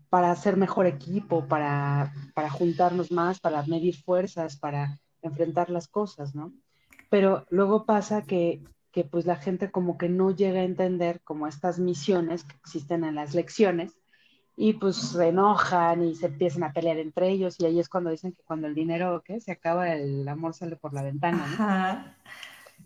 para 0.10 0.32
hacer 0.32 0.58
mejor 0.58 0.88
equipo, 0.88 1.48
para, 1.48 2.14
para 2.34 2.50
juntarnos 2.50 3.12
más, 3.12 3.40
para 3.40 3.64
medir 3.64 3.96
fuerzas, 3.96 4.58
para 4.58 4.98
enfrentar 5.22 5.70
las 5.70 5.88
cosas, 5.88 6.34
¿no? 6.34 6.54
Pero 7.10 7.46
luego 7.50 7.86
pasa 7.86 8.24
que, 8.24 8.64
que 8.92 9.04
pues 9.04 9.26
la 9.26 9.36
gente 9.36 9.72
como 9.72 9.98
que 9.98 10.10
no 10.10 10.32
llega 10.32 10.62
a 10.62 10.64
entender 10.64 11.22
como 11.22 11.48
estas 11.48 11.80
misiones 11.80 12.44
que 12.44 12.56
existen 12.56 13.04
en 13.04 13.16
las 13.16 13.36
lecciones 13.36 13.98
y 14.56 14.74
pues 14.74 14.98
se 14.98 15.28
enojan 15.28 16.04
y 16.04 16.16
se 16.16 16.26
empiezan 16.26 16.64
a 16.64 16.74
pelear 16.74 16.98
entre 16.98 17.30
ellos 17.30 17.56
y 17.60 17.66
ahí 17.66 17.80
es 17.80 17.88
cuando 17.88 18.10
dicen 18.10 18.34
que 18.34 18.44
cuando 18.44 18.68
el 18.68 18.76
dinero 18.76 19.22
¿qué? 19.24 19.40
se 19.40 19.52
acaba 19.52 19.94
el 19.94 20.28
amor 20.28 20.54
sale 20.54 20.76
por 20.76 20.94
la 20.94 21.04
ventana. 21.04 22.16
¿no? 22.18 22.36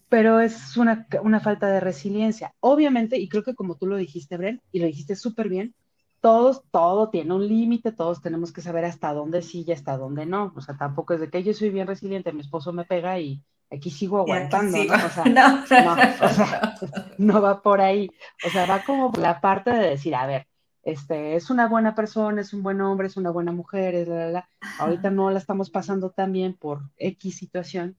Pero 0.09 0.39
es 0.39 0.77
una, 0.77 1.07
una, 1.23 1.39
falta 1.39 1.67
de 1.67 1.79
resiliencia. 1.79 2.53
Obviamente, 2.59 3.17
y 3.17 3.27
creo 3.27 3.43
que 3.43 3.55
como 3.55 3.75
tú 3.75 3.87
lo 3.87 3.97
dijiste, 3.97 4.37
Bren, 4.37 4.61
y 4.71 4.79
lo 4.79 4.85
dijiste 4.85 5.15
súper 5.15 5.49
bien, 5.49 5.73
todos, 6.21 6.63
todo 6.71 7.09
tiene 7.09 7.33
un 7.33 7.47
límite, 7.47 7.91
todos 7.91 8.21
tenemos 8.21 8.53
que 8.53 8.61
saber 8.61 8.85
hasta 8.85 9.11
dónde 9.11 9.41
sí 9.41 9.65
y 9.67 9.71
hasta 9.71 9.97
dónde 9.97 10.25
no. 10.25 10.53
O 10.55 10.61
sea, 10.61 10.77
tampoco 10.77 11.15
es 11.15 11.19
de 11.19 11.29
que 11.29 11.43
yo 11.43 11.53
soy 11.53 11.69
bien 11.69 11.87
resiliente, 11.87 12.31
mi 12.31 12.41
esposo 12.41 12.71
me 12.71 12.85
pega 12.85 13.19
y 13.19 13.41
aquí 13.73 13.89
sigo 13.89 14.19
aguantando, 14.19 14.77
¿no? 14.83 14.93
O 15.05 15.09
sea, 15.09 16.75
no, 17.17 17.41
va 17.41 17.61
por 17.61 17.81
ahí. 17.81 18.09
O 18.45 18.49
sea, 18.49 18.65
va 18.65 18.83
como 18.83 19.11
la 19.17 19.41
parte 19.41 19.71
de 19.71 19.89
decir, 19.89 20.15
a 20.15 20.25
ver, 20.25 20.47
este, 20.83 21.35
es 21.35 21.49
una 21.49 21.67
buena 21.67 21.95
persona, 21.95 22.41
es 22.41 22.53
un 22.53 22.63
buen 22.63 22.81
hombre, 22.81 23.07
es 23.07 23.17
una 23.17 23.31
buena 23.31 23.51
mujer, 23.51 23.95
es 23.95 24.07
la, 24.07 24.29
la, 24.29 24.49
ahorita 24.79 25.09
no 25.09 25.29
la 25.31 25.39
estamos 25.39 25.69
pasando 25.69 26.11
tan 26.11 26.31
bien 26.31 26.53
por 26.53 26.81
X 26.97 27.37
situación, 27.37 27.97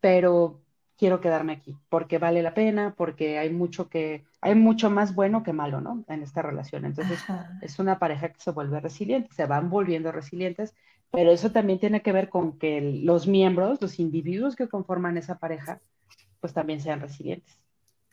pero 0.00 0.60
quiero 0.98 1.20
quedarme 1.20 1.52
aquí, 1.52 1.76
porque 1.88 2.18
vale 2.18 2.42
la 2.42 2.54
pena, 2.54 2.94
porque 2.96 3.38
hay 3.38 3.50
mucho 3.50 3.88
que, 3.88 4.24
hay 4.40 4.56
mucho 4.56 4.90
más 4.90 5.14
bueno 5.14 5.44
que 5.44 5.52
malo, 5.52 5.80
¿no? 5.80 6.04
En 6.08 6.22
esta 6.22 6.42
relación. 6.42 6.84
Entonces, 6.84 7.24
es 7.62 7.78
una 7.78 7.98
pareja 8.00 8.30
que 8.30 8.40
se 8.40 8.50
vuelve 8.50 8.80
resiliente, 8.80 9.32
se 9.32 9.46
van 9.46 9.70
volviendo 9.70 10.10
resilientes, 10.10 10.74
pero 11.10 11.32
eso 11.32 11.50
también 11.50 11.78
tiene 11.78 12.02
que 12.02 12.12
ver 12.12 12.28
con 12.28 12.58
que 12.58 12.80
los 13.02 13.26
miembros, 13.26 13.80
los 13.80 13.98
individuos 13.98 14.56
que 14.56 14.68
conforman 14.68 15.16
esa 15.16 15.38
pareja, 15.38 15.80
pues 16.40 16.52
también 16.52 16.80
sean 16.80 17.00
resilientes. 17.00 17.58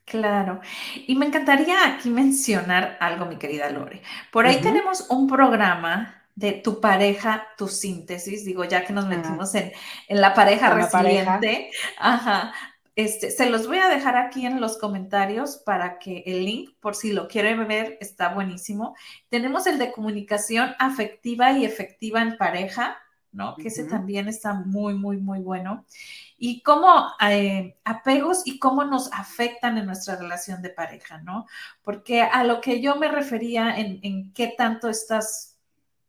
Claro. 0.06 0.62
Y 1.08 1.16
me 1.16 1.26
encantaría 1.26 1.76
aquí 1.88 2.10
mencionar 2.10 2.98
algo, 3.00 3.26
mi 3.26 3.38
querida 3.38 3.70
Lore. 3.70 4.02
Por 4.32 4.46
ahí 4.46 4.62
tenemos 4.62 5.10
un 5.10 5.28
programa 5.28 6.22
de 6.36 6.52
tu 6.52 6.80
pareja, 6.80 7.48
tu 7.58 7.68
síntesis, 7.68 8.46
digo, 8.46 8.66
ya 8.66 8.86
que 8.86 8.94
nos 8.94 9.06
ah. 9.06 9.10
metimos 9.10 9.56
en, 9.56 9.72
la 10.10 10.34
pareja 10.34 10.74
resiliente, 10.74 11.72
Ajá, 11.98 12.54
este, 12.96 13.30
se 13.32 13.50
los 13.50 13.68
voy 13.68 13.80
a 13.80 13.90
dejar 13.90 14.16
aquí 14.16 14.46
en 14.46 14.62
los 14.62 14.78
comentarios 14.78 15.58
para 15.58 16.00
que 16.00 16.24
el 16.26 16.46
link, 16.46 16.72
por 16.80 16.96
si 16.96 17.12
lo 17.12 17.28
quieren 17.28 17.68
ver, 17.68 17.98
está 18.00 18.34
buenísimo. 18.34 18.96
Tenemos 19.30 19.68
el 19.68 19.78
de 19.78 19.92
comunicación 19.92 20.74
afectiva 20.80 21.52
y 21.52 21.66
efectiva 21.66 22.22
en 22.22 22.38
pareja, 22.38 22.98
¿no? 23.34 23.58
Que 23.58 23.68
ese 23.68 23.84
también 23.84 24.30
está 24.30 24.54
muy, 24.54 24.94
muy, 24.94 25.18
muy 25.18 25.40
bueno. 25.40 25.86
Y 26.38 26.62
cómo 26.62 27.08
eh, 27.30 27.78
apegos 27.84 28.48
y 28.48 28.60
cómo 28.60 28.86
nos 28.86 29.12
afectan 29.12 29.78
en 29.78 29.88
nuestra 29.88 30.16
relación 30.16 30.62
de 30.62 30.70
pareja, 30.70 31.18
¿no? 31.20 31.48
Porque 31.84 32.22
a 32.22 32.46
lo 32.46 32.62
que 32.62 32.80
yo 32.80 32.96
me 32.96 33.10
refería 33.10 33.78
en, 33.78 34.00
en 34.04 34.32
qué 34.32 34.54
tanto 34.58 34.88
estás 34.88 35.55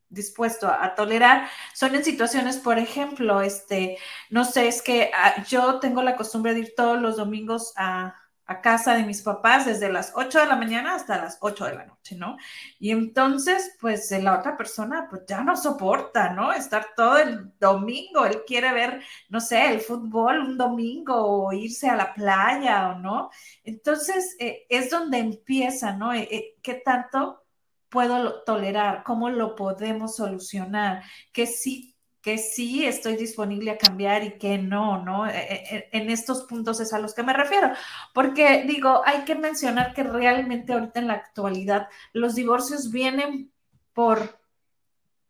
dispuesto 0.09 0.69
a, 0.69 0.95
tolerar 0.95 1.49
son 1.75 1.95
en 1.95 2.05
situaciones, 2.05 2.59
por 2.59 2.79
ejemplo, 2.79 3.41
este, 3.41 3.99
no 4.31 4.45
sé, 4.45 4.69
es 4.69 4.83
que 4.83 5.11
ah, 5.15 5.45
yo 5.49 5.81
tengo 5.81 6.03
la 6.03 6.17
costumbre 6.17 6.55
de 6.55 6.61
ir 6.61 6.75
todos 6.77 7.01
los 7.01 7.17
domingos 7.17 7.73
a, 7.77 8.15
casa 8.63 8.95
de 8.95 9.03
mis 9.03 9.23
papás 9.23 9.67
desde 9.67 9.93
las 9.93 10.13
8 10.15 10.39
de 10.39 10.47
la 10.47 10.55
mañana 10.55 10.95
hasta 10.95 11.19
las 11.19 11.37
8 11.41 11.65
de 11.65 11.75
la 11.75 11.85
noche, 11.85 12.15
¿no? 12.15 12.37
Y 12.79 12.93
entonces, 12.93 13.77
pues 13.81 14.09
la 14.13 14.39
otra 14.39 14.57
persona, 14.57 15.09
pues 15.11 15.23
ya 15.27 15.43
no 15.43 15.57
soporta, 15.57 16.31
¿no? 16.31 16.53
Estar 16.53 16.91
todo 16.97 17.19
el 17.19 17.53
domingo, 17.59 18.25
él 18.25 18.43
quiere 18.47 18.73
ver, 18.73 19.03
no 19.31 19.41
sé, 19.41 19.73
el 19.73 19.81
fútbol 19.81 20.41
un 20.41 20.57
domingo 20.57 21.15
o 21.17 21.53
irse 21.53 21.89
a 21.89 21.97
la 21.97 22.15
playa 22.15 22.91
o 22.91 22.99
no. 23.01 23.31
Entonces, 23.65 24.37
eh, 24.39 24.65
es 24.69 24.91
donde 24.91 25.19
empieza, 25.19 25.93
¿no? 25.97 26.13
Eh, 26.13 26.29
eh, 26.31 26.57
¿Qué 26.63 26.75
tanto? 26.75 27.46
Puedo 27.89 28.43
tolerar, 28.45 29.03
cómo 29.05 29.31
lo 29.31 29.55
podemos 29.55 30.17
solucionar, 30.17 31.03
que 31.33 31.47
sí 31.47 31.97
que 32.27 32.39
sí 32.39 32.85
estoy 32.85 33.15
disponible 33.15 33.71
a 33.71 33.79
cambiar 33.79 34.25
y 34.25 34.37
que 34.37 34.59
no, 34.59 35.01
¿no? 35.01 35.29
E, 35.29 35.33
e, 35.33 35.89
en 35.93 36.11
estos 36.11 36.43
puntos 36.43 36.81
es 36.81 36.93
a 36.93 36.99
los 36.99 37.15
que 37.15 37.23
me 37.23 37.33
refiero, 37.33 37.71
porque 38.13 38.65
digo, 38.67 39.01
hay 39.07 39.21
que 39.21 39.37
mencionar 39.37 39.95
que 39.95 40.03
realmente 40.03 40.73
ahorita 40.73 40.99
en 40.99 41.07
la 41.07 41.15
actualidad 41.15 41.87
los 42.13 42.35
divorcios 42.35 42.91
vienen 42.91 43.53
por 43.93 44.41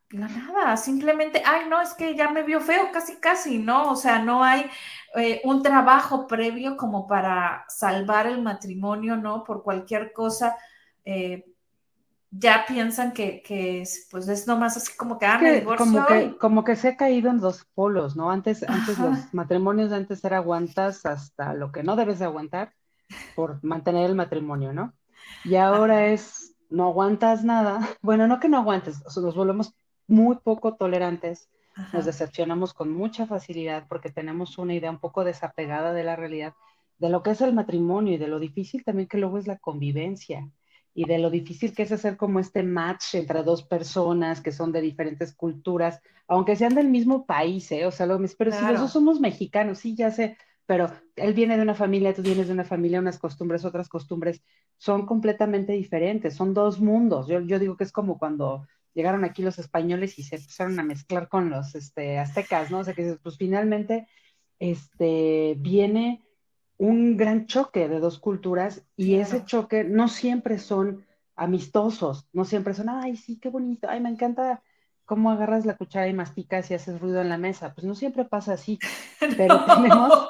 la 0.08 0.26
nada, 0.28 0.78
simplemente, 0.78 1.42
ay, 1.44 1.68
no, 1.68 1.82
es 1.82 1.92
que 1.92 2.14
ya 2.14 2.30
me 2.30 2.44
vio 2.44 2.62
feo, 2.62 2.90
casi, 2.90 3.16
casi, 3.16 3.58
¿no? 3.58 3.90
O 3.90 3.96
sea, 3.96 4.18
no 4.18 4.42
hay 4.42 4.64
eh, 5.16 5.42
un 5.44 5.62
trabajo 5.62 6.26
previo 6.26 6.78
como 6.78 7.06
para 7.06 7.66
salvar 7.68 8.26
el 8.26 8.40
matrimonio, 8.40 9.16
¿no? 9.16 9.44
Por 9.44 9.62
cualquier 9.62 10.14
cosa. 10.14 10.56
Eh, 11.04 11.44
ya 12.38 12.64
piensan 12.66 13.12
que, 13.12 13.42
que 13.42 13.84
pues 14.10 14.28
es 14.28 14.46
nomás 14.46 14.76
así 14.76 14.96
como 14.96 15.18
que, 15.18 15.26
ah, 15.26 15.38
me 15.38 15.64
Como 15.64 16.06
que, 16.06 16.36
como 16.38 16.64
que 16.64 16.76
se 16.76 16.88
ha 16.88 16.96
caído 16.96 17.30
en 17.30 17.40
dos 17.40 17.64
polos, 17.74 18.16
¿no? 18.16 18.30
Antes, 18.30 18.62
antes 18.68 18.98
los 18.98 19.32
matrimonios 19.32 19.90
de 19.90 19.96
antes 19.96 20.24
era 20.24 20.38
aguantas 20.38 21.06
hasta 21.06 21.54
lo 21.54 21.72
que 21.72 21.82
no 21.82 21.96
debes 21.96 22.18
de 22.18 22.26
aguantar 22.26 22.72
por 23.34 23.62
mantener 23.62 24.06
el 24.06 24.16
matrimonio, 24.16 24.72
¿no? 24.72 24.92
Y 25.44 25.56
ahora 25.56 26.06
es, 26.06 26.56
no 26.68 26.88
aguantas 26.88 27.44
nada. 27.44 27.80
Bueno, 28.02 28.26
no 28.26 28.40
que 28.40 28.48
no 28.48 28.58
aguantes, 28.58 29.02
nos 29.04 29.34
volvemos 29.34 29.74
muy 30.06 30.36
poco 30.36 30.74
tolerantes, 30.74 31.48
nos 31.92 32.04
decepcionamos 32.04 32.72
con 32.72 32.92
mucha 32.92 33.26
facilidad 33.26 33.86
porque 33.88 34.10
tenemos 34.10 34.56
una 34.58 34.74
idea 34.74 34.90
un 34.90 35.00
poco 35.00 35.24
desapegada 35.24 35.92
de 35.92 36.04
la 36.04 36.16
realidad, 36.16 36.54
de 36.98 37.10
lo 37.10 37.22
que 37.22 37.30
es 37.30 37.40
el 37.40 37.52
matrimonio 37.52 38.14
y 38.14 38.18
de 38.18 38.28
lo 38.28 38.38
difícil 38.38 38.84
también 38.84 39.08
que 39.08 39.18
luego 39.18 39.38
es 39.38 39.46
la 39.46 39.58
convivencia 39.58 40.48
y 40.96 41.04
de 41.04 41.18
lo 41.18 41.28
difícil 41.28 41.74
que 41.74 41.82
es 41.82 41.92
hacer 41.92 42.16
como 42.16 42.40
este 42.40 42.62
match 42.62 43.16
entre 43.16 43.42
dos 43.42 43.62
personas 43.62 44.40
que 44.40 44.50
son 44.50 44.72
de 44.72 44.80
diferentes 44.80 45.34
culturas, 45.34 46.00
aunque 46.26 46.56
sean 46.56 46.74
del 46.74 46.88
mismo 46.88 47.26
país, 47.26 47.70
¿eh? 47.70 47.84
O 47.84 47.92
sea, 47.92 48.06
lo, 48.06 48.18
pero 48.38 48.50
si 48.50 48.62
nosotros 48.62 48.92
somos 48.92 49.20
mexicanos, 49.20 49.80
sí, 49.80 49.94
ya 49.94 50.10
sé, 50.10 50.38
pero 50.64 50.90
él 51.16 51.34
viene 51.34 51.58
de 51.58 51.62
una 51.62 51.74
familia, 51.74 52.14
tú 52.14 52.22
vienes 52.22 52.46
de 52.46 52.54
una 52.54 52.64
familia, 52.64 52.98
unas 52.98 53.18
costumbres, 53.18 53.66
otras 53.66 53.90
costumbres, 53.90 54.42
son 54.78 55.04
completamente 55.04 55.74
diferentes, 55.74 56.34
son 56.34 56.54
dos 56.54 56.80
mundos. 56.80 57.28
Yo, 57.28 57.40
yo 57.40 57.58
digo 57.58 57.76
que 57.76 57.84
es 57.84 57.92
como 57.92 58.18
cuando 58.18 58.66
llegaron 58.94 59.22
aquí 59.22 59.42
los 59.42 59.58
españoles 59.58 60.18
y 60.18 60.22
se 60.22 60.36
empezaron 60.36 60.80
a 60.80 60.82
mezclar 60.82 61.28
con 61.28 61.50
los 61.50 61.74
este, 61.74 62.18
aztecas, 62.18 62.70
¿no? 62.70 62.78
O 62.78 62.84
sea, 62.84 62.94
que 62.94 63.18
pues 63.22 63.36
finalmente 63.36 64.08
este, 64.58 65.56
viene 65.58 66.25
un 66.78 67.16
gran 67.16 67.46
choque 67.46 67.88
de 67.88 68.00
dos 68.00 68.18
culturas 68.18 68.82
y 68.96 69.16
ese 69.16 69.44
choque 69.44 69.84
no 69.84 70.08
siempre 70.08 70.58
son 70.58 71.04
amistosos, 71.34 72.26
no 72.32 72.44
siempre 72.44 72.74
son, 72.74 72.88
ay, 72.88 73.16
sí, 73.16 73.38
qué 73.38 73.48
bonito, 73.48 73.88
ay, 73.88 74.00
me 74.00 74.08
encanta 74.08 74.62
cómo 75.04 75.30
agarras 75.30 75.64
la 75.64 75.76
cuchara 75.76 76.08
y 76.08 76.12
masticas 76.12 76.70
y 76.70 76.74
haces 76.74 77.00
ruido 77.00 77.20
en 77.20 77.28
la 77.28 77.38
mesa. 77.38 77.72
Pues 77.74 77.86
no 77.86 77.94
siempre 77.94 78.24
pasa 78.24 78.54
así, 78.54 78.78
pero 79.36 79.64
tenemos, 79.64 80.28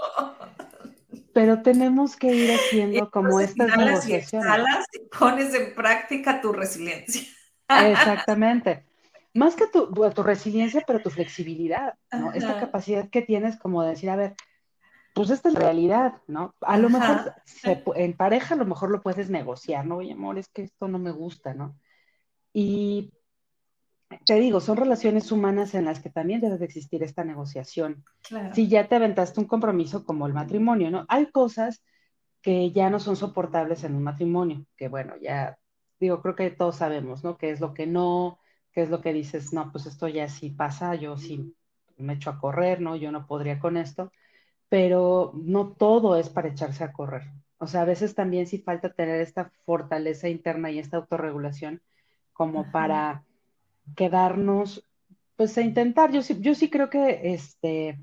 pero 1.33 1.63
tenemos 1.63 2.17
que 2.17 2.35
ir 2.35 2.53
haciendo 2.53 3.11
como 3.11 3.41
estas 3.41 3.77
negociaciones. 3.77 4.49
Y, 4.93 5.19
pones 5.19 5.55
en 5.55 5.75
práctica 5.75 6.41
tu 6.41 6.53
resiliencia. 6.53 7.23
Exactamente. 7.69 8.85
Más 9.35 9.55
que 9.55 9.67
tu, 9.67 9.93
tu 9.93 10.23
resiliencia, 10.23 10.83
pero 10.87 11.01
tu 11.01 11.11
flexibilidad, 11.11 11.95
¿no? 12.13 12.33
Esta 12.33 12.59
capacidad 12.59 13.11
que 13.11 13.21
tienes 13.23 13.59
como 13.59 13.83
de 13.83 13.91
decir, 13.91 14.09
a 14.09 14.17
ver, 14.17 14.35
pues 15.17 15.31
esta 15.31 15.49
es 15.49 15.55
la 15.55 15.61
realidad, 15.61 16.21
¿no? 16.27 16.55
A 16.61 16.77
lo 16.77 16.91
mejor 16.91 17.33
en 17.95 18.15
pareja 18.15 18.53
a 18.53 18.59
lo 18.59 18.67
mejor 18.67 18.91
lo 18.91 19.01
puedes 19.01 19.31
negociar, 19.31 19.87
¿no? 19.87 19.97
Oye, 19.97 20.13
amor, 20.13 20.37
es 20.39 20.49
que 20.49 20.61
esto 20.61 20.89
no 20.89 20.99
me 20.99 21.11
gusta, 21.11 21.55
¿no? 21.55 21.79
Y 22.53 23.15
te 24.27 24.35
digo, 24.35 24.61
son 24.61 24.77
relaciones 24.77 25.33
humanas 25.33 25.75
en 25.75 25.87
las 25.87 26.01
que 26.01 26.11
también 26.11 26.43
debe 26.43 26.59
de 26.59 26.67
existir 26.67 27.03
esta 27.03 27.25
negociación. 27.25 28.05
Si 28.53 28.69
ya 28.69 28.89
te 28.89 28.97
aventaste 28.97 29.41
un 29.41 29.47
compromiso 29.47 30.05
como 30.05 30.27
el 30.27 30.35
matrimonio, 30.35 30.91
¿no? 30.91 31.07
Hay 31.09 31.31
cosas 31.31 31.83
que 32.43 32.71
ya 32.73 32.91
no 32.91 33.01
son 33.01 33.17
soportables 33.17 33.85
en 33.85 33.95
un 33.95 34.03
matrimonio, 34.03 34.67
que 34.77 34.89
bueno, 34.89 35.15
ya 35.23 35.57
digo, 35.99 36.21
creo 36.21 36.37
que 36.37 36.51
todos 36.51 36.77
sabemos, 36.77 37.25
¿no? 37.25 37.39
¿Qué 37.39 37.49
es 37.49 37.61
lo 37.61 37.73
que 37.73 37.87
no? 37.87 38.39
¿Qué 38.71 38.83
es 38.83 38.91
lo 38.91 39.01
que 39.01 39.15
dices? 39.15 39.55
No, 39.55 39.73
pues 39.73 39.87
esto 39.87 40.09
ya 40.09 40.29
sí 40.29 40.51
pasa, 40.51 40.95
yo 40.95 41.17
sí 41.17 41.57
me 41.97 42.13
echo 42.13 42.29
a 42.29 42.39
correr, 42.39 42.83
¿no? 42.83 42.97
Yo 42.97 43.11
no 43.11 43.27
podría 43.27 43.59
con 43.59 43.79
esto 43.79 44.13
pero 44.69 45.33
no 45.35 45.69
todo 45.69 46.17
es 46.17 46.29
para 46.29 46.49
echarse 46.49 46.85
a 46.85 46.93
correr. 46.93 47.25
O 47.59 47.67
sea, 47.67 47.83
a 47.83 47.87
veces 47.87 48.15
también 48.15 48.47
sí 48.47 48.59
falta 48.59 48.93
tener 48.93 49.21
esta 49.21 49.51
fortaleza 49.65 50.29
interna 50.29 50.71
y 50.71 50.79
esta 50.79 50.99
autorregulación 50.99 51.81
como 52.33 52.71
para 52.71 53.25
quedarnos, 53.97 54.85
pues 55.37 55.57
a 55.57 55.63
intentar. 55.63 56.13
Yo 56.13 56.23
sí, 56.23 56.39
yo 56.41 56.55
sí 56.55 56.69
creo 56.69 56.91
que 56.91 57.33
este, 57.33 57.99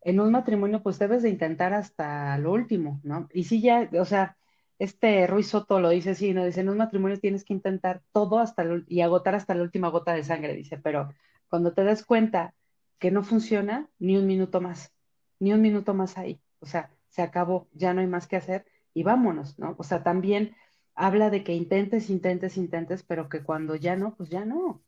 en 0.00 0.20
un 0.20 0.32
matrimonio 0.32 0.82
pues 0.82 0.98
debes 0.98 1.22
de 1.22 1.30
intentar 1.30 1.72
hasta 1.72 2.36
lo 2.38 2.52
último, 2.52 3.00
¿no? 3.04 3.28
Y 3.32 3.44
sí 3.44 3.60
ya, 3.60 3.88
o 4.00 4.04
sea, 4.04 4.36
este 4.78 5.26
Ruiz 5.26 5.48
Soto 5.48 5.80
lo 5.80 5.90
dice 5.90 6.10
así, 6.10 6.34
¿no? 6.34 6.44
Dice, 6.44 6.60
en 6.60 6.68
un 6.68 6.78
matrimonio 6.78 7.20
tienes 7.20 7.44
que 7.44 7.54
intentar 7.54 8.02
todo 8.12 8.38
hasta 8.40 8.64
y 8.88 9.00
agotar 9.02 9.34
hasta 9.34 9.54
la 9.54 9.62
última 9.62 9.88
gota 9.88 10.14
de 10.14 10.24
sangre, 10.24 10.54
dice, 10.54 10.78
pero 10.78 11.12
cuando 11.48 11.72
te 11.72 11.84
das 11.84 12.04
cuenta 12.04 12.54
que 12.98 13.10
no 13.10 13.22
funciona, 13.22 13.88
ni 13.98 14.16
un 14.16 14.26
minuto 14.26 14.60
más 14.60 14.95
ni 15.38 15.52
un 15.52 15.60
minuto 15.62 15.94
más 15.94 16.18
ahí. 16.18 16.40
O 16.60 16.66
sea, 16.66 16.90
se 17.08 17.22
acabó, 17.22 17.68
ya 17.72 17.94
no 17.94 18.00
hay 18.00 18.06
más 18.06 18.26
que 18.26 18.36
hacer 18.36 18.66
y 18.94 19.02
vámonos, 19.02 19.58
¿no? 19.58 19.74
O 19.78 19.82
sea, 19.84 20.02
también 20.02 20.54
habla 20.94 21.30
de 21.30 21.44
que 21.44 21.54
intentes, 21.54 22.10
intentes, 22.10 22.56
intentes, 22.56 23.02
pero 23.02 23.28
que 23.28 23.42
cuando 23.42 23.76
ya 23.76 23.96
no, 23.96 24.14
pues 24.14 24.30
ya 24.30 24.44
no. 24.44 24.82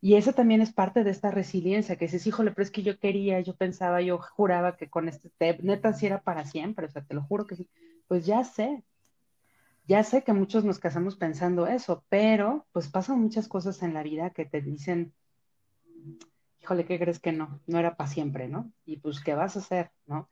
Y 0.00 0.14
eso 0.16 0.32
también 0.32 0.62
es 0.62 0.72
parte 0.72 1.04
de 1.04 1.10
esta 1.10 1.30
resiliencia, 1.30 1.96
que 1.96 2.06
dices, 2.06 2.26
híjole, 2.26 2.52
pero 2.52 2.62
es 2.62 2.70
que 2.70 2.82
yo 2.82 2.98
quería, 2.98 3.40
yo 3.40 3.54
pensaba, 3.54 4.00
yo 4.00 4.18
juraba 4.18 4.76
que 4.76 4.88
con 4.88 5.08
este 5.08 5.30
neta 5.62 5.92
sí 5.92 6.06
era 6.06 6.22
para 6.22 6.46
siempre, 6.46 6.86
o 6.86 6.88
sea, 6.90 7.02
te 7.02 7.14
lo 7.14 7.22
juro 7.22 7.46
que 7.46 7.56
sí. 7.56 7.68
Pues 8.08 8.24
ya 8.24 8.44
sé, 8.44 8.82
ya 9.86 10.04
sé 10.04 10.22
que 10.22 10.32
muchos 10.32 10.64
nos 10.64 10.78
casamos 10.78 11.16
pensando 11.16 11.66
eso, 11.66 12.04
pero 12.08 12.66
pues 12.72 12.88
pasan 12.88 13.20
muchas 13.20 13.48
cosas 13.48 13.82
en 13.82 13.92
la 13.92 14.02
vida 14.02 14.30
que 14.30 14.46
te 14.46 14.62
dicen, 14.62 15.12
híjole, 16.62 16.84
¿qué 16.84 16.98
crees 16.98 17.18
que 17.20 17.32
no? 17.32 17.60
No 17.66 17.78
era 17.78 17.96
para 17.96 18.10
siempre, 18.10 18.48
¿no? 18.48 18.70
Y 18.84 18.98
pues, 18.98 19.20
¿qué 19.20 19.34
vas 19.34 19.56
a 19.56 19.60
hacer, 19.60 19.90
no? 20.06 20.28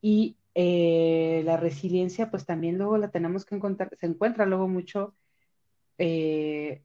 Y 0.00 0.36
eh, 0.54 1.42
la 1.44 1.56
resiliencia, 1.56 2.30
pues 2.30 2.46
también 2.46 2.78
luego 2.78 2.98
la 2.98 3.10
tenemos 3.10 3.44
que 3.44 3.54
encontrar, 3.54 3.90
se 3.98 4.06
encuentra 4.06 4.46
luego 4.46 4.68
mucho, 4.68 5.14
eh, 5.98 6.82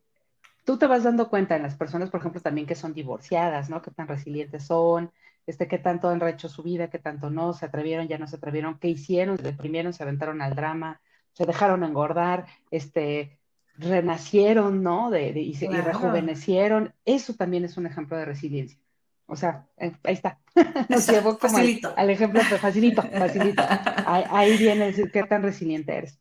tú 0.65 0.77
te 0.77 0.87
vas 0.87 1.03
dando 1.03 1.29
cuenta 1.29 1.55
en 1.55 1.63
las 1.63 1.75
personas, 1.75 2.09
por 2.09 2.19
ejemplo, 2.19 2.41
también 2.41 2.67
que 2.67 2.75
son 2.75 2.93
divorciadas, 2.93 3.69
¿no? 3.69 3.81
Qué 3.81 3.91
tan 3.91 4.07
resilientes 4.07 4.65
son, 4.65 5.11
este, 5.47 5.67
qué 5.67 5.77
tanto 5.77 6.09
han 6.09 6.19
rehecho 6.19 6.49
su 6.49 6.63
vida, 6.63 6.89
qué 6.89 6.99
tanto 6.99 7.29
no, 7.29 7.53
se 7.53 7.65
atrevieron, 7.65 8.07
ya 8.07 8.17
no 8.17 8.27
se 8.27 8.37
atrevieron, 8.37 8.79
qué 8.79 8.89
hicieron, 8.89 9.37
se 9.37 9.43
deprimieron, 9.43 9.93
se 9.93 10.03
aventaron 10.03 10.41
al 10.41 10.55
drama, 10.55 11.01
se 11.33 11.45
dejaron 11.45 11.83
engordar, 11.83 12.45
este, 12.71 13.39
renacieron, 13.77 14.83
¿no? 14.83 15.09
De, 15.09 15.29
y, 15.39 15.53
se, 15.53 15.65
y 15.65 15.69
rejuvenecieron. 15.69 16.93
Eso 17.05 17.33
también 17.35 17.65
es 17.65 17.77
un 17.77 17.85
ejemplo 17.85 18.17
de 18.17 18.25
resiliencia. 18.25 18.79
O 19.27 19.35
sea, 19.35 19.67
eh, 19.77 19.93
ahí 20.03 20.13
está. 20.13 20.39
Nos 20.89 21.07
llevó 21.07 21.37
como 21.37 21.57
al, 21.57 22.09
ejemplo, 22.09 22.41
pero 22.47 22.59
facilito, 22.59 23.01
facilito. 23.01 23.63
Ahí, 24.05 24.57
viene 24.57 24.85
decir 24.85 25.11
qué 25.11 25.23
tan 25.23 25.41
resiliente 25.41 25.95
eres. 25.95 26.19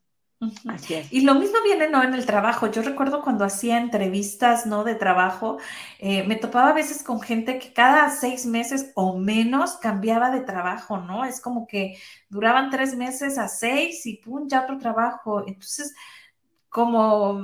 Así 0.69 0.95
es. 0.95 1.13
Y 1.13 1.23
lo 1.23 1.35
mismo 1.35 1.57
viene, 1.65 1.89
¿no? 1.89 2.03
En 2.03 2.13
el 2.13 2.27
trabajo. 2.27 2.67
Yo 2.71 2.83
recuerdo 2.83 3.23
cuando 3.23 3.45
hacía 3.45 3.79
entrevistas, 3.79 4.67
¿no? 4.67 4.85
De 4.85 4.95
trabajo, 4.95 5.59
eh, 5.99 6.25
me 6.25 6.37
topaba 6.37 6.71
a 6.71 6.75
veces 6.75 7.03
con 7.03 7.21
gente 7.21 7.59
que 7.59 7.73
cada 7.73 8.11
seis 8.11 8.45
meses 8.45 8.91
o 8.95 9.17
menos 9.17 9.77
cambiaba 9.77 10.31
de 10.31 10.41
trabajo, 10.41 10.99
¿no? 10.99 11.25
Es 11.25 11.41
como 11.41 11.67
que 11.67 11.99
duraban 12.29 12.71
tres 12.71 12.97
meses 12.97 13.39
a 13.39 13.49
seis 13.49 14.05
y 14.07 14.17
pum, 14.17 14.49
ya 14.49 14.63
otro 14.63 14.77
trabajo. 14.79 15.45
Entonces, 15.47 15.95
como 16.69 17.41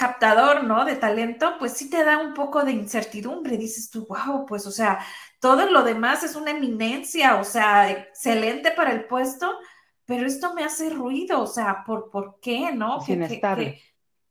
captador, 0.00 0.64
¿no? 0.64 0.86
De 0.86 0.96
talento, 0.96 1.56
pues 1.58 1.74
sí 1.74 1.90
te 1.90 2.02
da 2.02 2.16
un 2.16 2.32
poco 2.32 2.64
de 2.64 2.72
incertidumbre. 2.72 3.58
Dices 3.58 3.90
tú, 3.90 4.06
wow, 4.06 4.46
pues, 4.46 4.66
o 4.66 4.70
sea, 4.70 4.98
todo 5.40 5.70
lo 5.70 5.82
demás 5.82 6.24
es 6.24 6.36
una 6.36 6.52
eminencia, 6.52 7.36
o 7.36 7.44
sea, 7.44 7.90
excelente 7.90 8.70
para 8.70 8.92
el 8.92 9.04
puesto, 9.04 9.58
pero 10.06 10.26
esto 10.26 10.54
me 10.54 10.64
hace 10.64 10.88
ruido, 10.88 11.42
o 11.42 11.46
sea, 11.46 11.84
¿por, 11.84 12.08
por 12.10 12.40
qué, 12.40 12.72
no? 12.72 13.04
¿Qué, 13.06 13.78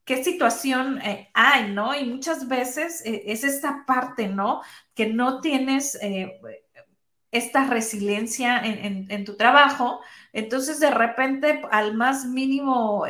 qué, 0.06 0.24
situación 0.24 1.00
eh, 1.04 1.30
hay, 1.36 1.72
no? 1.72 1.94
Y 1.94 2.04
muchas 2.04 2.48
veces 2.48 3.06
eh, 3.06 3.26
es 3.28 3.44
esta 3.44 3.86
parte, 3.86 4.28
¿no? 4.28 4.64
Que 4.96 5.06
no 5.06 5.40
tienes 5.40 6.00
eh, 6.02 6.42
esta 7.30 7.66
resiliencia 7.66 8.58
en, 8.58 9.06
en, 9.08 9.24
tu 9.24 9.38
trabajo, 9.38 10.02
entonces 10.34 10.80
de 10.80 10.90
repente 10.90 11.62
al 11.70 11.94
más 11.94 12.26
mínimo 12.26 13.06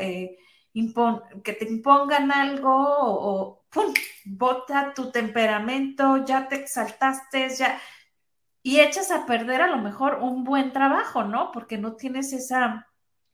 que 1.44 1.54
te 1.54 1.66
impongan 1.66 2.32
algo 2.32 2.72
o, 2.72 3.64
¡pum! 3.70 3.94
bota 4.26 4.94
tu 4.94 5.12
temperamento, 5.12 6.26
ya 6.26 6.48
te 6.48 6.56
exaltaste, 6.56 7.50
ya. 7.50 7.80
Y 8.62 8.80
echas 8.80 9.12
a 9.12 9.26
perder 9.26 9.62
a 9.62 9.68
lo 9.68 9.78
mejor 9.78 10.20
un 10.22 10.44
buen 10.44 10.72
trabajo, 10.72 11.24
¿no? 11.24 11.52
Porque 11.52 11.78
no 11.78 11.94
tienes 11.94 12.34
esa 12.34 12.88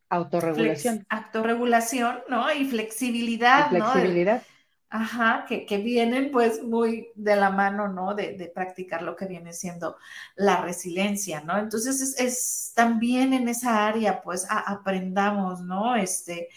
autorregulación. 0.09 1.05
autorregulación, 1.09 2.19
¿no? 2.29 2.53
Y 2.53 2.65
flexibilidad, 2.65 3.69
flexibilidad. 3.69 4.43
Ajá, 4.87 5.45
que, 5.47 5.65
que, 5.65 5.79
vienen 5.79 6.31
pues 6.31 6.63
muy 6.63 7.09
de 7.15 7.35
la 7.35 7.49
mano, 7.49 7.87
¿no? 7.89 8.13
De, 8.13 8.37
de, 8.37 8.47
practicar 8.47 9.01
lo 9.01 9.15
que 9.15 9.25
viene 9.25 9.51
siendo 9.51 9.97
la 10.35 10.61
resiliencia, 10.61 11.41
¿no? 11.41 11.57
Entonces 11.57 11.99
es, 12.01 12.19
es 12.19 12.71
también 12.75 13.33
en 13.33 13.49
esa 13.49 13.87
área, 13.87 14.21
pues 14.21 14.47
aprendamos, 14.49 15.59
¿no? 15.61 15.95
Este, 15.95 16.49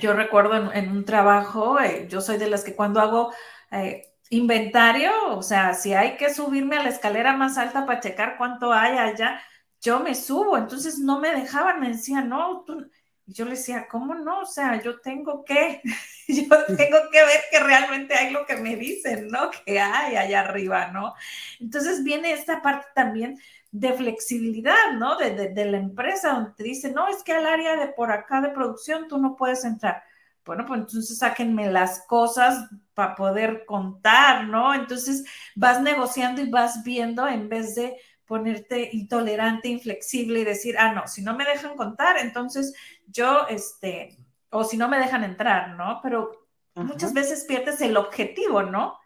yo 0.00 0.12
recuerdo 0.14 0.72
en, 0.72 0.90
un 0.90 1.04
trabajo, 1.04 1.80
eh, 1.80 2.06
yo 2.08 2.20
soy 2.20 2.38
de 2.38 2.48
las 2.48 2.64
que 2.64 2.74
cuando 2.74 3.00
hago 3.00 3.32
eh, 3.70 4.14
inventario, 4.30 5.10
o 5.28 5.42
sea, 5.42 5.74
si 5.74 5.94
hay 5.94 6.16
que 6.16 6.32
subirme 6.32 6.76
a 6.76 6.82
la 6.82 6.88
escalera 6.88 7.36
más 7.36 7.58
alta 7.58 7.86
para 7.86 8.00
checar 8.00 8.36
cuánto 8.38 8.72
hay 8.72 8.96
allá, 8.96 9.40
yo 9.80 10.00
me 10.00 10.14
subo, 10.14 10.56
entonces 10.56 10.98
no 10.98 11.20
me 11.20 11.32
dejaban, 11.32 11.80
me 11.80 11.90
decían, 11.90 12.28
no, 12.28 12.64
tú, 12.64 12.90
yo 13.26 13.44
le 13.44 13.52
decía, 13.52 13.86
¿cómo 13.90 14.14
no? 14.14 14.40
O 14.40 14.46
sea, 14.46 14.82
yo 14.82 15.00
tengo 15.00 15.44
que, 15.44 15.80
yo 16.28 16.64
tengo 16.76 16.98
que 17.10 17.24
ver 17.24 17.40
que 17.50 17.60
realmente 17.60 18.14
hay 18.14 18.30
lo 18.30 18.46
que 18.46 18.56
me 18.56 18.76
dicen, 18.76 19.28
¿no? 19.28 19.50
Que 19.50 19.80
hay 19.80 20.16
allá 20.16 20.40
arriba, 20.40 20.88
¿no? 20.88 21.14
Entonces 21.60 22.02
viene 22.02 22.32
esta 22.32 22.62
parte 22.62 22.86
también 22.94 23.38
de 23.74 23.92
flexibilidad, 23.92 24.92
¿no? 24.96 25.16
De, 25.16 25.64
la 25.64 25.78
empresa, 25.78 26.34
donde 26.34 26.52
te 26.52 26.62
dice, 26.62 26.92
no, 26.92 27.08
es 27.08 27.24
que 27.24 27.32
al 27.32 27.44
área 27.44 27.74
de 27.74 27.88
por 27.88 28.12
acá 28.12 28.40
de 28.40 28.50
producción 28.50 29.08
tú 29.08 29.18
no 29.18 29.34
puedes 29.34 29.64
entrar. 29.64 30.00
Bueno, 30.44 30.64
pues 30.64 30.78
entonces 30.78 31.18
sáquenme 31.18 31.72
las 31.72 32.06
cosas 32.06 32.68
para 32.94 33.16
poder 33.16 33.64
contar, 33.66 34.44
¿no? 34.44 34.72
Entonces 34.74 35.24
vas 35.56 35.82
negociando 35.82 36.40
y 36.40 36.50
vas 36.50 36.84
viendo 36.84 37.26
en 37.26 37.48
vez 37.48 37.74
de 37.74 37.96
ponerte 38.26 38.90
intolerante, 38.92 39.66
inflexible 39.66 40.38
y 40.38 40.44
decir, 40.44 40.76
ah, 40.78 40.92
no, 40.92 41.08
si 41.08 41.22
no 41.22 41.34
me 41.34 41.44
dejan 41.44 41.74
contar, 41.74 42.18
entonces 42.18 42.74
yo, 43.08 43.48
este, 43.48 44.16
o 44.50 44.62
si 44.62 44.76
no 44.76 44.86
me 44.86 45.00
dejan 45.00 45.24
entrar, 45.24 45.70
¿no? 45.70 45.98
Pero 46.00 46.46
muchas 46.76 47.12
veces 47.12 47.44
pierdes 47.44 47.80
el 47.80 47.96
objetivo, 47.96 48.62
¿no? 48.62 48.96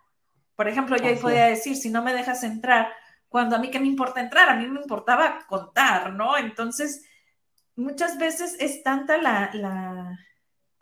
Por 0.57 0.69
ejemplo, 0.69 0.99
yo 0.99 1.07
ahí 1.07 1.16
podía 1.16 1.47
decir, 1.47 1.75
si 1.75 1.89
no 1.89 2.03
me 2.03 2.12
dejas 2.12 2.45
entrar, 2.45 2.93
cuando 3.29 3.57
a 3.57 3.59
mí 3.59 3.70
qué 3.70 3.81
me 3.81 3.87
importa 3.87 4.20
entrar, 4.20 4.49
a 4.49 4.57
mí 4.57 4.66
me 4.66 4.81
importaba 4.81 5.47
contar, 5.47 6.12
¿no? 6.12 6.37
Entonces, 6.37 7.05
muchas 7.76 8.18
veces 8.18 8.57
es 8.59 8.83
tanta 8.83 9.18
la, 9.18 9.51
la 9.53 10.18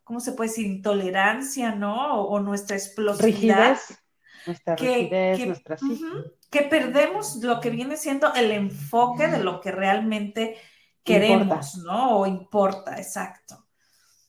¿cómo 0.05 0.21
se 0.21 0.33
puede 0.33 0.51
decir? 0.51 0.67
Intolerancia, 0.67 1.75
¿no? 1.75 2.23
O, 2.23 2.39
nuestra 2.41 2.77
explosividad. 2.77 3.71
Rigidez. 3.71 4.03
Nuestra 4.47 4.77
que, 4.77 4.95
rigidez, 4.95 5.47
nuestra 5.47 5.77
que 6.51 6.63
perdemos 6.63 7.37
lo 7.43 7.61
que 7.61 7.71
viene 7.71 7.97
siendo 7.97 8.33
el 8.35 8.53
enfoque 8.53 9.27
de 9.27 9.43
lo 9.43 9.61
que 9.61 9.73
realmente 9.73 10.57
queremos, 11.03 11.77
¿no? 11.79 12.21
O 12.21 12.27
importa, 12.27 12.97
exacto. 12.99 13.67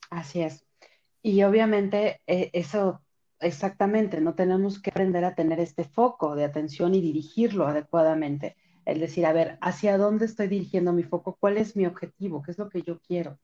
Así 0.09 0.41
es. 0.41 0.65
Y 1.21 1.43
obviamente 1.43 2.21
eh, 2.25 2.49
eso 2.53 3.01
Exactamente, 3.39 4.19
no 4.19 4.33
tenemos 4.33 4.81
que 4.81 4.89
aprender 4.89 5.23
a 5.23 5.35
tener 5.35 5.59
este 5.59 5.83
foco 5.83 6.35
de 6.35 6.43
atención 6.43 6.95
y 6.95 7.01
dirigirlo 7.01 7.67
adecuadamente. 7.67 8.55
Es 8.85 8.99
decir, 8.99 9.25
a 9.25 9.33
ver, 9.33 9.57
¿hacia 9.61 9.97
dónde 9.97 10.25
estoy 10.25 10.47
dirigiendo 10.47 10.93
mi 10.93 11.03
foco? 11.03 11.37
¿Cuál 11.39 11.57
es 11.57 11.75
mi 11.75 11.85
objetivo? 11.85 12.41
¿Qué 12.41 12.51
es 12.51 12.57
lo 12.57 12.69
que 12.69 12.81
yo 12.81 12.99
quiero? 12.99 13.37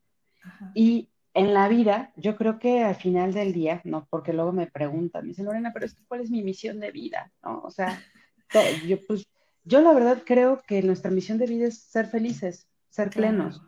Y 0.74 1.10
en 1.34 1.54
la 1.54 1.68
vida, 1.68 2.12
yo 2.16 2.36
creo 2.36 2.60
que 2.60 2.84
al 2.84 2.96
final 2.96 3.34
del 3.34 3.54
día, 3.54 3.82
no, 3.84 4.08
porque 4.10 4.34
luego 4.34 4.52
me 4.52 4.68
preguntan, 4.68 5.24
me 5.24 5.30
dicen, 5.30 5.46
Lorena, 5.46 5.72
pero 5.74 5.86
es 5.86 5.94
que 5.94 6.06
¿cuál 6.06 6.22
es 6.22 6.30
mi 6.30 6.44
misión 6.44 6.80
de 6.80 6.92
vida? 6.92 7.32
¿No? 7.44 7.62
O 7.62 7.72
sea, 7.72 8.02
yo 8.88 8.98
pues, 9.08 9.28
yo 9.64 9.82
la 9.82 9.94
verdad 9.94 10.24
creo 10.26 10.62
que 10.68 10.82
nuestra 10.82 11.12
misión 11.12 11.38
de 11.38 11.48
vida 11.48 11.68
es 11.68 11.80
ser 11.80 12.08
felices, 12.08 12.68
ser 12.90 13.10
plenos, 13.10 13.62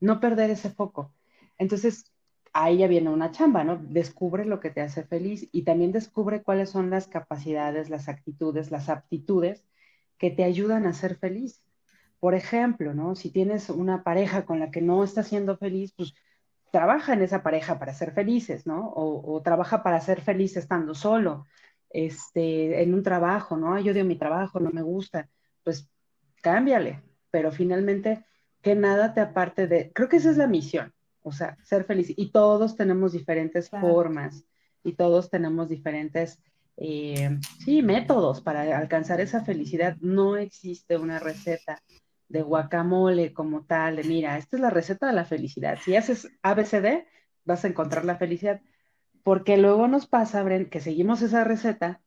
no 0.00 0.20
perder 0.20 0.50
ese 0.50 0.70
foco. 0.70 1.12
Entonces, 1.58 2.10
ahí 2.52 2.78
ya 2.78 2.88
viene 2.88 3.10
una 3.10 3.30
chamba, 3.30 3.64
¿no? 3.64 3.76
Descubre 3.76 4.44
lo 4.44 4.60
que 4.60 4.70
te 4.70 4.80
hace 4.80 5.04
feliz 5.04 5.48
y 5.52 5.62
también 5.62 5.92
descubre 5.92 6.42
cuáles 6.42 6.70
son 6.70 6.90
las 6.90 7.06
capacidades, 7.08 7.90
las 7.90 8.08
actitudes, 8.08 8.70
las 8.70 8.88
aptitudes 8.88 9.64
que 10.18 10.30
te 10.30 10.44
ayudan 10.44 10.86
a 10.86 10.92
ser 10.92 11.16
feliz. 11.16 11.62
Por 12.18 12.34
ejemplo, 12.34 12.94
¿no? 12.94 13.14
Si 13.14 13.30
tienes 13.30 13.70
una 13.70 14.04
pareja 14.04 14.44
con 14.44 14.60
la 14.60 14.70
que 14.70 14.82
no 14.82 15.02
estás 15.04 15.28
siendo 15.28 15.56
feliz, 15.56 15.92
pues 15.96 16.14
trabaja 16.70 17.14
en 17.14 17.22
esa 17.22 17.42
pareja 17.42 17.78
para 17.78 17.94
ser 17.94 18.12
felices, 18.12 18.66
¿no? 18.66 18.92
O, 18.94 19.40
trabaja 19.42 19.82
para 19.82 20.00
ser 20.00 20.20
feliz 20.20 20.56
estando 20.56 20.94
solo, 20.94 21.46
este, 21.90 22.82
en 22.82 22.94
un 22.94 23.02
trabajo, 23.02 23.56
¿no? 23.56 23.78
yo 23.80 23.92
odio 23.92 24.04
mi 24.04 24.16
trabajo, 24.16 24.60
no 24.60 24.70
me 24.70 24.82
gusta, 24.82 25.28
pues 25.64 25.88
cámbiale, 26.42 27.02
pero 27.30 27.50
finalmente 27.52 28.24
que 28.62 28.74
nada 28.74 29.14
te 29.14 29.20
aparte 29.20 29.66
de, 29.66 29.92
creo 29.92 30.08
que 30.08 30.18
esa 30.18 30.30
es 30.30 30.36
la 30.36 30.46
misión, 30.46 30.92
o 31.22 31.32
sea, 31.32 31.56
ser 31.62 31.84
feliz. 31.84 32.12
Y 32.16 32.30
todos 32.30 32.76
tenemos 32.76 33.12
diferentes 33.12 33.70
formas 33.70 34.44
y 34.82 34.92
todos 34.94 35.30
tenemos 35.30 35.68
diferentes, 35.68 36.40
eh, 36.76 37.38
sí, 37.64 37.82
métodos 37.82 38.40
para 38.40 38.78
alcanzar 38.78 39.20
esa 39.20 39.44
felicidad. 39.44 39.96
No 40.00 40.36
existe 40.36 40.96
una 40.96 41.18
receta 41.18 41.82
de 42.28 42.42
guacamole 42.42 43.32
como 43.32 43.64
tal, 43.64 43.96
de 43.96 44.04
mira, 44.04 44.38
esta 44.38 44.56
es 44.56 44.62
la 44.62 44.70
receta 44.70 45.08
de 45.08 45.12
la 45.12 45.24
felicidad. 45.24 45.78
Si 45.84 45.96
haces 45.96 46.28
ABCD, 46.42 47.04
vas 47.44 47.64
a 47.64 47.68
encontrar 47.68 48.04
la 48.04 48.16
felicidad. 48.16 48.60
Porque 49.22 49.56
luego 49.56 49.88
nos 49.88 50.06
pasa, 50.06 50.42
Bren, 50.42 50.70
que 50.70 50.80
seguimos 50.80 51.22
esa 51.22 51.44
receta 51.44 52.00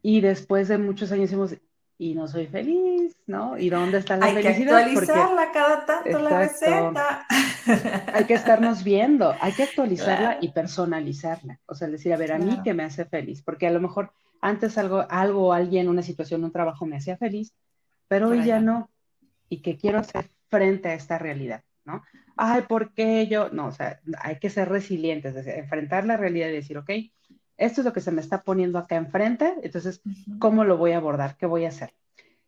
y 0.00 0.20
después 0.20 0.68
de 0.68 0.78
muchos 0.78 1.12
años 1.12 1.30
decimos, 1.30 1.56
y 2.00 2.14
no 2.14 2.28
soy 2.28 2.46
feliz, 2.46 3.16
¿no? 3.26 3.58
¿Y 3.58 3.70
dónde 3.70 3.98
está 3.98 4.16
la 4.16 4.26
hay 4.26 4.34
felicidad? 4.34 4.76
Hay 4.76 4.84
que 4.84 4.98
actualizarla 5.00 5.52
cada 5.52 5.84
tanto 5.84 6.18
la 6.20 6.38
receta. 6.38 7.26
hay 8.14 8.24
que 8.24 8.34
estarnos 8.34 8.84
viendo, 8.84 9.34
hay 9.40 9.52
que 9.52 9.64
actualizarla 9.64 10.38
y 10.40 10.52
personalizarla. 10.52 11.58
O 11.66 11.74
sea, 11.74 11.88
decir, 11.88 12.12
a 12.12 12.16
ver, 12.16 12.32
a 12.32 12.38
mí 12.38 12.60
qué 12.62 12.72
me 12.72 12.84
hace 12.84 13.04
feliz, 13.04 13.42
porque 13.42 13.66
a 13.66 13.72
lo 13.72 13.80
mejor 13.80 14.12
antes 14.40 14.78
algo, 14.78 15.04
algo, 15.10 15.52
alguien, 15.52 15.88
una 15.88 16.02
situación, 16.02 16.44
un 16.44 16.52
trabajo 16.52 16.86
me 16.86 16.96
hacía 16.96 17.16
feliz, 17.16 17.52
pero 18.06 18.28
hoy 18.28 18.44
ya 18.44 18.60
no. 18.60 18.88
Y 19.48 19.60
que 19.60 19.76
quiero 19.76 19.98
hacer 19.98 20.26
frente 20.48 20.90
a 20.90 20.94
esta 20.94 21.18
realidad, 21.18 21.64
¿no? 21.84 22.04
Ay, 22.36 22.62
¿por 22.68 22.92
qué 22.92 23.26
yo? 23.26 23.48
No, 23.50 23.66
o 23.66 23.72
sea, 23.72 23.98
hay 24.20 24.38
que 24.38 24.50
ser 24.50 24.68
resilientes, 24.68 25.34
enfrentar 25.48 26.06
la 26.06 26.16
realidad 26.16 26.48
y 26.48 26.52
decir, 26.52 26.78
ok, 26.78 26.90
esto 27.58 27.80
es 27.80 27.84
lo 27.84 27.92
que 27.92 28.00
se 28.00 28.12
me 28.12 28.20
está 28.20 28.42
poniendo 28.42 28.78
acá 28.78 28.96
enfrente, 28.96 29.54
entonces, 29.62 30.00
¿cómo 30.38 30.64
lo 30.64 30.78
voy 30.78 30.92
a 30.92 30.98
abordar? 30.98 31.36
¿Qué 31.36 31.46
voy 31.46 31.64
a 31.64 31.68
hacer? 31.68 31.92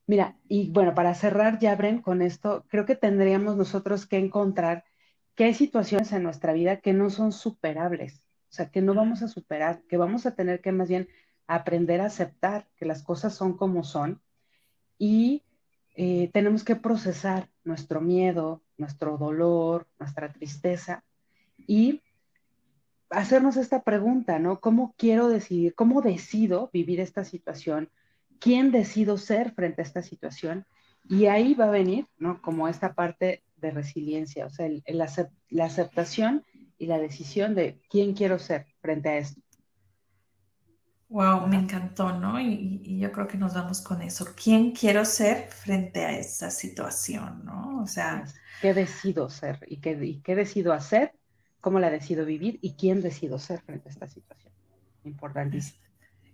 Mira, 0.06 0.36
y 0.48 0.70
bueno, 0.70 0.94
para 0.94 1.14
cerrar 1.14 1.58
ya, 1.58 1.74
Bren, 1.76 2.00
con 2.00 2.22
esto, 2.22 2.64
creo 2.68 2.86
que 2.86 2.96
tendríamos 2.96 3.56
nosotros 3.56 4.06
que 4.06 4.18
encontrar 4.18 4.84
que 5.34 5.44
hay 5.44 5.54
situaciones 5.54 6.12
en 6.12 6.22
nuestra 6.22 6.52
vida 6.52 6.80
que 6.80 6.92
no 6.92 7.11
son 7.11 7.32
superables, 7.32 8.26
o 8.50 8.52
sea, 8.52 8.70
que 8.70 8.82
no 8.82 8.94
vamos 8.94 9.22
a 9.22 9.28
superar, 9.28 9.82
que 9.88 9.96
vamos 9.96 10.26
a 10.26 10.34
tener 10.34 10.61
que 10.61 10.72
más 10.72 10.88
bien 10.88 11.08
aprender 11.46 12.00
a 12.00 12.06
aceptar 12.06 12.68
que 12.76 12.86
las 12.86 13.02
cosas 13.02 13.34
son 13.34 13.56
como 13.56 13.82
son 13.82 14.20
y 14.98 15.42
eh, 15.96 16.30
tenemos 16.32 16.62
que 16.62 16.76
procesar 16.76 17.48
nuestro 17.64 18.00
miedo, 18.00 18.62
nuestro 18.78 19.18
dolor, 19.18 19.86
nuestra 19.98 20.32
tristeza 20.32 21.02
y 21.66 22.02
hacernos 23.11 23.56
esta 23.56 23.82
pregunta, 23.82 24.38
¿no? 24.38 24.61
¿Cómo 24.61 24.94
quiero 24.96 25.28
decidir, 25.28 25.74
cómo 25.74 26.00
decido 26.00 26.70
vivir 26.72 27.00
esta 27.00 27.24
situación? 27.24 27.90
¿Quién 28.38 28.70
decido 28.70 29.18
ser 29.18 29.52
frente 29.52 29.82
a 29.82 29.84
esta 29.84 30.02
situación? 30.02 30.66
Y 31.08 31.26
ahí 31.26 31.54
va 31.54 31.66
a 31.66 31.70
venir, 31.70 32.06
¿no? 32.18 32.40
Como 32.40 32.68
esta 32.68 32.94
parte 32.94 33.42
de 33.56 33.70
resiliencia, 33.70 34.46
o 34.46 34.50
sea, 34.50 34.68
la 34.86 35.64
aceptación 35.64 36.44
y 36.78 36.86
la 36.86 36.98
decisión 36.98 37.54
de 37.54 37.80
quién 37.90 38.14
quiero 38.14 38.38
ser 38.38 38.66
frente 38.80 39.08
a 39.11 39.18
esto. 39.18 39.40
Wow, 41.11 41.48
me 41.48 41.56
encantó, 41.56 42.12
¿no? 42.12 42.40
Y, 42.40 42.98
yo 43.00 43.11
creo 43.11 43.26
que 43.26 43.36
nos 43.36 43.54
vamos 43.54 43.80
con 43.80 44.00
eso. 44.00 44.26
¿Quién 44.40 44.70
quiero 44.70 45.04
ser 45.04 45.48
frente 45.48 46.04
a 46.04 46.16
esa 46.16 46.50
situación, 46.50 47.44
¿no? 47.44 47.82
O 47.82 47.86
sea, 47.86 48.24
¿qué 48.62 48.72
decido 48.72 49.28
ser 49.28 49.58
y 49.66 49.78
qué, 49.80 49.98
y 50.00 50.20
qué 50.20 50.36
decido 50.36 50.72
hacer 50.72 51.12
cómo 51.61 51.78
la 51.78 51.90
decido 51.90 52.24
vivir 52.24 52.58
y 52.62 52.74
quién 52.74 53.02
decido 53.02 53.38
ser 53.38 53.61
frente 53.61 53.88
a 53.88 53.92
esta 53.92 54.06
situación. 54.06 54.52
Importantísimo. 55.04 55.78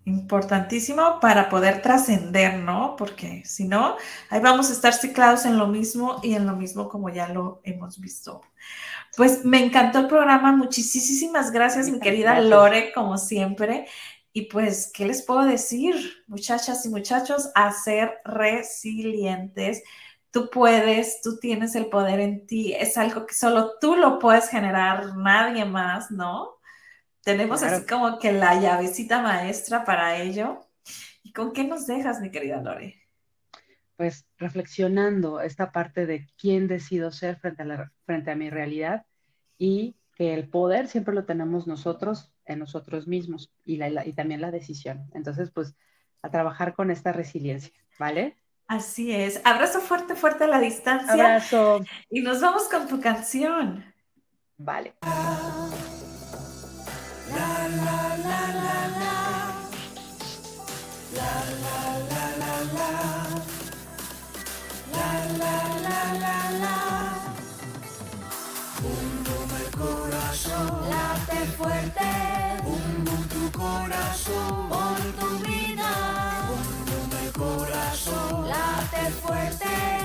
Importantísimo 0.04 1.18
para 1.20 1.48
poder 1.48 1.82
trascender, 1.82 2.60
¿no? 2.60 2.94
Porque 2.96 3.42
si 3.44 3.66
no, 3.66 3.96
ahí 4.30 4.40
vamos 4.40 4.70
a 4.70 4.72
estar 4.72 4.94
ciclados 4.94 5.44
en 5.46 5.58
lo 5.58 5.66
mismo 5.66 6.20
y 6.22 6.34
en 6.34 6.46
lo 6.46 6.54
mismo 6.54 6.88
como 6.88 7.08
ya 7.08 7.28
lo 7.28 7.60
hemos 7.64 7.98
visto. 7.98 8.40
Pues 9.16 9.44
me 9.44 9.64
encantó 9.64 9.98
el 9.98 10.06
programa. 10.06 10.52
Muchísimas 10.52 11.50
gracias, 11.50 11.90
mi 11.90 11.98
querida 11.98 12.40
Lore, 12.40 12.92
como 12.92 13.18
siempre. 13.18 13.86
Y 14.32 14.42
pues, 14.42 14.92
¿qué 14.94 15.06
les 15.06 15.22
puedo 15.22 15.42
decir, 15.42 15.96
muchachas 16.28 16.86
y 16.86 16.88
muchachos? 16.90 17.50
A 17.56 17.72
ser 17.72 18.20
resilientes 18.24 19.82
tú 20.36 20.50
puedes, 20.50 21.22
tú 21.22 21.38
tienes 21.38 21.74
el 21.76 21.86
poder 21.86 22.20
en 22.20 22.46
ti, 22.46 22.74
es 22.74 22.98
algo 22.98 23.24
que 23.24 23.32
solo 23.32 23.78
tú 23.80 23.96
lo 23.96 24.18
puedes 24.18 24.50
generar, 24.50 25.16
nadie 25.16 25.64
más, 25.64 26.10
¿no? 26.10 26.56
Tenemos 27.22 27.62
así 27.62 27.86
como 27.86 28.18
que 28.18 28.32
la 28.32 28.60
llavecita 28.60 29.22
maestra 29.22 29.86
para 29.86 30.18
ello. 30.18 30.66
¿Y 31.22 31.32
con 31.32 31.54
qué 31.54 31.64
nos 31.64 31.86
dejas, 31.86 32.20
mi 32.20 32.30
querida 32.30 32.60
Lore? 32.60 32.96
Pues 33.96 34.26
reflexionando 34.36 35.40
esta 35.40 35.72
parte 35.72 36.04
de 36.04 36.28
quién 36.38 36.68
decido 36.68 37.10
ser 37.12 37.38
frente 37.38 37.62
a, 37.62 37.64
la, 37.64 37.92
frente 38.04 38.30
a 38.30 38.36
mi 38.36 38.50
realidad 38.50 39.06
y 39.56 39.96
que 40.16 40.34
el 40.34 40.50
poder 40.50 40.88
siempre 40.88 41.14
lo 41.14 41.24
tenemos 41.24 41.66
nosotros 41.66 42.30
en 42.44 42.58
nosotros 42.58 43.06
mismos 43.06 43.54
y, 43.64 43.82
y 43.82 44.12
también 44.12 44.42
la 44.42 44.50
decisión. 44.50 45.08
Entonces, 45.14 45.50
pues 45.50 45.74
a 46.20 46.28
trabajar 46.28 46.74
con 46.74 46.90
esta 46.90 47.10
resiliencia, 47.10 47.72
¿vale? 47.98 48.36
Así 48.68 49.14
es. 49.14 49.40
Abrazo 49.44 49.80
fuerte, 49.80 50.16
fuerte 50.16 50.44
a 50.44 50.48
la 50.48 50.58
distancia. 50.58 51.12
Abrazo. 51.12 51.84
Y 52.10 52.20
nos 52.20 52.40
vamos 52.40 52.64
con 52.64 52.88
tu 52.88 53.00
canción. 53.00 53.84
Vale. 54.58 54.94
La, 57.30 57.68
la, 57.68 58.16
la, 58.18 58.46
fuerte. 79.26 79.95